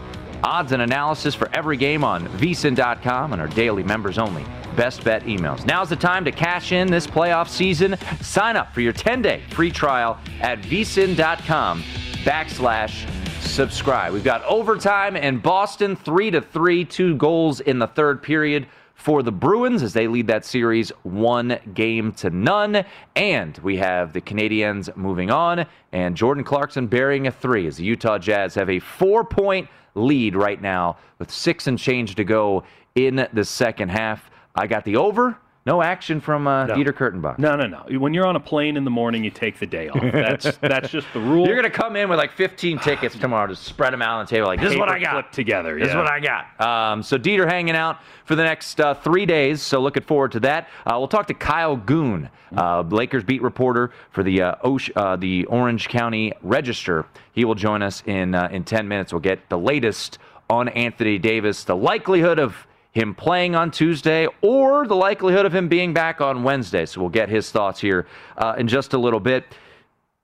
odds 0.42 0.72
and 0.72 0.82
analysis 0.82 1.34
for 1.34 1.48
every 1.54 1.76
game 1.76 2.02
on 2.02 2.26
vsin.com 2.38 3.32
and 3.32 3.40
our 3.40 3.48
daily 3.48 3.82
members 3.82 4.18
only 4.18 4.44
best 4.80 5.04
bet 5.04 5.22
emails. 5.24 5.66
Now's 5.66 5.90
the 5.90 5.96
time 5.96 6.24
to 6.24 6.32
cash 6.32 6.72
in 6.72 6.90
this 6.90 7.06
playoff 7.06 7.50
season. 7.50 7.98
Sign 8.22 8.56
up 8.56 8.72
for 8.72 8.80
your 8.80 8.94
10-day 8.94 9.42
free 9.50 9.70
trial 9.70 10.18
at 10.40 10.58
vsin.com 10.62 11.82
backslash 12.24 13.06
subscribe. 13.42 14.14
We've 14.14 14.24
got 14.24 14.42
overtime 14.44 15.16
in 15.16 15.36
Boston, 15.36 15.96
3 15.96 16.30
to 16.30 16.40
3, 16.40 16.86
two 16.86 17.14
goals 17.16 17.60
in 17.60 17.78
the 17.78 17.88
third 17.88 18.22
period 18.22 18.68
for 18.94 19.22
the 19.22 19.30
Bruins 19.30 19.82
as 19.82 19.92
they 19.92 20.08
lead 20.08 20.26
that 20.28 20.46
series 20.46 20.88
one 21.02 21.58
game 21.74 22.12
to 22.12 22.30
none. 22.30 22.82
And 23.14 23.58
we 23.58 23.76
have 23.76 24.14
the 24.14 24.22
Canadiens 24.22 24.96
moving 24.96 25.30
on 25.30 25.66
and 25.92 26.16
Jordan 26.16 26.42
Clarkson 26.42 26.86
burying 26.86 27.26
a 27.26 27.30
three 27.30 27.66
as 27.66 27.76
the 27.76 27.84
Utah 27.84 28.16
Jazz 28.16 28.54
have 28.54 28.70
a 28.70 28.78
four 28.78 29.24
point 29.24 29.68
lead 29.94 30.34
right 30.34 30.62
now 30.62 30.96
with 31.18 31.30
six 31.30 31.66
and 31.66 31.78
change 31.78 32.14
to 32.14 32.24
go 32.24 32.64
in 32.94 33.28
the 33.34 33.44
second 33.44 33.90
half. 33.90 34.29
I 34.54 34.66
got 34.66 34.84
the 34.84 34.96
over. 34.96 35.38
No 35.66 35.82
action 35.82 36.22
from 36.22 36.46
uh, 36.46 36.66
No. 36.66 36.74
Dieter 36.74 36.92
Kurtenbach. 36.92 37.38
No, 37.38 37.54
no, 37.54 37.66
no. 37.66 37.98
When 37.98 38.14
you're 38.14 38.26
on 38.26 38.34
a 38.34 38.40
plane 38.40 38.78
in 38.78 38.84
the 38.84 38.90
morning, 38.90 39.22
you 39.22 39.30
take 39.30 39.58
the 39.58 39.66
day 39.66 39.90
off. 39.90 40.00
That's 40.00 40.56
that's 40.62 40.88
just 40.88 41.06
the 41.12 41.20
rule. 41.20 41.46
You're 41.46 41.54
gonna 41.54 41.68
come 41.68 41.96
in 41.96 42.08
with 42.08 42.18
like 42.18 42.32
15 42.32 42.78
tickets 42.78 43.16
tomorrow 43.18 43.46
to 43.46 43.54
spread 43.54 43.92
them 43.92 44.00
out 44.00 44.18
on 44.18 44.24
the 44.24 44.30
table. 44.30 44.46
Like 44.46 44.60
this 44.60 44.72
is 44.72 44.78
what 44.78 44.88
I 44.88 44.98
got. 44.98 45.32
Together. 45.34 45.78
This 45.78 45.90
is 45.90 45.94
what 45.94 46.06
I 46.06 46.18
got. 46.18 46.60
Um, 46.60 47.02
so 47.02 47.18
Dieter 47.18 47.46
hanging 47.46 47.76
out 47.76 47.98
for 48.24 48.34
the 48.36 48.42
next 48.42 48.80
uh, 48.80 48.94
three 48.94 49.26
days. 49.26 49.60
So 49.60 49.80
looking 49.82 50.02
forward 50.02 50.32
to 50.32 50.40
that. 50.40 50.68
Uh, 50.86 50.94
we'll 50.96 51.08
talk 51.08 51.26
to 51.26 51.34
Kyle 51.34 51.76
Goon, 51.76 52.30
uh, 52.56 52.80
Lakers 52.80 53.22
beat 53.22 53.42
reporter 53.42 53.92
for 54.12 54.22
the 54.22 54.40
uh, 54.40 54.54
uh, 54.96 55.16
the 55.16 55.44
Orange 55.44 55.88
County 55.88 56.32
Register. 56.42 57.04
He 57.32 57.44
will 57.44 57.54
join 57.54 57.82
us 57.82 58.02
in 58.06 58.34
uh, 58.34 58.48
in 58.50 58.64
10 58.64 58.88
minutes. 58.88 59.12
We'll 59.12 59.20
get 59.20 59.50
the 59.50 59.58
latest 59.58 60.18
on 60.48 60.68
Anthony 60.70 61.18
Davis, 61.18 61.64
the 61.64 61.76
likelihood 61.76 62.38
of 62.38 62.66
him 62.92 63.14
playing 63.14 63.54
on 63.54 63.70
Tuesday 63.70 64.26
or 64.42 64.86
the 64.86 64.96
likelihood 64.96 65.46
of 65.46 65.54
him 65.54 65.68
being 65.68 65.94
back 65.94 66.20
on 66.20 66.42
Wednesday. 66.42 66.86
So 66.86 67.00
we'll 67.00 67.10
get 67.10 67.28
his 67.28 67.50
thoughts 67.50 67.80
here 67.80 68.06
uh, 68.36 68.54
in 68.58 68.66
just 68.68 68.94
a 68.94 68.98
little 68.98 69.20
bit. 69.20 69.44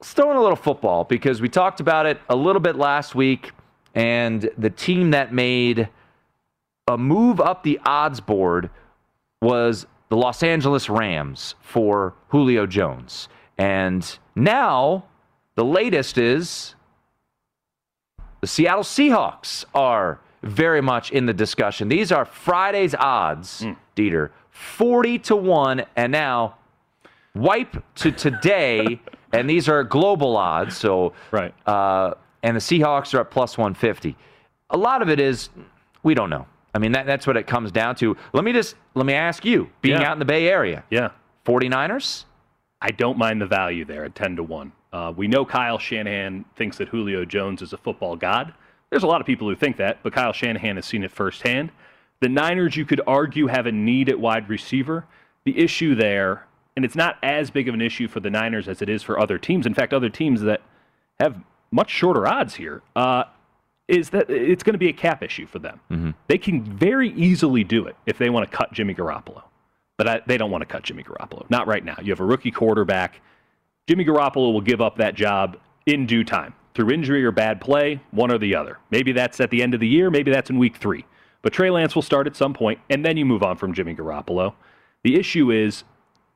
Let's 0.01 0.13
throw 0.13 0.31
in 0.31 0.37
a 0.37 0.43
little 0.43 0.57
football 0.57 1.05
because 1.05 1.41
we 1.41 1.49
talked 1.49 1.81
about 1.81 2.07
it 2.07 2.21
a 2.29 2.37
little 2.37 2.61
bit 2.61 2.77
last 2.77 3.15
week, 3.15 3.53
and 3.95 4.51
the 4.59 4.69
team 4.69 5.13
that 5.13 5.33
made 5.33 5.89
a 6.89 6.99
move 6.99 7.41
up 7.41 7.63
the 7.63 7.81
odds 7.85 8.21
board 8.21 8.69
was 9.41 9.87
the 10.09 10.17
Los 10.17 10.43
Angeles 10.43 10.89
Rams 10.89 11.55
for 11.61 12.15
Julio 12.29 12.67
Jones. 12.67 13.29
And 13.59 14.19
now 14.35 15.07
the 15.55 15.65
latest 15.65 16.19
is 16.19 16.75
the 18.41 18.47
Seattle 18.47 18.85
Seahawks 18.85 19.65
are 19.75 20.21
very 20.47 20.81
much 20.81 21.13
in 21.13 21.27
the 21.27 21.35
discussion. 21.35 21.89
These 21.89 22.13
are 22.13 22.25
Friday's 22.25 22.95
odds, 22.95 23.63
mm. 23.63 23.77
Dieter, 23.95 24.31
40 24.51 25.19
to 25.21 25.37
1, 25.37 25.85
and 25.97 26.13
now 26.13 26.57
wipe 27.35 27.77
to 27.97 28.13
today, 28.13 29.01
and 29.33 29.49
these 29.49 29.69
are 29.69 29.85
global 29.85 30.37
odds. 30.37 30.77
So, 30.77 31.13
right. 31.31 31.55
Uh, 31.69 32.15
and 32.43 32.57
the 32.57 32.61
Seahawks 32.61 33.15
are 33.15 33.21
at 33.21 33.31
plus 33.31 33.59
150. 33.59 34.17
A 34.71 34.77
lot 34.77 35.03
of 35.03 35.09
it 35.09 35.21
is 35.21 35.51
we 36.03 36.15
don't 36.15 36.31
know. 36.31 36.47
I 36.75 36.79
mean, 36.79 36.93
that, 36.93 37.07
that's 37.07 37.27
what 37.27 37.37
it 37.37 37.47
comes 37.47 37.73
down 37.73 37.95
to. 37.97 38.17
Let 38.33 38.45
me 38.45 38.53
just 38.53 38.77
let 38.95 39.07
me 39.07 39.15
ask 39.15 39.45
you, 39.45 39.71
being 39.81 40.01
yeah. 40.01 40.09
out 40.09 40.13
in 40.13 40.19
the 40.19 40.25
Bay 40.25 40.49
Area, 40.49 40.85
yeah, 40.91 41.11
49ers. 41.45 42.25
I 42.83 42.91
don't 42.91 43.17
mind 43.17 43.41
the 43.41 43.47
value 43.47 43.85
there 43.85 44.05
at 44.05 44.15
10 44.15 44.37
to 44.37 44.43
1. 44.43 44.73
Uh, 44.93 45.13
we 45.17 45.27
know 45.27 45.45
Kyle 45.45 45.79
Shanahan 45.79 46.45
thinks 46.55 46.77
that 46.79 46.89
Julio 46.89 47.25
Jones 47.25 47.63
is 47.63 47.73
a 47.73 47.79
football 47.79 48.15
god. 48.15 48.53
There's 48.97 49.05
a 49.05 49.09
lot 49.09 49.21
of 49.21 49.27
people 49.27 49.47
who 49.47 49.55
think 49.55 49.77
that, 49.77 49.99
but 50.03 50.15
Kyle 50.15 50.33
Shanahan 50.33 50.77
has 50.77 50.87
seen 50.87 51.05
it 51.05 51.13
firsthand. 51.13 51.71
The 52.21 52.31
Niners, 52.31 52.79
you 52.79 52.87
could 52.87 53.03
argue, 53.07 53.47
have 53.47 53.67
a 53.67 53.73
need 53.73 54.09
at 54.09 54.19
wide 54.19 54.49
receiver. 54.49 55.05
The 55.45 55.59
issue 55.59 55.95
there, 55.95 56.47
and 56.77 56.83
it's 56.83 56.95
not 56.95 57.19
as 57.23 57.51
big 57.51 57.69
of 57.69 57.75
an 57.75 57.83
issue 57.83 58.09
for 58.09 58.21
the 58.21 58.31
Niners 58.31 58.69
as 58.69 58.81
it 58.81 58.89
is 58.89 59.03
for 59.03 59.21
other 59.21 59.37
teams. 59.37 59.67
In 59.67 59.75
fact, 59.75 59.93
other 59.93 60.09
teams 60.09 60.41
that 60.41 60.63
have 61.21 61.39
much 61.71 61.91
shorter 61.91 62.27
odds 62.27 62.55
here, 62.55 62.81
uh, 62.97 63.25
is 63.87 64.09
that 64.11 64.31
it's 64.31 64.63
going 64.63 64.73
to 64.73 64.79
be 64.79 64.89
a 64.89 64.95
cap 64.95 65.23
issue 65.23 65.47
for 65.47 65.59
them. 65.59 65.79
Mm-hmm. 65.91 66.11
They 66.29 66.39
can 66.39 66.65
very 66.65 67.11
easily 67.11 67.65
do 67.65 67.85
it 67.85 67.97
if 68.07 68.17
they 68.17 68.31
want 68.31 68.51
to 68.51 68.57
cut 68.57 68.73
Jimmy 68.73 68.95
Garoppolo. 68.95 69.43
But 69.99 70.09
I, 70.09 70.23
they 70.27 70.39
don't 70.39 70.51
want 70.51 70.63
to 70.63 70.67
cut 70.67 70.85
Jimmy 70.85 71.03
Garoppolo. 71.03 71.45
Not 71.51 71.67
right 71.67 71.85
now. 71.85 71.99
You 72.03 72.13
have 72.13 72.21
a 72.21 72.25
rookie 72.25 72.51
quarterback. 72.51 73.21
Jimmy 73.89 74.07
Garoppolo 74.07 74.55
will 74.55 74.63
give 74.63 74.81
up 74.81 74.97
that 74.97 75.15
job 75.15 75.59
in 75.85 76.07
due 76.07 76.25
time 76.25 76.55
through 76.77 76.91
injury 76.91 77.25
or 77.25 77.33
bad 77.33 77.61
play, 77.61 78.01
one 78.11 78.31
or 78.31 78.39
the 78.39 78.55
other. 78.55 78.79
Maybe 78.91 79.13
that's 79.13 79.41
at 79.41 79.51
the 79.51 79.63
end 79.63 79.75
of 79.75 79.81
the 79.81 79.89
year, 79.89 80.11
maybe 80.11 80.31
that's 80.31 80.51
in 80.51 80.59
week 80.59 80.77
three. 80.77 81.05
But 81.43 81.53
Trey 81.53 81.71
Lance 81.71 81.95
will 81.95 82.03
start 82.03 82.27
at 82.27 82.37
some 82.37 82.55
point, 82.55 82.79
and 82.91 83.05
then 83.05 83.17
you 83.17 83.25
move 83.25 83.43
on 83.43 83.57
from 83.57 83.73
Jimmy 83.73 83.95
Garoppolo. 83.95 84.55
The 85.03 85.17
issue 85.17 85.51
is 85.51 85.85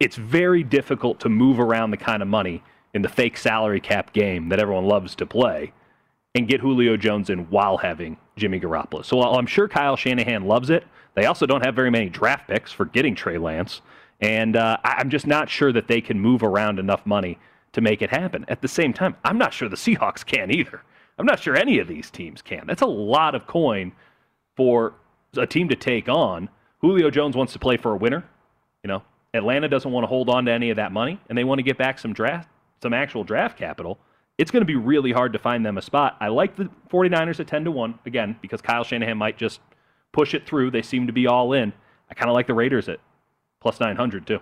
it's 0.01 0.17
very 0.17 0.63
difficult 0.63 1.21
to 1.21 1.29
move 1.29 1.61
around 1.61 1.91
the 1.91 1.97
kind 1.97 2.23
of 2.23 2.29
money 2.29 2.63
in 2.95 3.03
the 3.03 3.09
fake 3.09 3.37
salary 3.37 3.81
cap 3.81 4.13
game 4.13 4.49
that 4.49 4.59
everyone 4.59 4.87
loves 4.87 5.15
to 5.17 5.27
play 5.27 5.73
and 6.35 6.49
get 6.49 6.61
Julio 6.61 6.97
Jones 6.97 7.29
in 7.29 7.51
while 7.51 7.77
having 7.77 8.17
Jimmy 8.37 8.61
Garoppolo. 8.61 9.05
So 9.05 9.21
I'm 9.21 9.47
sure 9.47 9.69
Kyle 9.69 9.97
Shanahan 9.97 10.45
loves 10.45 10.71
it, 10.71 10.85
they 11.15 11.27
also 11.27 11.45
don't 11.45 11.65
have 11.65 11.75
very 11.75 11.91
many 11.91 12.09
draft 12.09 12.49
picks 12.49 12.73
for 12.73 12.87
getting 12.87 13.15
Trey 13.15 13.37
Lance. 13.37 13.83
And 14.21 14.57
uh, 14.57 14.79
I'm 14.85 15.11
just 15.11 15.27
not 15.27 15.49
sure 15.49 15.73
that 15.73 15.89
they 15.89 16.01
can 16.01 16.21
move 16.21 16.43
around 16.43 16.79
enough 16.79 17.05
money 17.05 17.39
to 17.73 17.81
make 17.81 18.03
it 18.03 18.11
happen. 18.11 18.45
At 18.49 18.63
the 18.63 18.69
same 18.69 18.93
time, 18.93 19.17
I'm 19.25 19.39
not 19.39 19.55
sure 19.55 19.69
the 19.69 19.77
Seahawks 19.77 20.25
can 20.25 20.51
either. 20.51 20.83
I'm 21.19 21.27
not 21.27 21.41
sure 21.41 21.55
any 21.57 21.79
of 21.79 21.89
these 21.89 22.11
teams 22.11 22.43
can. 22.43 22.65
That's 22.67 22.83
a 22.83 22.87
lot 22.87 23.35
of 23.35 23.47
coin 23.47 23.93
for 24.57 24.95
a 25.37 25.47
team 25.47 25.69
to 25.69 25.77
take 25.77 26.09
on. 26.09 26.49
Julio 26.81 27.11
Jones 27.11 27.37
wants 27.37 27.53
to 27.53 27.59
play 27.59 27.77
for 27.77 27.93
a 27.93 27.97
winner. 27.97 28.25
You 28.83 28.89
know, 28.89 29.03
Atlanta 29.35 29.69
doesn't 29.69 29.91
want 29.91 30.05
to 30.05 30.09
hold 30.09 30.29
on 30.29 30.47
to 30.47 30.53
any 30.53 30.71
of 30.71 30.77
that 30.77 30.93
money, 30.93 31.21
and 31.29 31.37
they 31.37 31.45
want 31.45 31.59
to 31.59 31.63
get 31.63 31.79
back 31.79 31.99
some 31.99 32.13
draft, 32.13 32.49
some 32.83 32.93
actual 32.95 33.23
draft 33.23 33.59
capital. 33.59 33.99
It's 34.39 34.51
going 34.51 34.63
to 34.63 34.67
be 34.67 34.77
really 34.77 35.13
hard 35.13 35.35
to 35.35 35.39
find 35.39 35.65
them 35.65 35.77
a 35.77 35.83
spot. 35.83 36.17
I 36.21 36.29
like 36.29 36.57
the 36.57 36.71
49ers 36.91 37.39
at 37.41 37.47
10 37.47 37.65
to 37.65 37.71
1, 37.71 37.99
again, 38.07 38.37
because 38.41 38.63
Kyle 38.63 38.83
Shanahan 38.83 39.19
might 39.19 39.37
just 39.37 39.61
push 40.13 40.33
it 40.33 40.47
through. 40.47 40.71
They 40.71 40.83
seem 40.83 41.07
to 41.07 41.13
be 41.13 41.27
all 41.27 41.53
in. 41.53 41.73
I 42.11 42.15
kind 42.15 42.31
of 42.31 42.35
like 42.35 42.47
the 42.47 42.55
Raiders 42.55 42.89
at 42.89 42.99
plus 43.61 43.79
900, 43.79 44.27
too. 44.27 44.41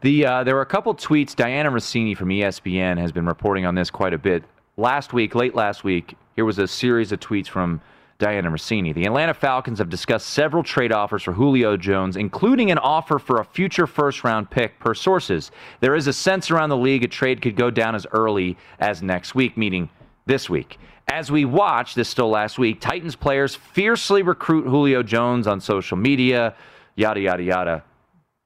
The 0.00 0.26
uh, 0.26 0.44
there 0.44 0.54
were 0.54 0.62
a 0.62 0.66
couple 0.66 0.94
tweets. 0.94 1.34
Dianna 1.34 1.70
Russini 1.70 2.16
from 2.16 2.28
ESPN 2.28 2.98
has 2.98 3.12
been 3.12 3.26
reporting 3.26 3.64
on 3.64 3.74
this 3.74 3.90
quite 3.90 4.14
a 4.14 4.18
bit. 4.18 4.44
Last 4.76 5.12
week, 5.12 5.34
late 5.34 5.54
last 5.54 5.84
week, 5.84 6.16
here 6.34 6.44
was 6.44 6.58
a 6.58 6.66
series 6.66 7.12
of 7.12 7.20
tweets 7.20 7.46
from 7.46 7.80
Dianna 8.18 8.50
Russini. 8.50 8.94
The 8.94 9.04
Atlanta 9.04 9.34
Falcons 9.34 9.78
have 9.78 9.88
discussed 9.88 10.28
several 10.30 10.62
trade 10.62 10.92
offers 10.92 11.24
for 11.24 11.32
Julio 11.32 11.76
Jones, 11.76 12.16
including 12.16 12.70
an 12.70 12.78
offer 12.78 13.18
for 13.18 13.40
a 13.40 13.44
future 13.44 13.86
first 13.86 14.24
round 14.24 14.48
pick, 14.50 14.78
per 14.78 14.94
sources. 14.94 15.50
There 15.80 15.94
is 15.94 16.06
a 16.06 16.12
sense 16.12 16.50
around 16.50 16.70
the 16.70 16.76
league 16.76 17.04
a 17.04 17.08
trade 17.08 17.42
could 17.42 17.56
go 17.56 17.70
down 17.70 17.94
as 17.94 18.06
early 18.12 18.56
as 18.78 19.02
next 19.02 19.34
week, 19.34 19.56
meaning 19.56 19.88
this 20.26 20.48
week. 20.48 20.78
As 21.08 21.30
we 21.30 21.44
watch, 21.44 21.94
this 21.94 22.08
still 22.08 22.30
last 22.30 22.58
week, 22.58 22.80
Titans 22.80 23.16
players 23.16 23.54
fiercely 23.54 24.22
recruit 24.22 24.66
Julio 24.66 25.02
Jones 25.02 25.46
on 25.46 25.60
social 25.60 25.96
media, 25.96 26.54
yada, 26.94 27.20
yada, 27.20 27.42
yada. 27.42 27.84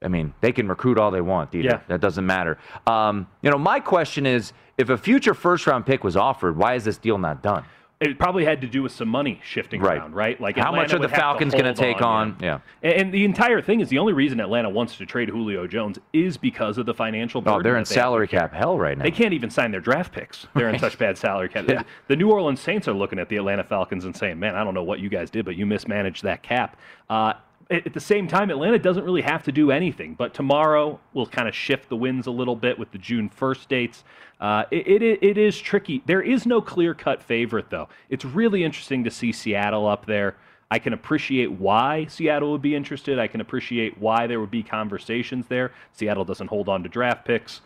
I 0.07 0.09
mean, 0.09 0.33
they 0.41 0.53
can 0.53 0.69
recruit 0.69 0.99
all 0.99 1.11
they 1.11 1.21
want. 1.21 1.53
Either. 1.53 1.65
Yeah. 1.65 1.81
That 1.89 2.01
doesn't 2.01 2.25
matter. 2.25 2.59
Um, 2.87 3.27
you 3.43 3.51
know, 3.51 3.59
my 3.59 3.81
question 3.81 4.25
is 4.25 4.53
if 4.79 4.89
a 4.89 4.97
future 4.97 5.35
first 5.35 5.67
round 5.67 5.85
pick 5.85 6.05
was 6.05 6.17
offered, 6.17 6.57
why 6.57 6.75
is 6.75 6.85
this 6.85 6.97
deal 6.97 7.19
not 7.19 7.43
done? 7.43 7.65
It 7.99 8.19
probably 8.19 8.45
had 8.45 8.61
to 8.61 8.67
do 8.67 8.83
with 8.83 8.93
some 8.93 9.09
money 9.09 9.41
shifting 9.43 9.81
right. 9.81 9.97
around, 9.97 10.15
right? 10.15 10.39
Like 10.39 10.57
how 10.57 10.71
much 10.71 10.93
are 10.93 10.99
the 10.99 11.09
Falcons 11.09 11.55
going 11.55 11.65
to 11.65 11.73
take 11.73 12.03
on? 12.03 12.33
on? 12.33 12.37
Yeah. 12.43 12.59
yeah. 12.83 12.91
And, 12.91 13.13
the 13.13 13.25
entire 13.25 13.63
thing 13.63 13.81
is 13.81 13.89
the 13.89 13.97
only 13.97 14.13
reason 14.13 14.39
Atlanta 14.39 14.69
wants 14.69 14.99
to 14.99 15.07
trade 15.07 15.31
Julio 15.31 15.67
Jones 15.67 15.99
is 16.13 16.37
because 16.37 16.77
of 16.77 16.85
the 16.85 16.93
financial 16.93 17.41
burden. 17.41 17.59
Oh, 17.59 17.63
they're 17.63 17.79
in 17.79 17.85
they 17.85 17.95
salary 17.95 18.29
cap 18.29 18.53
hell 18.53 18.79
right 18.79 18.99
now. 18.99 19.03
They 19.03 19.11
can't 19.11 19.33
even 19.33 19.49
sign 19.49 19.71
their 19.71 19.81
draft 19.81 20.13
picks. 20.13 20.47
They're 20.55 20.67
right. 20.67 20.75
in 20.75 20.81
such 20.81 20.99
bad 20.99 21.19
salary 21.19 21.49
cap. 21.49 21.65
Yeah. 21.77 21.83
The 22.07 22.17
New 22.17 22.31
Orleans 22.31 22.61
Saints 22.61 22.87
are 22.87 22.93
looking 22.93 23.19
at 23.19 23.29
the 23.29 23.37
Atlanta 23.37 23.65
Falcons 23.65 24.05
and 24.05 24.17
saying, 24.17 24.39
"Man, 24.39 24.55
I 24.55 24.63
don't 24.63 24.75
know 24.75 24.85
what 24.85 25.01
you 25.01 25.09
guys 25.09 25.31
did, 25.31 25.45
but 25.45 25.57
you 25.57 25.67
mismanaged 25.67 26.23
that 26.23 26.43
cap." 26.43 26.77
Uh, 27.11 27.33
at 27.71 27.93
the 27.93 28.01
same 28.01 28.29
time, 28.29 28.51
Atlanta 28.51 28.79
doesn't 28.79 29.05
really 29.05 29.23
have 29.23 29.43
to 29.45 29.53
do 29.53 29.71
anything. 29.71 30.15
But 30.15 30.35
tomorrow 30.35 31.01
will 31.15 31.27
kind 31.27 31.49
of 31.49 31.55
shift 31.55 31.89
the 31.89 31.97
winds 31.97 32.27
a 32.27 32.31
little 32.31 32.57
bit 32.57 32.79
with 32.79 32.93
the 32.93 32.99
June 32.99 33.29
1st 33.29 33.69
dates. 33.69 34.05
Uh, 34.41 34.65
it, 34.71 35.03
it, 35.03 35.23
it 35.23 35.39
is 35.39 35.59
tricky. 35.59 36.03
There 36.07 36.23
is 36.23 36.47
no 36.47 36.61
clear 36.61 36.95
cut 36.95 37.23
favorite, 37.23 37.71
though. 37.71 37.89
It's 38.09 38.25
really 38.25 38.63
interesting 38.63 39.05
to 39.05 39.11
see 39.11 39.33
Seattle 39.33 39.87
up 39.87 40.07
there. 40.07 40.37
I 40.71 40.79
can 40.79 40.93
appreciate 40.93 41.53
why 41.53 42.07
Seattle 42.07 42.53
would 42.53 42.63
be 42.63 42.75
interested. 42.75 43.19
I 43.19 43.29
can 43.29 43.41
appreciate 43.41 43.99
why 43.99 44.27
there 44.27 44.41
would 44.41 44.51
be 44.51 44.63
conversations 44.63 45.47
there. 45.49 45.73
Seattle 45.93 46.25
doesn't 46.25 46.49
hold 46.49 46.69
on 46.69 46.83
to 46.83 46.89
draft 46.89 47.25
picks. 47.25 47.61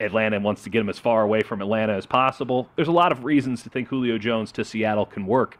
Atlanta 0.00 0.38
wants 0.38 0.62
to 0.64 0.70
get 0.70 0.80
him 0.80 0.88
as 0.88 0.98
far 0.98 1.22
away 1.22 1.42
from 1.42 1.62
Atlanta 1.62 1.94
as 1.94 2.06
possible. 2.06 2.68
There's 2.76 2.88
a 2.88 2.92
lot 2.92 3.12
of 3.12 3.24
reasons 3.24 3.62
to 3.62 3.70
think 3.70 3.88
Julio 3.88 4.18
Jones 4.18 4.52
to 4.52 4.64
Seattle 4.64 5.06
can 5.06 5.26
work 5.26 5.58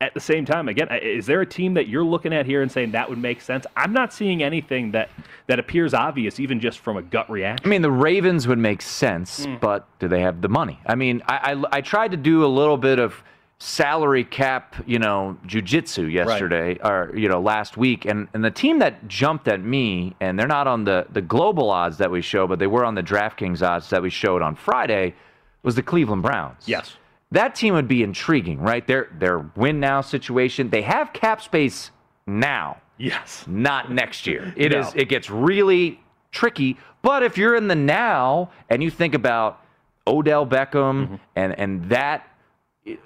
at 0.00 0.14
the 0.14 0.20
same 0.20 0.44
time, 0.44 0.68
again, 0.68 0.88
is 1.02 1.26
there 1.26 1.40
a 1.40 1.46
team 1.46 1.74
that 1.74 1.88
you're 1.88 2.04
looking 2.04 2.32
at 2.32 2.46
here 2.46 2.62
and 2.62 2.70
saying 2.70 2.92
that 2.92 3.08
would 3.08 3.18
make 3.18 3.40
sense? 3.40 3.66
I'm 3.76 3.92
not 3.92 4.12
seeing 4.12 4.42
anything 4.42 4.92
that 4.92 5.10
that 5.48 5.58
appears 5.58 5.92
obvious, 5.92 6.38
even 6.38 6.60
just 6.60 6.78
from 6.78 6.96
a 6.96 7.02
gut 7.02 7.28
reaction. 7.28 7.66
I 7.66 7.68
mean, 7.68 7.82
the 7.82 7.90
Ravens 7.90 8.46
would 8.46 8.58
make 8.58 8.80
sense, 8.80 9.44
mm. 9.44 9.58
but 9.58 9.88
do 9.98 10.06
they 10.06 10.20
have 10.20 10.40
the 10.40 10.48
money? 10.48 10.78
I 10.86 10.94
mean, 10.94 11.22
I, 11.26 11.54
I, 11.54 11.78
I 11.78 11.80
tried 11.80 12.12
to 12.12 12.16
do 12.16 12.44
a 12.44 12.46
little 12.46 12.76
bit 12.76 13.00
of 13.00 13.24
salary 13.58 14.22
cap, 14.22 14.76
you 14.86 15.00
know, 15.00 15.36
jujitsu 15.48 16.12
yesterday 16.12 16.78
right. 16.80 16.86
or 16.86 17.12
you 17.16 17.28
know 17.28 17.40
last 17.40 17.76
week, 17.76 18.04
and 18.04 18.28
and 18.34 18.44
the 18.44 18.52
team 18.52 18.78
that 18.78 19.08
jumped 19.08 19.48
at 19.48 19.60
me, 19.60 20.14
and 20.20 20.38
they're 20.38 20.46
not 20.46 20.68
on 20.68 20.84
the 20.84 21.08
the 21.10 21.22
global 21.22 21.70
odds 21.70 21.98
that 21.98 22.12
we 22.12 22.22
show, 22.22 22.46
but 22.46 22.60
they 22.60 22.68
were 22.68 22.84
on 22.84 22.94
the 22.94 23.02
DraftKings 23.02 23.66
odds 23.66 23.90
that 23.90 24.00
we 24.00 24.10
showed 24.10 24.42
on 24.42 24.54
Friday, 24.54 25.16
was 25.64 25.74
the 25.74 25.82
Cleveland 25.82 26.22
Browns. 26.22 26.62
Yes 26.66 26.96
that 27.32 27.54
team 27.54 27.74
would 27.74 27.88
be 27.88 28.02
intriguing, 28.02 28.58
right? 28.60 28.86
Their 28.86 29.08
their 29.18 29.38
win 29.56 29.80
now 29.80 30.00
situation. 30.00 30.70
They 30.70 30.82
have 30.82 31.12
cap 31.12 31.42
space 31.42 31.90
now. 32.26 32.78
Yes. 32.96 33.44
Not 33.46 33.92
next 33.92 34.26
year. 34.26 34.52
It 34.56 34.72
no. 34.72 34.80
is. 34.80 34.92
It 34.94 35.08
gets 35.08 35.30
really 35.30 36.00
tricky. 36.32 36.78
But 37.02 37.22
if 37.22 37.38
you're 37.38 37.54
in 37.54 37.68
the 37.68 37.74
now 37.76 38.50
and 38.68 38.82
you 38.82 38.90
think 38.90 39.14
about 39.14 39.62
Odell 40.06 40.46
Beckham 40.46 40.70
mm-hmm. 41.06 41.14
and 41.36 41.58
and 41.58 41.84
that 41.90 42.28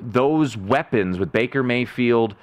those 0.00 0.56
weapons 0.56 1.18
with 1.18 1.32
Baker 1.32 1.62
Mayfield, 1.62 2.36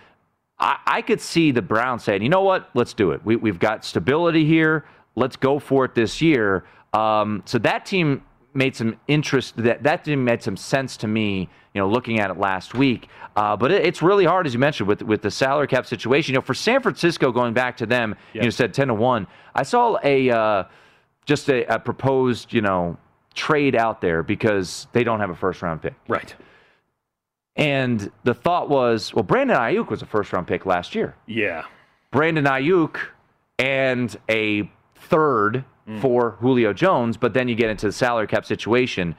I, 0.60 0.78
I 0.86 1.02
could 1.02 1.22
see 1.22 1.52
the 1.52 1.62
Browns 1.62 2.04
saying, 2.04 2.22
you 2.22 2.30
know 2.30 2.42
what, 2.42 2.70
let's 2.74 2.94
do 2.94 3.12
it. 3.12 3.24
We, 3.24 3.38
we've 3.38 3.60
got 3.60 3.86
stability 3.86 4.46
here. 4.46 4.86
Let's 5.16 5.38
go 5.38 5.60
for 5.60 5.86
it 5.86 5.96
this 5.96 6.22
year. 6.22 6.66
Um, 6.94 7.44
so 7.46 7.58
that 7.60 7.86
team 7.86 8.24
made 8.54 8.76
some 8.76 9.00
interest 9.08 9.58
that 9.58 9.84
that 9.84 10.04
didn't 10.04 10.24
made 10.24 10.42
some 10.42 10.58
sense 10.58 10.98
to 10.98 11.08
me 11.08 11.48
you 11.74 11.82
know 11.82 11.88
looking 11.88 12.20
at 12.20 12.30
it 12.30 12.38
last 12.38 12.74
week. 12.74 13.08
Uh, 13.36 13.56
but 13.56 13.72
it, 13.72 13.86
it's 13.86 14.02
really 14.02 14.26
hard 14.26 14.48
as 14.48 14.54
you 14.54 14.60
mentioned 14.60 14.88
with 14.88 15.02
with 15.04 15.22
the 15.22 15.32
salary 15.32 15.68
cap 15.68 15.86
situation. 15.86 16.34
You 16.34 16.40
know 16.40 16.42
for 16.42 16.54
San 16.54 16.82
Francisco 16.82 17.32
going 17.32 17.54
back 17.54 17.78
to 17.78 17.86
them 17.86 18.16
yes. 18.34 18.46
you 18.46 18.52
said 18.52 18.74
10 18.74 18.88
to 18.90 18.94
1 18.94 19.28
I 19.56 19.64
saw 19.64 19.98
a 20.04 20.30
uh, 20.30 20.64
just 21.26 21.50
a, 21.50 21.66
a, 21.74 21.80
proposed 21.80 22.54
you 22.54 22.62
know 22.62 22.98
trade 23.36 23.76
out 23.76 24.02
there 24.02 24.24
because 24.24 24.88
they 24.94 25.04
don't 25.04 25.20
have 25.20 25.30
a 25.30 25.36
first 25.36 25.62
round 25.62 25.82
pick. 25.82 25.94
Right. 26.08 26.36
And 27.56 28.12
the 28.24 28.34
thought 28.34 28.70
was 28.70 29.14
well 29.14 29.24
Brandon 29.24 29.58
Aiyuk 29.58 29.90
was 29.90 30.02
a 30.02 30.06
first 30.06 30.34
round 30.34 30.48
pick 30.48 30.66
last 30.66 30.96
year. 30.96 31.16
Yeah. 31.28 31.66
Brandon 32.12 32.46
Aiyuk 32.46 32.98
and 33.60 34.16
a 34.30 34.72
third 34.96 35.64
Mm. 35.90 36.02
for 36.02 36.38
Julio 36.40 36.72
Jones, 36.72 37.18
but 37.18 37.34
then 37.34 37.48
you 37.48 37.56
get 37.56 37.72
into 37.72 37.88
the 37.88 37.92
salary 37.92 38.28
cap 38.28 38.46
situation. 38.46 39.16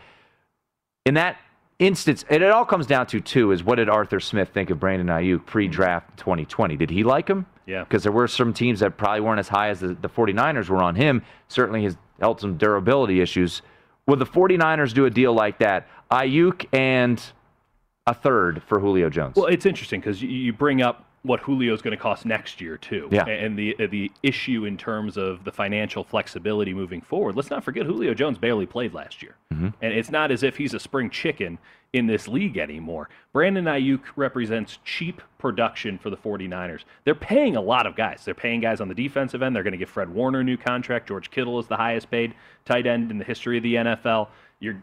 In 1.04 1.14
that 1.14 1.36
instance, 1.80 2.24
and 2.30 2.44
it 2.44 2.50
all 2.52 2.64
comes 2.64 2.86
down 2.86 3.06
to 3.08 3.20
two 3.20 3.50
is 3.50 3.64
what 3.64 3.76
did 3.76 3.88
Arthur 3.88 4.20
Smith 4.20 4.50
think 4.50 4.70
of 4.70 4.78
Brandon 4.78 5.08
Aiyuk 5.08 5.46
pre-draft 5.46 6.12
mm. 6.12 6.16
2020? 6.18 6.76
Did 6.76 6.90
he 6.90 7.02
like 7.02 7.26
him? 7.26 7.44
Yeah. 7.66 7.82
Because 7.82 8.04
there 8.04 8.12
were 8.12 8.28
some 8.28 8.52
teams 8.52 8.78
that 8.80 8.96
probably 8.96 9.20
weren't 9.20 9.40
as 9.40 9.48
high 9.48 9.70
as 9.70 9.80
the, 9.80 9.94
the 9.94 10.08
49ers 10.08 10.68
were 10.68 10.82
on 10.82 10.94
him. 10.94 11.22
Certainly 11.48 11.82
has 11.84 11.96
held 12.20 12.40
some 12.40 12.56
durability 12.56 13.20
issues. 13.20 13.62
Would 14.06 14.20
the 14.20 14.26
49ers 14.26 14.94
do 14.94 15.06
a 15.06 15.10
deal 15.10 15.32
like 15.32 15.58
that? 15.58 15.88
Aiyuk 16.12 16.66
and 16.72 17.20
a 18.06 18.14
third 18.14 18.62
for 18.68 18.78
Julio 18.78 19.10
Jones. 19.10 19.34
Well, 19.34 19.46
it's 19.46 19.66
interesting 19.66 20.00
because 20.00 20.22
you, 20.22 20.28
you 20.28 20.52
bring 20.52 20.82
up 20.82 21.04
what 21.22 21.44
Julio's 21.44 21.82
going 21.82 21.96
to 21.96 22.02
cost 22.02 22.24
next 22.24 22.60
year 22.62 22.78
too, 22.78 23.08
Yeah. 23.12 23.26
and 23.26 23.58
the 23.58 23.76
the 23.90 24.10
issue 24.22 24.64
in 24.64 24.76
terms 24.78 25.16
of 25.18 25.44
the 25.44 25.52
financial 25.52 26.02
flexibility 26.02 26.72
moving 26.72 27.00
forward. 27.02 27.36
Let's 27.36 27.50
not 27.50 27.62
forget 27.62 27.84
Julio 27.84 28.14
Jones 28.14 28.38
barely 28.38 28.64
played 28.66 28.94
last 28.94 29.22
year, 29.22 29.34
Mhm. 29.52 29.74
and 29.82 29.92
it's 29.92 30.10
not 30.10 30.30
as 30.30 30.42
if 30.42 30.56
he's 30.56 30.72
a 30.72 30.80
spring 30.80 31.10
chicken 31.10 31.58
in 31.92 32.06
this 32.06 32.26
league 32.28 32.56
anymore. 32.56 33.08
Brandon 33.32 33.64
Aiyuk 33.64 34.00
represents 34.16 34.78
cheap 34.84 35.20
production 35.38 35.98
for 35.98 36.08
the 36.08 36.16
49ers. 36.16 36.84
They're 37.04 37.14
paying 37.16 37.56
a 37.56 37.60
lot 37.60 37.84
of 37.86 37.96
guys. 37.96 38.24
They're 38.24 38.32
paying 38.32 38.60
guys 38.60 38.80
on 38.80 38.88
the 38.88 38.94
defensive 38.94 39.42
end. 39.42 39.54
They're 39.56 39.64
going 39.64 39.72
to 39.72 39.78
give 39.78 39.90
Fred 39.90 40.08
Warner 40.10 40.40
a 40.40 40.44
new 40.44 40.56
contract. 40.56 41.08
George 41.08 41.30
Kittle 41.30 41.58
is 41.58 41.66
the 41.66 41.76
highest 41.76 42.10
paid 42.10 42.32
tight 42.64 42.86
end 42.86 43.10
in 43.10 43.18
the 43.18 43.24
history 43.24 43.56
of 43.56 43.62
the 43.64 43.74
NFL. 43.76 44.28
You're 44.60 44.82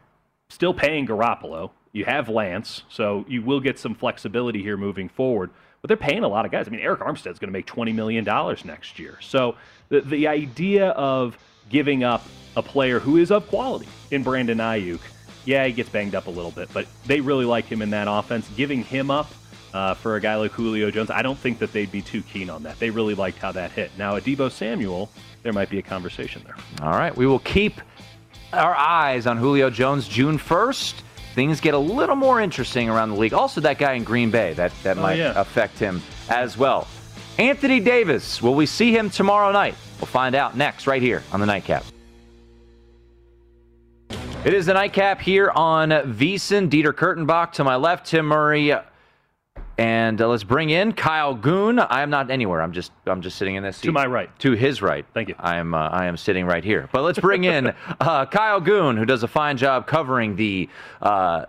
still 0.49 0.73
paying 0.73 1.07
Garoppolo. 1.07 1.71
You 1.93 2.03
have 2.05 2.29
Lance, 2.29 2.83
so 2.89 3.25
you 3.27 3.41
will 3.41 3.61
get 3.61 3.79
some 3.79 3.95
flexibility 3.95 4.61
here 4.61 4.77
moving 4.77 5.07
forward. 5.09 5.49
But 5.81 5.89
they're 5.89 5.97
paying 5.97 6.23
a 6.23 6.27
lot 6.27 6.45
of 6.45 6.51
guys. 6.51 6.67
I 6.67 6.71
mean, 6.71 6.81
Arik 6.81 6.99
Armstead's 6.99 7.39
going 7.39 7.49
to 7.49 7.51
make 7.51 7.67
$20 7.67 7.93
million 7.93 8.25
next 8.65 8.99
year. 8.99 9.17
So 9.21 9.55
the, 9.89 10.01
the 10.01 10.27
idea 10.27 10.89
of 10.89 11.37
giving 11.69 12.03
up 12.03 12.25
a 12.55 12.63
player 12.63 12.99
who 12.99 13.17
is 13.17 13.31
of 13.31 13.47
quality 13.47 13.87
in 14.11 14.23
Brandon 14.23 14.57
Aiyuk, 14.57 14.99
yeah, 15.45 15.65
he 15.65 15.71
gets 15.71 15.89
banged 15.89 16.15
up 16.15 16.27
a 16.27 16.29
little 16.29 16.51
bit, 16.51 16.69
but 16.73 16.87
they 17.05 17.21
really 17.21 17.45
like 17.45 17.65
him 17.65 17.81
in 17.81 17.91
that 17.91 18.07
offense. 18.09 18.49
Giving 18.57 18.83
him 18.83 19.11
up 19.11 19.31
uh, 19.73 19.93
for 19.93 20.15
a 20.15 20.21
guy 20.21 20.35
like 20.35 20.51
Julio 20.51 20.91
Jones, 20.91 21.09
I 21.09 21.21
don't 21.21 21.37
think 21.37 21.59
that 21.59 21.71
they'd 21.71 21.91
be 21.91 22.01
too 22.01 22.21
keen 22.21 22.49
on 22.49 22.63
that. 22.63 22.79
They 22.79 22.89
really 22.89 23.13
liked 23.13 23.37
how 23.37 23.51
that 23.53 23.71
hit. 23.71 23.91
Now, 23.97 24.15
at 24.15 24.23
Deebo 24.23 24.51
Samuel, 24.51 25.09
there 25.43 25.53
might 25.53 25.69
be 25.69 25.77
a 25.79 25.83
conversation 25.83 26.41
there. 26.43 26.55
All 26.81 26.97
right, 26.97 27.15
we 27.15 27.27
will 27.27 27.39
keep 27.39 27.79
our 28.51 28.75
eyes 28.75 29.27
on 29.27 29.37
Julio 29.37 29.69
Jones 29.69 30.07
June 30.07 30.37
1st. 30.37 30.95
Things 31.37 31.61
get 31.61 31.75
a 31.75 31.77
little 31.77 32.15
more 32.15 32.41
interesting 32.41 32.89
around 32.89 33.09
the 33.09 33.15
league. 33.15 33.31
Also, 33.31 33.61
that 33.61 33.77
guy 33.77 33.93
in 33.93 34.03
Green 34.03 34.31
Bay, 34.31 34.53
that, 34.53 34.71
that 34.81 34.97
Oh, 34.97 35.01
might 35.03 35.19
yeah. 35.19 35.39
affect 35.39 35.77
him 35.77 36.01
as 36.31 36.57
well. 36.57 36.87
Anthony 37.37 37.79
Davis, 37.79 38.41
will 38.41 38.55
we 38.55 38.65
see 38.65 38.91
him 38.91 39.11
tomorrow 39.11 39.51
night? 39.51 39.75
We'll 39.99 40.07
find 40.07 40.33
out 40.33 40.57
next, 40.57 40.87
right 40.87 40.99
here 40.99 41.21
on 41.31 41.39
the 41.39 41.45
Nightcap. 41.45 41.83
It 44.45 44.55
is 44.55 44.65
the 44.65 44.73
Nightcap 44.73 45.21
here 45.21 45.51
on 45.51 45.89
VSiN. 45.91 46.71
Dieter 46.71 46.91
Kurtenbach 46.91 47.51
to 47.51 47.63
my 47.63 47.75
left, 47.75 48.07
Tim 48.07 48.25
Murray. 48.25 48.73
And 49.77 50.19
uh, 50.19 50.27
let's 50.27 50.43
bring 50.43 50.71
in 50.71 50.93
Kyle 50.93 51.35
Goon. 51.35 51.77
I 51.77 52.01
am 52.01 52.09
not 52.09 52.31
anywhere. 52.31 52.61
I'm 52.61 52.71
just 52.71 52.91
I'm 53.05 53.21
just 53.21 53.37
sitting 53.37 53.55
in 53.55 53.63
this 53.63 53.77
seat. 53.77 53.87
To 53.87 53.91
my 53.91 54.07
right. 54.07 54.29
To 54.39 54.53
his 54.53 54.81
right. 54.81 55.05
Thank 55.13 55.29
you. 55.29 55.35
I 55.37 55.57
am 55.57 55.73
uh, 55.73 55.89
I 55.89 56.05
am 56.05 56.17
sitting 56.17 56.45
right 56.47 56.63
here. 56.63 56.89
But 56.91 57.03
let's 57.03 57.19
bring 57.19 57.43
in 57.43 57.67
uh, 57.99 58.25
Kyle 58.25 58.59
Goon, 58.59 58.97
who 58.97 59.05
does 59.05 59.21
a 59.21 59.27
fine 59.27 59.55
job 59.55 59.85
covering 59.85 60.35
the 60.35 60.67
uh, 61.01 61.45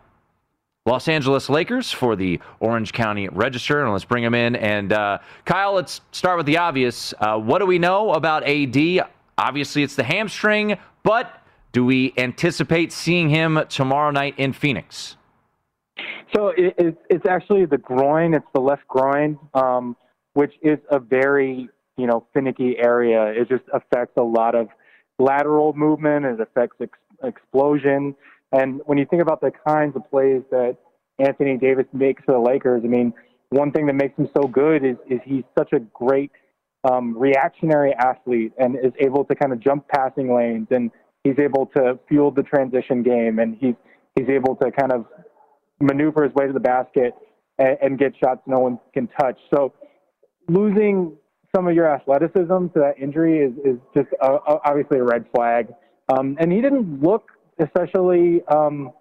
Los 0.85 1.09
Angeles 1.09 1.49
Lakers 1.49 1.91
for 1.91 2.16
the 2.16 2.39
Orange 2.61 2.93
County 2.93 3.29
Register. 3.29 3.83
And 3.83 3.93
let's 3.93 4.05
bring 4.05 4.24
him 4.24 4.35
in. 4.35 4.57
And 4.57 4.93
uh, 4.93 5.18
Kyle, 5.47 5.72
let's 5.72 6.03
start 6.12 6.37
with 6.37 6.47
the 6.47 6.59
obvious. 6.59 7.14
Uh, 7.18 7.39
what 7.39 7.61
do 7.61 7.66
we 7.66 7.79
know 7.79 8.12
about 8.12 8.45
AD? 8.45 9.09
Obviously, 9.39 9.83
it's 9.83 9.95
the 9.95 10.05
hamstring, 10.05 10.76
but 11.03 11.43
do 11.72 11.85
we 11.85 12.12
anticipate 12.18 12.93
seeing 12.93 13.31
him 13.31 13.61
tomorrow 13.68 14.11
night 14.11 14.35
in 14.37 14.53
Phoenix? 14.53 15.16
So 16.35 16.49
it, 16.49 16.74
it's 16.79 16.99
it's 17.09 17.26
actually 17.26 17.64
the 17.66 17.79
groin. 17.79 18.35
It's 18.35 18.47
the 18.55 18.61
left 18.61 18.87
groin, 18.89 19.39
um, 19.55 19.97
which 20.35 20.53
is 20.62 20.79
a 20.91 20.99
very 20.99 21.68
you 21.97 22.07
know 22.07 22.26
finicky 22.35 22.76
area. 22.79 23.26
It 23.26 23.49
just 23.49 23.64
affects 23.72 24.14
a 24.16 24.22
lot 24.22 24.55
of 24.55 24.68
lateral 25.18 25.72
movement. 25.74 26.26
It 26.26 26.41
affects 26.41 26.76
ex- 26.81 26.99
explosion. 27.24 28.14
And 28.53 28.81
when 28.87 28.99
you 28.99 29.07
think 29.07 29.22
about 29.22 29.41
the 29.41 29.53
kinds 29.66 29.97
of 29.97 30.09
plays 30.11 30.43
that 30.51 30.76
Anthony 31.18 31.59
Davis 31.59 31.87
makes 31.93 32.22
for 32.24 32.33
the 32.33 32.41
Lakers, 32.41 32.83
I 32.85 32.89
mean, 32.89 33.12
one 33.51 33.72
thing 33.72 33.87
that 33.87 33.95
makes 33.95 34.18
him 34.18 34.29
so 34.37 34.47
good 34.47 34.85
is 34.85 34.97
is 35.09 35.20
he's 35.24 35.45
such 35.59 35.72
a 35.72 35.81
great 35.81 36.31
um, 36.85 37.16
reactionary 37.16 37.93
athlete 37.95 38.53
and 38.59 38.76
is 38.76 38.93
able 39.01 39.24
to 39.24 39.35
kind 39.35 39.53
of 39.53 39.61
jump 39.61 39.87
passing 39.89 40.35
lanes 40.35 40.68
and 40.70 40.91
he's 41.24 41.39
able 41.39 41.66
to 41.76 41.99
fuel 42.09 42.31
the 42.31 42.43
transition 42.43 43.03
game 43.03 43.39
and 43.39 43.57
he's 43.61 43.74
he's 44.14 44.29
able 44.29 44.55
to 44.57 44.70
kind 44.70 44.93
of 44.93 45.07
maneuver 45.81 46.24
his 46.24 46.35
way 46.35 46.47
to 46.47 46.53
the 46.53 46.61
basket 46.61 47.14
and, 47.59 47.79
and 47.83 47.99
get 47.99 48.12
shots 48.22 48.41
no 48.47 48.59
one 48.59 48.79
can 48.95 49.09
touch. 49.20 49.39
So 49.55 49.72
losing 50.49 51.16
some 51.55 51.66
of 51.66 51.74
your 51.74 51.89
athleticism 51.89 52.68
to 52.68 52.74
that 52.76 52.95
injury 53.01 53.39
is, 53.39 53.53
is 53.64 53.79
just 53.95 54.09
uh, 54.22 54.39
uh, 54.47 54.59
obviously 54.64 54.99
a 54.99 55.05
red 55.05 55.24
flag. 55.35 55.68
Um, 56.12 56.37
and 56.41 56.53
he 56.53 56.61
didn't 56.61 57.03
look 57.03 57.33
especially, 57.59 58.43
um, 58.47 58.93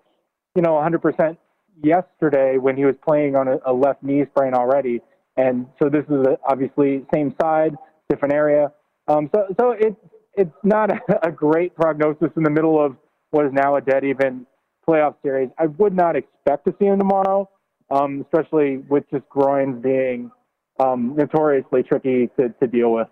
you 0.56 0.62
know, 0.62 0.72
100% 0.72 1.38
yesterday 1.84 2.58
when 2.58 2.76
he 2.76 2.86
was 2.86 2.96
playing 3.06 3.36
on 3.36 3.48
a, 3.48 3.58
a 3.66 3.74
left 3.74 4.02
knee 4.04 4.24
sprain 4.32 4.54
already. 4.54 5.02
And 5.36 5.68
so 5.82 5.90
this 5.90 6.04
is 6.06 6.26
a, 6.26 6.38
obviously 6.50 7.06
same 7.14 7.36
side, 7.40 7.76
different 8.10 8.34
area. 8.34 8.72
Um, 9.08 9.30
so 9.34 9.46
so 9.60 9.72
it's 9.72 9.96
it's 10.34 10.56
not 10.64 10.92
a, 10.92 11.00
a 11.28 11.32
great 11.32 11.76
prognosis 11.76 12.30
in 12.36 12.44
the 12.44 12.50
middle 12.50 12.84
of 12.84 12.96
what 13.32 13.46
is 13.46 13.52
now 13.54 13.76
a 13.76 13.82
dead 13.82 14.04
even 14.04 14.46
playoff 14.88 15.16
series. 15.22 15.50
I 15.58 15.68
would 15.68 15.94
not 15.94 16.16
expect 16.16 16.66
to 16.66 16.76
see 16.80 16.86
him 16.86 17.00
tomorrow, 17.00 17.50
um, 17.90 18.22
especially 18.22 18.78
with 18.90 19.04
just 19.12 19.28
groins 19.30 19.82
being 19.82 20.32
um, 20.80 21.16
notoriously 21.16 21.84
tricky 21.84 22.30
to, 22.40 22.50
to 22.50 22.68
deal 22.68 22.92
with. 22.92 23.08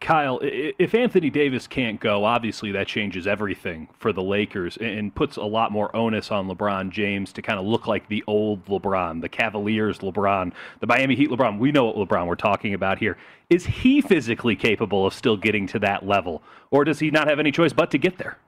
Kyle, 0.00 0.40
if 0.42 0.94
Anthony 0.94 1.30
Davis 1.30 1.66
can't 1.66 2.00
go, 2.00 2.24
obviously 2.24 2.72
that 2.72 2.86
changes 2.86 3.26
everything 3.26 3.88
for 3.98 4.12
the 4.12 4.22
Lakers 4.22 4.76
and 4.78 5.14
puts 5.14 5.36
a 5.36 5.42
lot 5.42 5.70
more 5.70 5.94
onus 5.94 6.30
on 6.30 6.48
LeBron 6.48 6.90
James 6.90 7.32
to 7.34 7.42
kind 7.42 7.58
of 7.58 7.66
look 7.66 7.86
like 7.86 8.08
the 8.08 8.24
old 8.26 8.64
LeBron, 8.66 9.20
the 9.20 9.28
Cavaliers 9.28 9.98
LeBron, 9.98 10.52
the 10.80 10.86
Miami 10.86 11.14
Heat 11.14 11.30
LeBron. 11.30 11.58
We 11.58 11.72
know 11.72 11.84
what 11.84 11.96
LeBron 11.96 12.26
we're 12.26 12.36
talking 12.36 12.74
about 12.74 12.98
here. 12.98 13.16
Is 13.50 13.66
he 13.66 14.00
physically 14.00 14.56
capable 14.56 15.06
of 15.06 15.14
still 15.14 15.36
getting 15.36 15.66
to 15.68 15.78
that 15.80 16.06
level, 16.06 16.42
or 16.70 16.84
does 16.84 16.98
he 16.98 17.10
not 17.10 17.28
have 17.28 17.38
any 17.38 17.52
choice 17.52 17.72
but 17.72 17.90
to 17.90 17.98
get 17.98 18.18
there? 18.18 18.38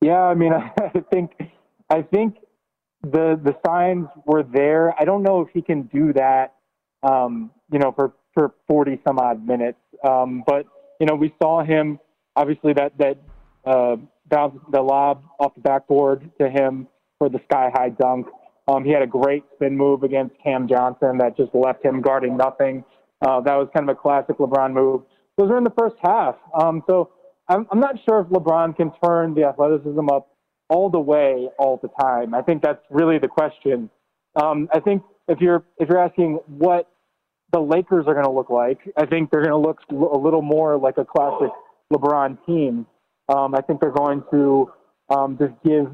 Yeah, 0.00 0.22
I 0.22 0.34
mean, 0.34 0.52
I 0.78 1.00
think 1.12 1.32
I 1.90 2.02
think 2.02 2.36
the 3.02 3.40
the 3.42 3.56
signs 3.66 4.08
were 4.26 4.42
there. 4.42 4.94
I 5.00 5.04
don't 5.04 5.22
know 5.22 5.40
if 5.40 5.48
he 5.52 5.62
can 5.62 5.82
do 5.82 6.12
that, 6.14 6.54
um, 7.02 7.50
you 7.72 7.78
know, 7.78 7.92
for 7.92 8.12
for 8.34 8.54
forty 8.66 9.00
some 9.06 9.18
odd 9.18 9.46
minutes. 9.46 9.78
Um, 10.04 10.42
but 10.46 10.66
you 11.00 11.06
know, 11.06 11.14
we 11.14 11.34
saw 11.40 11.62
him 11.62 11.98
obviously 12.36 12.72
that 12.74 12.96
that 12.98 13.18
uh, 13.64 13.96
bounce 14.28 14.58
the 14.72 14.80
lob 14.80 15.22
off 15.38 15.54
the 15.54 15.60
backboard 15.60 16.30
to 16.40 16.48
him 16.48 16.86
for 17.18 17.28
the 17.28 17.40
sky 17.50 17.70
high 17.74 17.90
dunk. 17.90 18.26
Um, 18.68 18.84
he 18.84 18.90
had 18.92 19.02
a 19.02 19.06
great 19.06 19.44
spin 19.54 19.76
move 19.76 20.02
against 20.02 20.34
Cam 20.42 20.68
Johnson 20.68 21.18
that 21.18 21.36
just 21.36 21.54
left 21.54 21.84
him 21.84 22.02
guarding 22.02 22.36
nothing. 22.36 22.84
Uh, 23.22 23.40
that 23.40 23.54
was 23.54 23.68
kind 23.74 23.88
of 23.88 23.96
a 23.96 23.98
classic 23.98 24.36
LeBron 24.38 24.72
move. 24.72 25.02
Those 25.36 25.48
were 25.48 25.56
in 25.56 25.64
the 25.64 25.72
first 25.78 25.96
half. 26.02 26.36
Um, 26.60 26.82
so 26.86 27.10
I'm, 27.48 27.66
I'm 27.70 27.80
not 27.80 27.96
sure 28.04 28.20
if 28.20 28.28
LeBron 28.28 28.76
can 28.76 28.92
turn 29.02 29.34
the 29.34 29.44
athleticism 29.44 30.08
up 30.10 30.28
all 30.68 30.90
the 30.90 31.00
way 31.00 31.48
all 31.58 31.78
the 31.82 31.88
time. 32.00 32.34
I 32.34 32.42
think 32.42 32.62
that's 32.62 32.82
really 32.90 33.18
the 33.18 33.28
question. 33.28 33.90
Um, 34.40 34.68
I 34.72 34.80
think 34.80 35.02
if 35.28 35.40
you're 35.40 35.64
if 35.78 35.88
you're 35.88 36.02
asking 36.02 36.40
what 36.46 36.90
the 37.52 37.60
Lakers 37.60 38.04
are 38.06 38.12
going 38.12 38.26
to 38.26 38.30
look 38.30 38.50
like, 38.50 38.78
I 38.96 39.06
think 39.06 39.30
they're 39.30 39.42
going 39.42 39.62
to 39.62 39.68
look 39.68 39.78
a 39.90 40.18
little 40.18 40.42
more 40.42 40.76
like 40.76 40.98
a 40.98 41.04
classic 41.04 41.50
LeBron 41.92 42.38
team. 42.44 42.86
Um, 43.34 43.54
I 43.54 43.60
think 43.62 43.80
they're 43.80 43.90
going 43.90 44.22
to 44.30 44.70
um, 45.08 45.38
just 45.38 45.54
give 45.64 45.90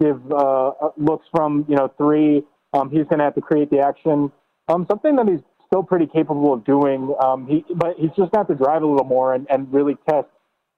give 0.00 0.20
uh, 0.32 0.72
looks 0.96 1.26
from 1.34 1.64
you 1.68 1.76
know 1.76 1.92
three. 1.96 2.42
Um, 2.74 2.90
he's 2.90 3.04
going 3.04 3.18
to 3.18 3.24
have 3.24 3.34
to 3.34 3.40
create 3.40 3.70
the 3.70 3.80
action. 3.80 4.30
Um, 4.68 4.86
something 4.88 5.16
that 5.16 5.26
he's 5.26 5.40
still 5.66 5.82
pretty 5.82 6.06
capable 6.06 6.52
of 6.52 6.64
doing. 6.64 7.14
Um, 7.24 7.46
he 7.46 7.64
but 7.74 7.96
he's 7.98 8.10
just 8.16 8.32
got 8.32 8.48
to 8.48 8.54
drive 8.54 8.82
a 8.82 8.86
little 8.86 9.06
more 9.06 9.34
and, 9.34 9.46
and 9.50 9.72
really 9.72 9.96
test 10.08 10.28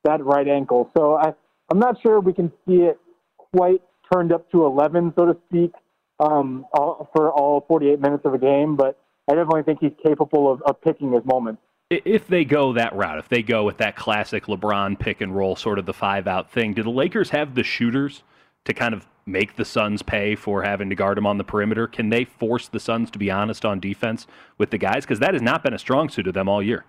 that 0.05 0.25
right 0.25 0.47
ankle. 0.49 0.91
So 0.97 1.17
I 1.17 1.35
I'm 1.71 1.79
not 1.79 2.01
sure 2.03 2.21
we 2.21 2.33
can 2.33 2.53
see 2.67 2.83
it 2.83 2.99
quite 3.37 3.83
turned 4.13 4.33
up 4.33 4.51
to 4.53 4.65
11, 4.65 5.15
so 5.17 5.27
to 5.27 5.37
speak, 5.49 5.73
um, 6.21 6.67
all, 6.75 7.09
for 7.15 7.33
all 7.33 7.65
48 7.67 8.01
minutes 8.01 8.25
of 8.25 8.35
a 8.35 8.39
game. 8.39 8.77
But 8.77 8.99
I 9.31 9.35
definitely 9.35 9.63
think 9.63 9.79
he's 9.81 9.93
capable 10.05 10.53
of, 10.53 10.61
of 10.63 10.81
picking 10.83 11.13
his 11.13 11.25
moments. 11.25 11.63
If 11.91 12.27
they 12.27 12.45
go 12.45 12.73
that 12.73 12.95
route, 12.95 13.19
if 13.19 13.29
they 13.29 13.43
go 13.43 13.65
with 13.65 13.79
that 13.79 13.97
classic 13.97 14.47
LeBron 14.47 14.99
pick 14.99 15.21
and 15.21 15.35
roll, 15.35 15.57
sort 15.57 15.79
of 15.79 15.87
the 15.87 15.93
five 15.93 16.27
out 16.27 16.51
thing, 16.51 16.75
do 16.75 16.83
the 16.83 16.91
Lakers 16.91 17.31
have 17.31 17.55
the 17.55 17.63
shooters 17.63 18.23
to 18.65 18.73
kind 18.73 18.95
of 18.95 19.07
make 19.27 19.57
the 19.57 19.65
Suns 19.65 20.03
pay 20.03 20.35
for 20.35 20.63
having 20.63 20.89
to 20.91 20.97
guard 20.97 21.19
him 21.19 21.27
on 21.27 21.39
the 21.39 21.45
perimeter? 21.45 21.87
Can 21.87 22.09
they 22.09 22.25
force 22.25 22.69
the 22.69 22.81
Suns 22.81 23.11
to 23.11 23.19
be 23.19 23.31
honest 23.31 23.65
on 23.65 23.79
defense 23.79 24.27
with 24.59 24.71
the 24.71 24.79
guys? 24.79 25.05
Because 25.05 25.19
that 25.21 25.35
has 25.35 25.43
not 25.43 25.63
been 25.63 25.75
a 25.75 25.79
strong 25.79 26.09
suit 26.09 26.27
of 26.27 26.35
them 26.35 26.49
all 26.49 26.63
year. 26.63 26.85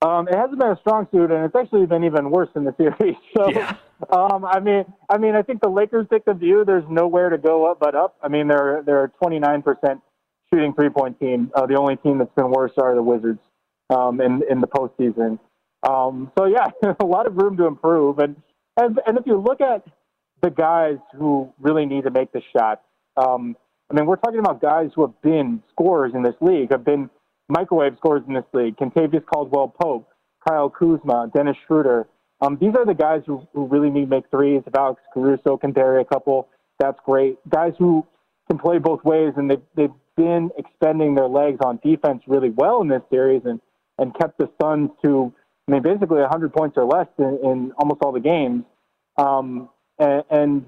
Um, 0.00 0.28
it 0.28 0.36
hasn't 0.36 0.58
been 0.58 0.68
a 0.70 0.78
strong 0.80 1.08
suit, 1.10 1.32
and 1.32 1.44
it's 1.44 1.56
actually 1.56 1.86
been 1.86 2.04
even 2.04 2.30
worse 2.30 2.50
in 2.54 2.64
the 2.64 2.74
series. 2.76 3.16
So, 3.36 3.50
yeah. 3.50 3.76
um, 4.10 4.44
I 4.44 4.60
mean, 4.60 4.84
I 5.08 5.18
mean, 5.18 5.34
I 5.34 5.42
think 5.42 5.60
the 5.60 5.68
Lakers 5.68 6.06
take 6.10 6.24
the 6.24 6.34
view 6.34 6.64
there's 6.64 6.84
nowhere 6.88 7.30
to 7.30 7.38
go 7.38 7.70
up 7.70 7.78
but 7.80 7.94
up. 7.96 8.16
I 8.22 8.28
mean, 8.28 8.46
they're 8.46 8.82
they're 8.86 9.04
a 9.04 9.08
29 9.08 9.62
percent 9.62 10.00
shooting 10.52 10.72
three 10.74 10.88
point 10.88 11.18
team. 11.18 11.50
Uh, 11.54 11.66
the 11.66 11.76
only 11.76 11.96
team 11.96 12.18
that's 12.18 12.34
been 12.36 12.50
worse 12.50 12.72
are 12.80 12.94
the 12.94 13.02
Wizards 13.02 13.40
um, 13.90 14.20
in 14.20 14.42
in 14.48 14.60
the 14.60 14.68
postseason. 14.68 15.38
Um, 15.88 16.30
so 16.38 16.46
yeah, 16.46 16.68
a 17.00 17.04
lot 17.04 17.26
of 17.26 17.36
room 17.36 17.56
to 17.56 17.66
improve. 17.66 18.18
And, 18.18 18.36
and 18.76 19.00
and 19.06 19.18
if 19.18 19.26
you 19.26 19.36
look 19.36 19.60
at 19.60 19.84
the 20.42 20.50
guys 20.50 20.98
who 21.16 21.52
really 21.58 21.86
need 21.86 22.04
to 22.04 22.10
make 22.10 22.32
the 22.32 22.42
shot, 22.56 22.82
um, 23.16 23.56
I 23.90 23.94
mean, 23.94 24.06
we're 24.06 24.16
talking 24.16 24.40
about 24.40 24.60
guys 24.60 24.90
who 24.94 25.02
have 25.02 25.20
been 25.22 25.62
scorers 25.70 26.12
in 26.14 26.22
this 26.22 26.34
league, 26.40 26.70
have 26.70 26.84
been 26.84 27.10
microwave 27.48 27.94
scores 27.96 28.22
in 28.26 28.34
this 28.34 28.44
league. 28.52 28.76
Kentavious 28.76 29.24
Caldwell 29.26 29.68
Pope, 29.68 30.08
Kyle 30.46 30.70
Kuzma, 30.70 31.30
Dennis 31.34 31.56
Schroeder. 31.66 32.06
Um, 32.40 32.56
these 32.60 32.74
are 32.76 32.86
the 32.86 32.94
guys 32.94 33.22
who, 33.26 33.46
who 33.52 33.66
really 33.66 33.90
need 33.90 34.02
to 34.02 34.06
make 34.06 34.30
threes. 34.30 34.62
If 34.66 34.74
Alex 34.74 35.00
Caruso 35.12 35.56
can 35.56 35.72
bury 35.72 36.02
a 36.02 36.04
couple, 36.04 36.48
that's 36.78 36.98
great. 37.04 37.38
Guys 37.48 37.72
who 37.78 38.06
can 38.48 38.58
play 38.58 38.78
both 38.78 39.02
ways, 39.04 39.32
and 39.36 39.50
they've, 39.50 39.62
they've 39.74 39.90
been 40.16 40.50
expending 40.56 41.14
their 41.14 41.28
legs 41.28 41.58
on 41.64 41.80
defense 41.82 42.22
really 42.26 42.50
well 42.50 42.80
in 42.80 42.88
this 42.88 43.02
series 43.10 43.42
and, 43.44 43.60
and 43.98 44.16
kept 44.18 44.38
the 44.38 44.48
Suns 44.60 44.90
to, 45.04 45.32
I 45.66 45.72
mean, 45.72 45.82
basically 45.82 46.20
100 46.20 46.52
points 46.52 46.76
or 46.76 46.84
less 46.84 47.08
in, 47.18 47.38
in 47.44 47.72
almost 47.78 48.02
all 48.02 48.12
the 48.12 48.20
games. 48.20 48.64
Um, 49.16 49.68
and, 49.98 50.22
and 50.30 50.64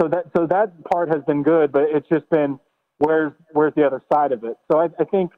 so 0.00 0.08
that 0.08 0.26
so 0.36 0.46
that 0.46 0.84
part 0.84 1.08
has 1.08 1.22
been 1.24 1.42
good, 1.42 1.72
but 1.72 1.84
it's 1.88 2.08
just 2.08 2.28
been 2.30 2.58
where's 2.98 3.32
where's 3.52 3.74
the 3.74 3.86
other 3.86 4.02
side 4.12 4.32
of 4.32 4.44
it. 4.44 4.56
So 4.70 4.78
I, 4.78 4.88
I 4.98 5.04
think 5.04 5.32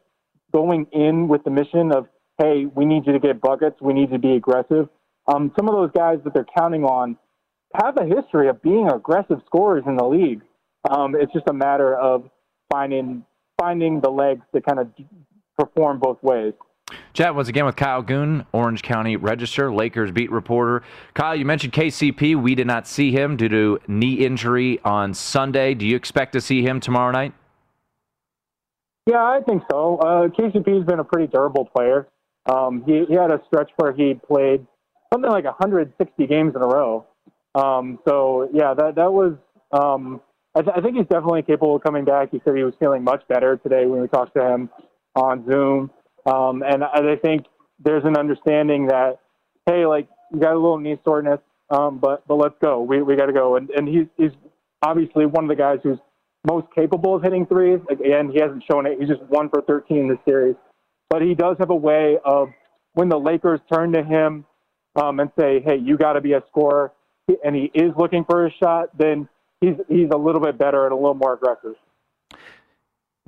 going 0.53 0.87
in 0.93 1.29
with 1.29 1.45
the 1.45 1.51
mission 1.51 1.93
of 1.93 2.07
hey, 2.39 2.67
we 2.67 2.85
need 2.85 3.07
you 3.07 3.13
to 3.13 3.19
get 3.19 3.41
buckets, 3.41 3.77
we 3.81 3.95
need 3.95 4.11
to 4.11 4.19
be 4.19 4.35
aggressive. 4.35 4.89
Um, 5.27 5.53
some 5.57 5.69
of 5.69 5.75
those 5.75 5.91
guys 5.97 6.19
that 6.25 6.35
they're 6.35 6.47
counting 6.57 6.85
on 6.85 7.17
have 7.75 7.97
a 7.97 8.05
history 8.05 8.49
of 8.49 8.63
being 8.63 8.89
aggressive 8.89 9.39
scorers 9.47 9.85
in 9.87 9.97
the 9.97 10.05
league. 10.05 10.43
Um, 10.89 11.15
it's 11.15 11.33
just 11.33 11.49
a 11.49 11.53
matter 11.53 11.97
of 11.97 12.29
finding 12.71 13.25
finding 13.59 14.01
the 14.01 14.11
legs 14.11 14.43
to 14.55 14.61
kind 14.61 14.79
of 14.79 14.89
perform 15.59 15.99
both 15.99 16.23
ways. 16.23 16.53
Chat 17.15 17.35
once 17.35 17.49
again 17.49 17.65
with 17.65 17.75
Kyle 17.75 18.03
Goon, 18.03 18.47
Orange 18.53 18.83
County 18.83 19.17
Register, 19.17 19.73
Lakers 19.73 20.13
beat 20.13 20.31
reporter. 20.31 20.83
Kyle, 21.15 21.35
you 21.35 21.45
mentioned 21.45 21.73
KCP. 21.73 22.41
We 22.41 22.55
did 22.55 22.67
not 22.67 22.87
see 22.87 23.11
him 23.11 23.37
due 23.37 23.49
to 23.49 23.81
knee 23.89 24.25
injury 24.25 24.79
on 24.85 25.15
Sunday. 25.15 25.75
Do 25.75 25.87
you 25.87 25.97
expect 25.97 26.35
to 26.35 26.41
see 26.41 26.63
him 26.63 26.79
tomorrow 26.79 27.11
night? 27.11 27.33
Yeah, 29.07 29.23
I 29.23 29.41
think 29.47 29.63
so. 29.71 29.99
Uh, 29.99 30.29
KCP 30.29 30.77
has 30.77 30.85
been 30.85 31.01
a 31.01 31.05
pretty 31.05 31.29
durable 31.29 31.65
player. 31.67 32.09
Um, 32.47 32.83
he, 32.87 33.05
he 33.09 33.15
had 33.15 33.31
a 33.31 33.41
stretch 33.47 33.71
where 33.77 33.93
he 33.93 34.15
played 34.15 34.67
something 35.13 35.31
like 35.31 35.45
160 35.45 36.27
games 36.27 36.55
in 36.57 36.63
a 36.63 36.67
row. 36.67 37.07
Um, 37.55 37.99
so 38.07 38.49
yeah, 38.53 38.75
that 38.75 38.97
that 38.97 39.13
was. 39.13 39.35
Um, 39.73 40.21
I, 40.55 40.63
th- 40.63 40.75
I 40.77 40.81
think 40.81 40.97
he's 40.97 41.07
definitely 41.07 41.43
capable 41.43 41.77
of 41.77 41.83
coming 41.83 42.05
back. 42.05 42.31
He 42.31 42.41
said 42.45 42.57
he 42.57 42.65
was 42.65 42.75
feeling 42.81 43.05
much 43.05 43.23
better 43.29 43.57
today 43.57 43.87
when 43.87 44.01
we 44.01 44.09
talked 44.09 44.35
to 44.37 44.43
him 44.47 44.71
on 45.15 45.45
Zoom. 45.51 45.91
Um, 46.27 46.63
and 46.63 46.83
I 46.85 47.17
think 47.17 47.47
there's 47.85 48.05
an 48.05 48.17
understanding 48.17 48.87
that, 48.89 49.19
hey, 49.67 49.87
like 49.87 50.09
you 50.33 50.41
got 50.41 50.53
a 50.53 50.59
little 50.59 50.79
knee 50.79 50.99
soreness, 51.05 51.41
um, 51.71 51.99
but 51.99 52.27
but 52.27 52.37
let's 52.37 52.55
go. 52.63 52.83
We 52.83 53.03
we 53.03 53.17
got 53.17 53.27
to 53.27 53.33
go. 53.33 53.57
And 53.57 53.71
and 53.71 53.89
he's 53.89 54.07
he's 54.17 54.33
obviously 54.83 55.27
one 55.27 55.45
of 55.45 55.49
the 55.49 55.57
guys 55.57 55.79
who's 55.83 55.99
most 56.47 56.67
capable 56.75 57.17
of 57.17 57.23
hitting 57.23 57.47
threes. 57.47 57.81
Again, 57.91 58.31
he 58.31 58.41
hasn't 58.41 58.65
shown 58.71 58.87
it. 58.87 58.99
He's 58.99 59.09
just 59.09 59.23
one 59.23 59.49
for 59.49 59.63
13 59.63 59.99
in 59.99 60.09
this 60.09 60.19
series, 60.25 60.55
but 61.11 61.23
he 61.23 61.35
does 61.35 61.57
have 61.59 61.71
a 61.71 61.77
way 61.77 62.19
of 62.25 62.49
when 62.95 63.09
the 63.09 63.19
Lakers 63.19 63.61
turn 63.71 63.93
to 63.93 64.03
him 64.03 64.47
um, 64.95 65.21
and 65.21 65.31
say, 65.39 65.61
hey, 65.61 65.77
you 65.77 65.99
got 65.99 66.15
to 66.15 66.21
be 66.21 66.33
a 66.33 66.43
scorer, 66.49 66.93
and 67.45 67.55
he 67.55 67.71
is 67.75 67.93
looking 67.99 68.25
for 68.25 68.47
a 68.47 68.53
shot, 68.53 68.97
then 68.97 69.29
he's 69.61 69.75
he's 69.89 70.09
a 70.13 70.17
little 70.17 70.41
bit 70.41 70.57
better 70.59 70.85
and 70.85 70.93
a 70.93 70.97
little 70.97 71.15
more 71.15 71.35
aggressive. 71.35 71.75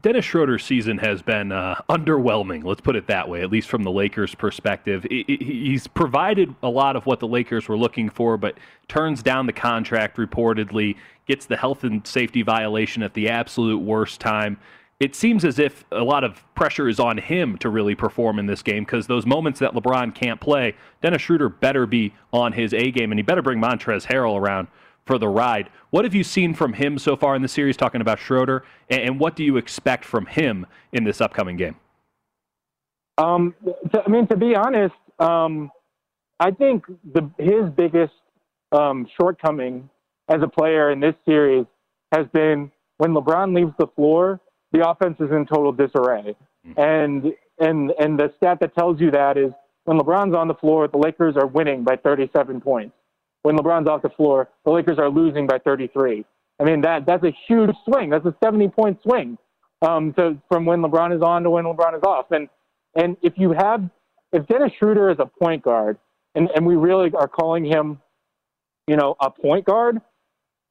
Dennis 0.01 0.25
Schroeder's 0.25 0.65
season 0.65 0.99
has 0.99 1.23
been 1.23 1.51
uh, 1.51 1.81
underwhelming, 1.89 2.63
let's 2.63 2.81
put 2.81 2.95
it 2.95 3.09
that 3.09 3.29
way, 3.29 3.43
at 3.43 3.51
least 3.51 3.69
from 3.69 3.83
the 3.83 3.91
Lakers' 3.91 4.33
perspective. 4.33 5.05
He's 5.11 5.89
provided 5.89 6.55
a 6.63 6.69
lot 6.69 6.95
of 6.95 7.05
what 7.05 7.19
the 7.19 7.27
Lakers 7.27 7.69
were 7.69 7.77
looking 7.77 8.09
for, 8.09 8.37
but 8.37 8.57
turns 8.87 9.25
down 9.25 9.47
the 9.47 9.53
contract 9.53 10.17
reportedly, 10.17 10.97
gets 11.27 11.47
the 11.47 11.57
health 11.57 11.83
and 11.83 12.07
safety 12.07 12.43
violation 12.43 13.03
at 13.03 13.15
the 13.15 13.29
absolute 13.29 13.79
worst 13.79 14.21
time. 14.21 14.59
It 15.01 15.17
seems 15.17 15.45
as 15.45 15.59
if 15.59 15.85
a 15.91 16.03
lot 16.03 16.23
of 16.23 16.45
pressure 16.55 16.89
is 16.89 17.01
on 17.01 17.19
him 17.19 17.59
to 17.59 17.69
really 17.69 17.97
perform 17.97 18.39
in 18.39 18.47
this 18.47 18.63
game 18.63 18.85
because 18.85 19.09
those 19.09 19.27
moments 19.27 19.59
that 19.59 19.73
LeBron 19.73 20.15
can't 20.15 20.41
play, 20.41 20.75
Dennis 21.03 21.23
Schroeder 21.23 21.49
better 21.49 21.87
be 21.87 22.15
on 22.33 22.53
his 22.53 22.73
A 22.73 22.93
game, 22.93 23.11
and 23.11 23.19
he 23.19 23.23
better 23.23 23.43
bring 23.43 23.61
Montrezl 23.61 24.07
Harrell 24.07 24.39
around 24.39 24.69
for 25.09 25.19
the 25.19 25.27
ride. 25.27 25.71
What 25.91 26.05
have 26.05 26.15
you 26.15 26.23
seen 26.23 26.55
from 26.55 26.75
him 26.75 26.99
so 26.99 27.17
far 27.17 27.35
in 27.35 27.43
the 27.43 27.49
series, 27.49 27.77
talking 27.77 28.03
about 28.03 28.21
Schroeder, 28.21 28.63
and, 28.91 29.01
and 29.01 29.19
what 29.19 29.35
do 29.35 29.43
you 29.43 29.57
expect 29.57 30.05
from 30.05 30.27
him 30.27 30.67
in 30.93 31.03
this 31.03 31.21
upcoming 31.21 31.57
game? 31.57 31.77
Um, 33.17 33.55
to, 33.93 34.03
I 34.07 34.09
mean, 34.09 34.29
to 34.29 34.37
be 34.37 34.55
honest, 34.55 34.95
um, 35.19 35.73
I 36.39 36.53
think 36.53 36.85
the, 37.15 37.29
his 37.39 37.71
biggest 37.75 38.13
um, 38.71 39.09
shortcoming 39.19 39.89
as 40.29 40.43
a 40.43 40.47
player 40.47 40.93
in 40.93 41.01
this 41.01 41.15
series 41.27 41.65
has 42.13 42.27
been 42.35 42.71
when 42.99 43.13
LeBron 43.13 43.57
leaves 43.57 43.73
the 43.79 43.87
floor, 43.97 44.41
the 44.73 44.87
offense 44.87 45.17
is 45.21 45.31
in 45.31 45.47
total 45.47 45.73
disarray. 45.73 46.37
Mm-hmm. 46.67 46.81
And 46.81 47.33
and 47.61 47.93
and 47.99 48.19
the 48.19 48.33
stat 48.37 48.59
that 48.61 48.75
tells 48.77 49.01
you 49.01 49.11
that 49.13 49.39
is 49.39 49.53
when 49.85 49.99
LeBron's 49.99 50.37
on 50.37 50.49
the 50.49 50.55
floor, 50.55 50.87
the 50.87 50.99
Lakers 50.99 51.35
are 51.37 51.47
winning 51.47 51.83
by 51.83 51.97
37 51.97 52.61
points 52.61 52.93
when 53.43 53.57
LeBron's 53.57 53.89
off 53.89 54.03
the 54.03 54.11
floor, 54.11 54.49
the 54.65 54.71
Lakers 54.71 54.99
are 54.99 55.09
losing 55.09 55.47
by 55.47 55.59
33. 55.59 56.25
I 56.61 56.65
mean, 56.65 56.81
that 56.83 57.07
that's 57.07 57.25
a 57.25 57.33
huge 57.47 57.71
swing. 57.85 58.11
That's 58.11 58.27
a 58.27 58.35
70 58.43 58.69
point 58.69 58.99
swing 59.03 59.39
um, 59.83 60.13
to, 60.15 60.37
from 60.49 60.65
when 60.65 60.81
LeBron 60.81 61.15
is 61.15 61.23
on 61.23 61.45
to 61.45 61.51
when 61.51 61.65
LeBron 61.65 61.97
is 61.97 62.03
off. 62.03 62.31
And 62.31 62.49
and 62.95 63.17
if 63.23 63.35
you 63.37 63.53
have, 63.53 63.89
if 64.33 64.47
Dennis 64.47 64.73
Schroeder 64.79 65.11
is 65.11 65.19
a 65.21 65.27
point 65.27 65.63
guard, 65.63 65.99
and, 66.35 66.49
and 66.55 66.67
we 66.67 66.75
really 66.75 67.11
are 67.15 67.29
calling 67.29 67.65
him, 67.65 68.01
you 68.87 68.97
know, 68.97 69.15
a 69.21 69.31
point 69.31 69.65
guard, 69.65 70.01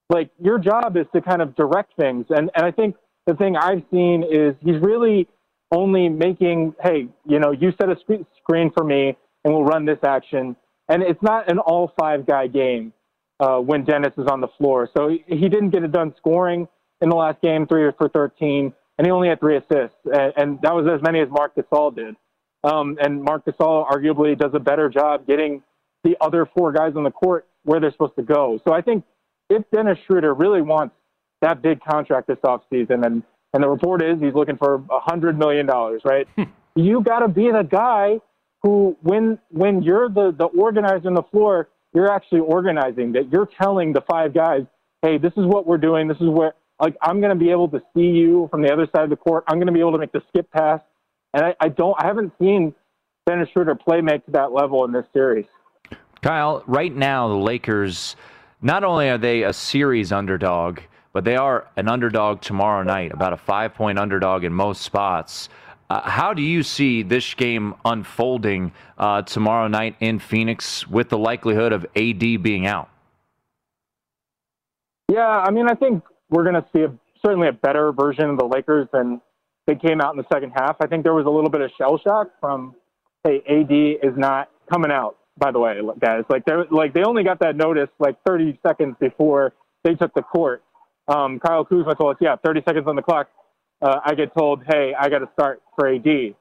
like 0.10 0.30
your 0.42 0.58
job 0.60 0.98
is 0.98 1.06
to 1.14 1.22
kind 1.22 1.42
of 1.42 1.56
direct 1.56 1.94
things. 1.98 2.26
And 2.30 2.52
and 2.56 2.66
I 2.66 2.72
think 2.72 2.96
the 3.26 3.36
thing 3.36 3.56
I've 3.56 3.84
seen 3.92 4.24
is 4.30 4.56
he's 4.62 4.82
really 4.82 5.28
only 5.72 6.10
making, 6.10 6.74
hey, 6.82 7.08
you 7.26 7.40
know, 7.40 7.52
you 7.52 7.74
set 7.80 7.90
a 7.90 7.98
screen 8.42 8.72
for 8.72 8.84
me, 8.84 9.18
and 9.44 9.54
we'll 9.54 9.66
run 9.66 9.86
this 9.86 10.00
action 10.04 10.56
and 10.90 11.04
it's 11.04 11.22
not 11.22 11.50
an 11.50 11.60
all 11.60 11.92
five 12.00 12.26
guy 12.26 12.48
game 12.48 12.94
uh, 13.40 13.58
when 13.58 13.84
Dennis 13.84 14.14
is 14.18 14.28
on 14.28 14.42
the 14.42 14.48
floor. 14.58 14.90
So 14.96 15.10
he, 15.10 15.24
he 15.28 15.50
didn't 15.50 15.70
get 15.72 15.84
it 15.84 15.92
done 15.92 16.14
scoring 16.18 16.68
in 17.02 17.10
the 17.10 17.16
last 17.16 17.42
game, 17.42 17.68
three 17.68 17.90
for 17.98 18.10
13, 18.10 18.74
and 18.98 19.08
he 19.08 19.12
only 19.12 19.30
had 19.30 19.40
three 19.40 19.58
assists, 19.58 19.98
and, 20.06 20.34
and 20.36 20.62
that 20.64 20.74
was 20.74 20.88
as 20.88 21.02
many 21.02 21.20
as 21.20 21.30
Marc 21.30 21.56
Gasol 21.56 21.96
did. 21.96 22.16
Um, 22.64 22.98
and 23.00 23.22
Marc 23.22 23.46
Gasol 23.46 23.88
arguably 23.90 24.38
does 24.38 24.52
a 24.54 24.60
better 24.60 24.90
job 24.90 25.28
getting 25.28 25.62
the 26.04 26.18
other 26.22 26.50
four 26.58 26.72
guys 26.72 26.94
on 26.96 27.04
the 27.04 27.12
court 27.12 27.48
where 27.64 27.80
they're 27.80 27.92
supposed 27.92 28.16
to 28.16 28.24
go. 28.24 28.60
So 28.68 28.74
I 28.74 28.82
think 28.82 29.04
if 29.50 29.64
Dennis 29.74 29.98
Schroeder 30.08 30.34
really 30.34 30.62
wants 30.62 30.96
that 31.42 31.62
big 31.62 31.80
contract 31.84 32.28
this 32.28 32.38
offseason, 32.44 33.06
and 33.06 33.24
and 33.54 33.64
the 33.64 33.70
report 33.70 34.02
is 34.02 34.20
he's 34.20 34.34
looking 34.34 34.58
for 34.58 34.84
a 34.90 35.00
hundred 35.00 35.38
million 35.38 35.66
dollars, 35.66 36.02
right? 36.04 36.28
you 36.76 37.02
got 37.02 37.20
to 37.20 37.28
be 37.28 37.52
the 37.52 37.64
guy 37.64 38.20
who, 38.68 38.98
when 39.02 39.40
when 39.50 39.82
you're 39.82 40.10
the 40.10 40.34
the 40.38 40.46
organizer 40.46 41.08
on 41.08 41.14
the 41.14 41.24
floor, 41.24 41.70
you're 41.94 42.12
actually 42.12 42.42
organizing. 42.42 43.14
That 43.14 43.30
you're 43.32 43.50
telling 43.62 43.94
the 43.94 44.02
five 44.02 44.34
guys, 44.34 44.64
hey, 45.02 45.18
this 45.18 45.32
is 45.38 45.46
what 45.46 45.66
we're 45.66 45.78
doing. 45.78 46.08
This 46.10 46.18
is 46.18 46.28
where 46.28 46.54
like 46.82 46.96
I'm 47.02 47.22
going 47.22 47.38
to 47.38 47.40
be 47.40 47.50
able 47.50 47.70
to 47.70 47.82
see 47.96 48.08
you 48.08 48.50
from 48.52 48.62
the 48.62 48.72
other 48.72 48.86
side 48.94 49.06
of 49.06 49.10
the 49.10 49.16
court. 49.16 49.46
I'm 49.48 49.58
going 49.58 49.68
to 49.68 49.74
be 49.74 49.80
able 49.80 49.94
to 49.94 49.98
make 49.98 50.12
the 50.12 50.22
skip 50.28 50.52
pass. 50.52 50.82
And 51.34 51.46
I, 51.46 51.56
I 51.62 51.70
don't, 51.70 51.96
I 52.02 52.08
haven't 52.08 52.34
seen 52.40 52.74
Dennis 53.26 53.50
Schroeder 53.54 53.76
play 53.76 54.02
make 54.02 54.26
to 54.26 54.32
that 54.32 54.52
level 54.52 54.84
in 54.86 54.92
this 54.92 55.06
series. 55.14 55.46
Kyle, 56.22 56.64
right 56.68 56.94
now 56.94 57.28
the 57.28 57.36
Lakers, 57.36 58.16
not 58.62 58.84
only 58.84 59.10
are 59.10 59.18
they 59.18 59.44
a 59.44 59.54
series 59.54 60.12
underdog, 60.12 60.80
but 61.14 61.24
they 61.24 61.36
are 61.36 61.68
an 61.78 61.88
underdog 61.88 62.42
tomorrow 62.42 62.84
night, 62.84 63.12
about 63.14 63.34
a 63.34 63.38
five 63.38 63.74
point 63.74 63.98
underdog 63.98 64.44
in 64.44 64.54
most 64.54 64.82
spots. 64.82 65.50
Uh, 65.90 66.02
how 66.10 66.34
do 66.34 66.42
you 66.42 66.64
see 66.64 67.02
this 67.02 67.34
game 67.34 67.74
unfolding 67.86 68.74
uh, 68.98 69.22
tomorrow 69.22 69.68
night 69.68 69.96
in 70.00 70.20
Phoenix 70.20 70.86
with 70.88 71.10
the 71.10 71.18
likelihood 71.18 71.72
of 71.72 71.86
AD 71.96 72.20
being 72.20 72.68
out? 72.68 72.90
Yeah, 75.10 75.28
I 75.28 75.52
mean, 75.52 75.70
I 75.70 75.74
think 75.76 76.04
we're 76.30 76.44
going 76.44 76.56
to 76.56 76.66
see 76.76 76.82
a, 76.82 76.94
certainly 77.26 77.48
a 77.48 77.54
better 77.54 77.94
version 77.94 78.30
of 78.30 78.38
the 78.38 78.46
Lakers 78.46 78.88
than 78.92 79.22
they 79.66 79.76
came 79.76 80.02
out 80.02 80.14
in 80.14 80.18
the 80.18 80.26
second 80.32 80.52
half. 80.52 80.76
I 80.82 80.88
think 80.88 81.04
there 81.04 81.14
was 81.14 81.26
a 81.26 81.30
little 81.30 81.50
bit 81.50 81.62
of 81.62 81.72
shell 81.78 81.98
shock 81.98 82.32
from, 82.42 82.76
hey, 83.24 83.42
AD 83.48 83.72
is 83.72 84.18
not 84.18 84.50
coming 84.70 84.92
out. 84.92 85.16
by 85.38 85.52
the 85.52 85.60
way, 85.60 85.80
guys. 86.00 86.24
Like 86.30 86.46
they 86.46 86.54
like 86.72 86.94
they 86.94 87.04
only 87.04 87.24
got 87.24 87.40
that 87.40 87.56
notice 87.56 87.90
like 88.00 88.18
30 88.26 88.60
seconds 88.66 88.96
before 89.00 89.54
they 89.84 89.94
took 89.96 90.14
the 90.14 90.22
court. 90.22 90.64
Um, 91.08 91.40
Kyle 91.40 91.64
Kuzma 91.64 91.96
told 91.96 92.16
us, 92.16 92.18
yeah, 92.20 92.36
30 92.44 92.64
seconds 92.68 92.86
on 92.88 92.96
the 92.96 93.02
clock. 93.02 93.30
Uh, 93.82 94.00
I 94.04 94.16
get 94.16 94.36
told, 94.36 94.64
hey, 94.68 94.94
I 95.00 95.10
got 95.10 95.20
to 95.20 95.30
start 95.34 95.62
for 95.76 95.88
AD. 95.88 96.36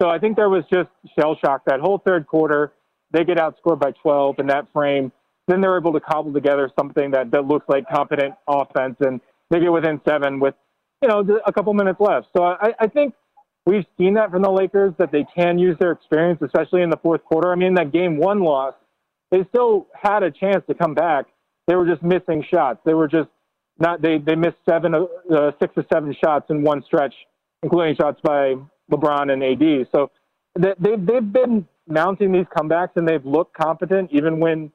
So 0.00 0.08
I 0.08 0.18
think 0.18 0.36
there 0.36 0.48
was 0.48 0.64
just 0.72 0.88
shell 1.18 1.36
shock 1.44 1.62
that 1.66 1.80
whole 1.80 1.98
third 1.98 2.26
quarter. 2.26 2.72
They 3.10 3.24
get 3.24 3.36
outscored 3.38 3.80
by 3.80 3.92
12 4.02 4.38
in 4.38 4.46
that 4.46 4.66
frame. 4.72 5.12
Then 5.48 5.60
they're 5.60 5.76
able 5.76 5.92
to 5.92 6.00
cobble 6.00 6.32
together 6.32 6.70
something 6.78 7.10
that, 7.12 7.30
that 7.32 7.46
looks 7.46 7.66
like 7.68 7.88
competent 7.88 8.34
offense, 8.46 8.96
and 9.00 9.20
they 9.50 9.60
get 9.60 9.72
within 9.72 10.00
seven 10.06 10.40
with, 10.40 10.54
you 11.02 11.08
know, 11.08 11.40
a 11.46 11.52
couple 11.52 11.72
minutes 11.72 12.00
left. 12.00 12.28
So 12.36 12.44
I, 12.44 12.74
I 12.78 12.86
think 12.86 13.14
we've 13.66 13.86
seen 13.96 14.14
that 14.14 14.30
from 14.30 14.42
the 14.42 14.50
Lakers 14.50 14.92
that 14.98 15.10
they 15.10 15.24
can 15.34 15.58
use 15.58 15.76
their 15.80 15.92
experience, 15.92 16.40
especially 16.42 16.82
in 16.82 16.90
the 16.90 16.98
fourth 16.98 17.24
quarter. 17.24 17.50
I 17.50 17.54
mean, 17.54 17.74
that 17.74 17.92
game 17.92 18.18
one 18.18 18.40
loss, 18.40 18.74
they 19.30 19.44
still 19.48 19.86
had 19.94 20.22
a 20.22 20.30
chance 20.30 20.64
to 20.68 20.74
come 20.74 20.94
back. 20.94 21.26
They 21.66 21.74
were 21.74 21.86
just 21.86 22.02
missing 22.02 22.44
shots. 22.50 22.80
They 22.84 22.94
were 22.94 23.08
just 23.08 23.28
not. 23.78 24.02
They 24.02 24.18
they 24.18 24.34
missed 24.34 24.56
seven, 24.68 24.94
uh, 24.94 25.50
six 25.60 25.72
or 25.76 25.84
seven 25.92 26.14
shots 26.22 26.46
in 26.50 26.62
one 26.62 26.82
stretch, 26.84 27.14
including 27.62 27.96
shots 27.96 28.20
by 28.22 28.54
LeBron 28.90 29.32
and 29.32 29.42
AD. 29.42 29.88
So 29.92 30.10
they, 30.58 30.74
they've 30.78 31.04
they've 31.04 31.32
been 31.32 31.66
mounting 31.86 32.32
these 32.32 32.46
comebacks 32.56 32.90
and 32.96 33.08
they've 33.08 33.24
looked 33.24 33.56
competent 33.56 34.10
even 34.12 34.40
when 34.40 34.70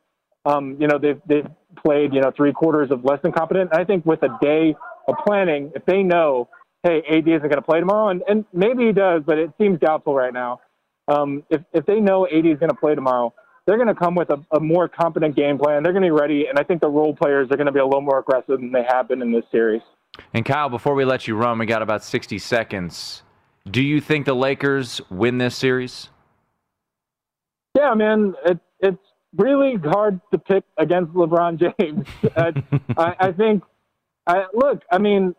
um, 0.45 0.77
you 0.79 0.87
know 0.87 0.97
they've 0.97 1.21
they've 1.27 1.47
played 1.83 2.13
you 2.13 2.21
know 2.21 2.31
three 2.35 2.51
quarters 2.51 2.91
of 2.91 3.03
less 3.05 3.21
than 3.21 3.31
competent. 3.31 3.69
I 3.73 3.83
think 3.83 4.05
with 4.05 4.23
a 4.23 4.37
day 4.41 4.75
of 5.07 5.15
planning, 5.25 5.71
if 5.75 5.85
they 5.85 6.03
know, 6.03 6.49
hey, 6.83 7.01
AD 7.09 7.27
isn't 7.27 7.41
going 7.41 7.51
to 7.51 7.61
play 7.61 7.79
tomorrow, 7.79 8.09
and, 8.09 8.23
and 8.27 8.45
maybe 8.53 8.87
he 8.87 8.91
does, 8.91 9.23
but 9.25 9.37
it 9.37 9.51
seems 9.59 9.79
doubtful 9.79 10.15
right 10.15 10.33
now. 10.33 10.61
Um, 11.07 11.43
if 11.49 11.61
if 11.73 11.85
they 11.85 11.99
know 11.99 12.25
AD 12.27 12.45
is 12.45 12.57
going 12.59 12.69
to 12.69 12.75
play 12.75 12.95
tomorrow, 12.95 13.33
they're 13.65 13.77
going 13.77 13.87
to 13.87 13.95
come 13.95 14.15
with 14.15 14.29
a, 14.29 14.43
a 14.51 14.59
more 14.59 14.87
competent 14.87 15.35
game 15.35 15.57
plan. 15.57 15.83
They're 15.83 15.93
going 15.93 16.03
to 16.03 16.07
be 16.07 16.11
ready, 16.11 16.47
and 16.47 16.59
I 16.59 16.63
think 16.63 16.81
the 16.81 16.89
role 16.89 17.15
players 17.15 17.47
are 17.51 17.57
going 17.57 17.67
to 17.67 17.71
be 17.71 17.79
a 17.79 17.85
little 17.85 18.01
more 18.01 18.19
aggressive 18.19 18.59
than 18.59 18.71
they 18.71 18.85
have 18.89 19.07
been 19.07 19.21
in 19.21 19.31
this 19.31 19.45
series. 19.51 19.81
And 20.33 20.45
Kyle, 20.45 20.69
before 20.69 20.93
we 20.93 21.05
let 21.05 21.27
you 21.27 21.35
run, 21.35 21.57
we 21.57 21.65
got 21.65 21.81
about 21.81 22.03
60 22.03 22.37
seconds. 22.39 23.23
Do 23.69 23.81
you 23.81 24.01
think 24.01 24.25
the 24.25 24.35
Lakers 24.35 25.01
win 25.09 25.37
this 25.37 25.55
series? 25.55 26.09
Yeah, 27.75 27.93
man, 27.95 28.35
it, 28.45 28.59
it's 28.79 29.01
really 29.35 29.75
hard 29.75 30.19
to 30.31 30.37
pick 30.37 30.63
against 30.77 31.13
LeBron 31.13 31.57
James. 31.79 32.05
I, 32.35 33.15
I, 33.19 33.31
think, 33.31 33.63
I, 34.27 34.45
look, 34.53 34.83
I 34.91 34.97
mean, 34.97 35.33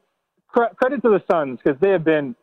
cr- 0.48 0.74
credit 0.76 1.02
to 1.02 1.10
the 1.10 1.22
Suns 1.30 1.58
because 1.62 1.78
they 1.80 1.90
have 1.90 2.04
been 2.04 2.34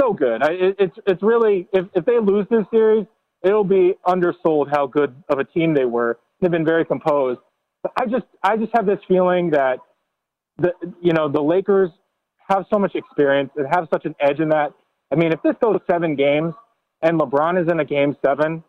so 0.00 0.12
good. 0.12 0.42
I, 0.42 0.52
it, 0.52 0.76
it's 0.78 0.96
it's 1.06 1.22
really 1.22 1.68
if 1.72 1.86
if 1.94 2.04
they 2.04 2.18
lose 2.18 2.46
this 2.50 2.64
series, 2.70 3.06
it'll 3.42 3.64
be 3.64 3.94
undersold 4.06 4.68
how 4.70 4.86
good 4.86 5.14
of 5.28 5.38
a 5.38 5.44
team 5.44 5.74
they 5.74 5.84
were. 5.84 6.18
They've 6.40 6.50
been 6.50 6.64
very 6.64 6.84
composed. 6.84 7.40
But 7.82 7.92
I 7.96 8.06
just 8.06 8.26
I 8.42 8.56
just 8.56 8.72
have 8.74 8.86
this 8.86 9.00
feeling 9.06 9.50
that 9.50 9.78
the 10.58 10.72
you 11.00 11.12
know 11.12 11.28
the 11.28 11.40
Lakers 11.40 11.90
have 12.48 12.66
so 12.72 12.78
much 12.78 12.94
experience 12.94 13.50
and 13.56 13.66
have 13.72 13.88
such 13.92 14.04
an 14.04 14.14
edge 14.20 14.40
in 14.40 14.48
that. 14.50 14.72
I 15.12 15.16
mean, 15.16 15.32
if 15.32 15.42
this 15.42 15.54
goes 15.62 15.78
seven 15.90 16.16
games 16.16 16.54
and 17.02 17.18
LeBron 17.18 17.62
is 17.62 17.70
in 17.70 17.80
a 17.80 17.84
game 17.84 18.16
seven, 18.24 18.64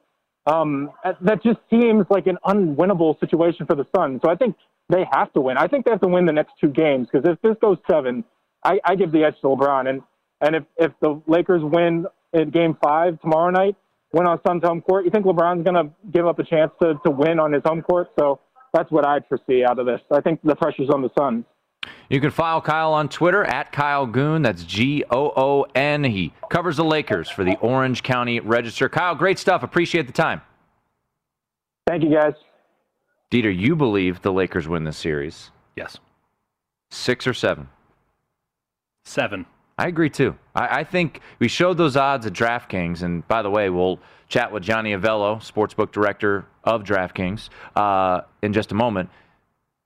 um, 0.46 0.92
that 1.22 1.44
just 1.44 1.60
seems 1.70 2.06
like 2.10 2.28
an 2.28 2.38
unwinnable 2.46 3.20
situation 3.20 3.66
for 3.66 3.76
the 3.76 3.86
Suns. 3.96 4.22
So 4.24 4.30
I 4.30 4.36
think 4.36 4.56
they 4.90 5.06
have 5.12 5.32
to 5.34 5.42
win. 5.42 5.58
I 5.58 5.68
think 5.68 5.86
they 5.86 5.92
have 5.92 6.02
to 6.02 6.08
win 6.08 6.26
the 6.26 6.34
next 6.34 6.54
two 6.60 6.70
games 6.70 7.08
because 7.12 7.28
if 7.30 7.42
this 7.42 7.56
goes 7.62 7.78
seven, 7.90 8.24
I, 8.64 8.80
I 8.84 8.96
give 8.96 9.12
the 9.12 9.24
edge 9.24 9.36
to 9.42 9.48
LeBron. 9.48 9.90
And 9.90 10.02
and 10.42 10.56
if 10.56 10.64
if 10.78 10.92
the 11.02 11.22
Lakers 11.28 11.64
win 11.64 12.06
in 12.34 12.50
Game 12.52 12.78
Five 12.82 13.20
tomorrow 13.22 13.50
night, 13.52 13.76
win 14.14 14.28
on 14.28 14.40
Suns 14.46 14.64
home 14.64 14.82
court, 14.82 15.06
you 15.06 15.12
think 15.12 15.26
LeBron's 15.26 15.64
going 15.64 15.76
to 15.76 15.92
give 16.12 16.26
up 16.26 16.40
a 16.40 16.44
chance 16.44 16.72
to 16.82 16.96
to 17.06 17.12
win 17.12 17.40
on 17.40 17.54
his 17.54 17.64
home 17.66 17.82
court? 17.82 18.10
So 18.20 18.40
that's 18.74 18.92
what 18.92 19.06
I'd 19.06 19.28
foresee 19.28 19.64
out 19.64 19.80
of 19.80 19.86
this. 19.86 20.02
I 20.12 20.22
think 20.22 20.42
the 20.44 20.56
pressure's 20.56 20.90
on 20.90 21.02
the 21.02 21.10
Suns. 21.18 21.46
You 22.10 22.20
can 22.20 22.32
follow 22.32 22.60
Kyle 22.62 22.94
on 22.94 23.08
Twitter 23.08 23.44
at 23.46 23.72
Kyle 23.72 24.06
Goon. 24.06 24.42
That's 24.42 24.64
G 24.64 25.04
O 25.10 25.32
O 25.36 25.66
N. 25.76 26.04
He 26.04 26.34
covers 26.50 26.78
the 26.78 26.84
Lakers 26.84 27.30
for 27.30 27.44
the 27.44 27.56
Orange 27.58 28.04
County 28.04 28.40
Register. 28.40 28.90
Kyle, 28.90 29.16
great 29.16 29.40
stuff. 29.40 29.64
Appreciate 29.64 30.08
the 30.08 30.14
time. 30.14 30.42
Thank 31.88 32.04
you, 32.04 32.14
guys. 32.14 32.34
Dieter, 33.32 33.56
you 33.56 33.76
believe 33.76 34.22
the 34.22 34.34
Lakers 34.34 34.68
win 34.68 34.84
this 34.84 34.98
series? 34.98 35.52
Yes. 35.76 35.98
Six 36.92 37.26
or 37.28 37.34
seven? 37.34 37.70
Seven. 39.06 39.46
I 39.80 39.88
agree 39.88 40.10
too. 40.10 40.36
I, 40.54 40.80
I, 40.80 40.84
think 40.84 41.22
we 41.40 41.48
showed 41.48 41.78
those 41.78 41.96
odds 41.96 42.26
at 42.26 42.34
DraftKings, 42.34 43.02
and 43.02 43.26
by 43.30 43.42
the 43.42 43.50
way, 43.50 43.70
we'll 43.70 43.98
chat 44.28 44.52
with 44.52 44.62
Johnny 44.62 44.92
Avello, 44.92 45.38
sportsbook 45.40 45.94
director 45.94 46.46
of 46.66 46.84
DraftKings, 46.84 47.48
uh, 47.78 48.22
in 48.42 48.52
just 48.52 48.74
a 48.74 48.76
moment. 48.76 49.10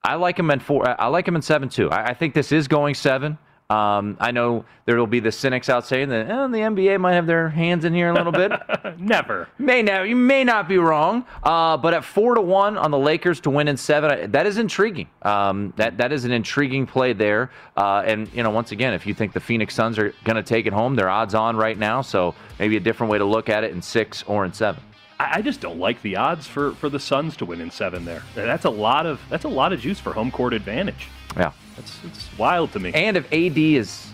I 0.03 0.15
like 0.15 0.39
him 0.39 0.49
in 0.49 0.59
four. 0.61 0.99
I 0.99 1.07
like 1.09 1.27
him 1.27 1.35
in 1.35 1.43
seven 1.43 1.69
too. 1.69 1.91
I, 1.91 2.07
I 2.07 2.13
think 2.15 2.33
this 2.33 2.51
is 2.51 2.67
going 2.67 2.95
seven. 2.95 3.37
Um, 3.69 4.17
I 4.19 4.31
know 4.31 4.65
there 4.85 4.97
will 4.97 5.07
be 5.07 5.19
the 5.19 5.31
cynics 5.31 5.69
out 5.69 5.87
saying 5.87 6.09
that 6.09 6.29
oh, 6.29 6.47
the 6.47 6.59
NBA 6.59 6.99
might 6.99 7.13
have 7.13 7.25
their 7.25 7.49
hands 7.49 7.85
in 7.85 7.93
here 7.93 8.09
a 8.09 8.13
little 8.13 8.31
bit. 8.31 8.51
Never. 8.99 9.47
May 9.57 9.81
now 9.81 10.03
you 10.03 10.15
may 10.15 10.43
not 10.43 10.67
be 10.67 10.77
wrong, 10.77 11.25
uh, 11.43 11.77
but 11.77 11.93
at 11.93 12.03
four 12.03 12.35
to 12.35 12.41
one 12.41 12.77
on 12.77 12.91
the 12.91 12.97
Lakers 12.97 13.39
to 13.41 13.49
win 13.49 13.67
in 13.67 13.77
seven, 13.77 14.31
that 14.31 14.45
is 14.45 14.57
intriguing. 14.57 15.07
Um, 15.21 15.73
that 15.77 15.97
that 15.97 16.11
is 16.11 16.25
an 16.25 16.31
intriguing 16.31 16.85
play 16.85 17.13
there. 17.13 17.51
Uh, 17.75 18.03
and 18.05 18.31
you 18.33 18.43
know, 18.43 18.49
once 18.49 18.71
again, 18.71 18.93
if 18.93 19.07
you 19.07 19.13
think 19.13 19.33
the 19.33 19.39
Phoenix 19.39 19.73
Suns 19.73 19.97
are 19.97 20.13
going 20.23 20.35
to 20.35 20.43
take 20.43 20.65
it 20.65 20.73
home, 20.73 20.95
they're 20.95 21.09
odds 21.09 21.33
on 21.33 21.55
right 21.55 21.77
now. 21.77 22.01
So 22.01 22.35
maybe 22.59 22.77
a 22.77 22.81
different 22.81 23.11
way 23.11 23.17
to 23.17 23.25
look 23.25 23.49
at 23.49 23.63
it 23.63 23.71
in 23.71 23.81
six 23.81 24.23
or 24.23 24.45
in 24.45 24.53
seven. 24.53 24.83
I 25.19 25.41
just 25.41 25.61
don't 25.61 25.79
like 25.79 26.01
the 26.01 26.17
odds 26.17 26.47
for, 26.47 26.73
for 26.73 26.89
the 26.89 26.99
Suns 26.99 27.37
to 27.37 27.45
win 27.45 27.61
in 27.61 27.71
seven. 27.71 28.03
There, 28.03 28.23
that's 28.35 28.65
a 28.65 28.69
lot 28.69 29.05
of 29.05 29.21
that's 29.29 29.45
a 29.45 29.49
lot 29.49 29.71
of 29.71 29.79
juice 29.79 29.99
for 29.99 30.13
home 30.13 30.31
court 30.31 30.53
advantage. 30.53 31.07
Yeah. 31.37 31.51
It's, 31.77 32.03
it's 32.03 32.37
wild 32.37 32.71
to 32.73 32.79
me. 32.79 32.91
And 32.93 33.17
if 33.17 33.25
AD 33.31 33.57
is, 33.57 34.11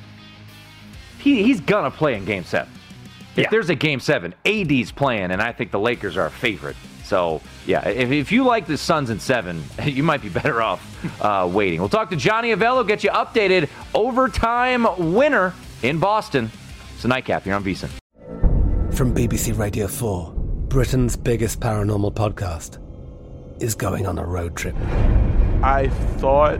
he, 1.20 1.44
he's 1.44 1.62
gonna 1.62 1.92
play 1.92 2.16
in 2.16 2.26
Game 2.26 2.44
Seven. 2.44 2.72
If 3.34 3.44
yeah. 3.44 3.50
there's 3.52 3.70
a 3.70 3.76
Game 3.76 4.00
Seven, 4.00 4.34
AD's 4.46 4.92
playing, 4.92 5.32
and 5.32 5.42
I 5.42 5.52
think 5.52 5.72
the 5.72 5.80
Lakers 5.80 6.18
are 6.18 6.26
a 6.26 6.32
favorite. 6.32 6.76
So 7.10 7.42
yeah, 7.66 7.88
if, 7.88 8.12
if 8.12 8.32
you 8.32 8.44
like 8.44 8.68
the 8.68 8.78
Suns 8.78 9.10
in 9.10 9.20
seven, 9.20 9.64
you 9.84 10.04
might 10.04 10.22
be 10.22 10.30
better 10.30 10.62
off 10.62 11.24
uh, 11.24 11.50
waiting. 11.52 11.80
We'll 11.80 11.90
talk 11.90 12.12
to 12.12 12.16
Johnny 12.16 12.54
Avello, 12.54 12.88
get 12.88 13.04
you 13.04 13.10
updated. 13.10 13.68
Overtime 13.96 14.86
winner 15.14 15.54
in 15.82 15.98
Boston. 15.98 16.52
It's 16.94 17.06
a 17.06 17.08
nightcap 17.08 17.46
here 17.46 17.56
on 17.56 17.64
VSIN. 17.64 17.90
From 18.94 19.16
BBC 19.16 19.58
Radio 19.58 19.88
4, 19.88 20.34
Britain's 20.68 21.16
biggest 21.16 21.60
paranormal 21.60 22.14
podcast 22.14 22.78
is 23.60 23.74
going 23.74 24.06
on 24.06 24.20
a 24.20 24.26
road 24.26 24.56
trip. 24.56 24.76
I 25.64 25.88
thought 26.18 26.60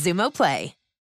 Xumo 0.01 0.31
Play. 0.31 0.80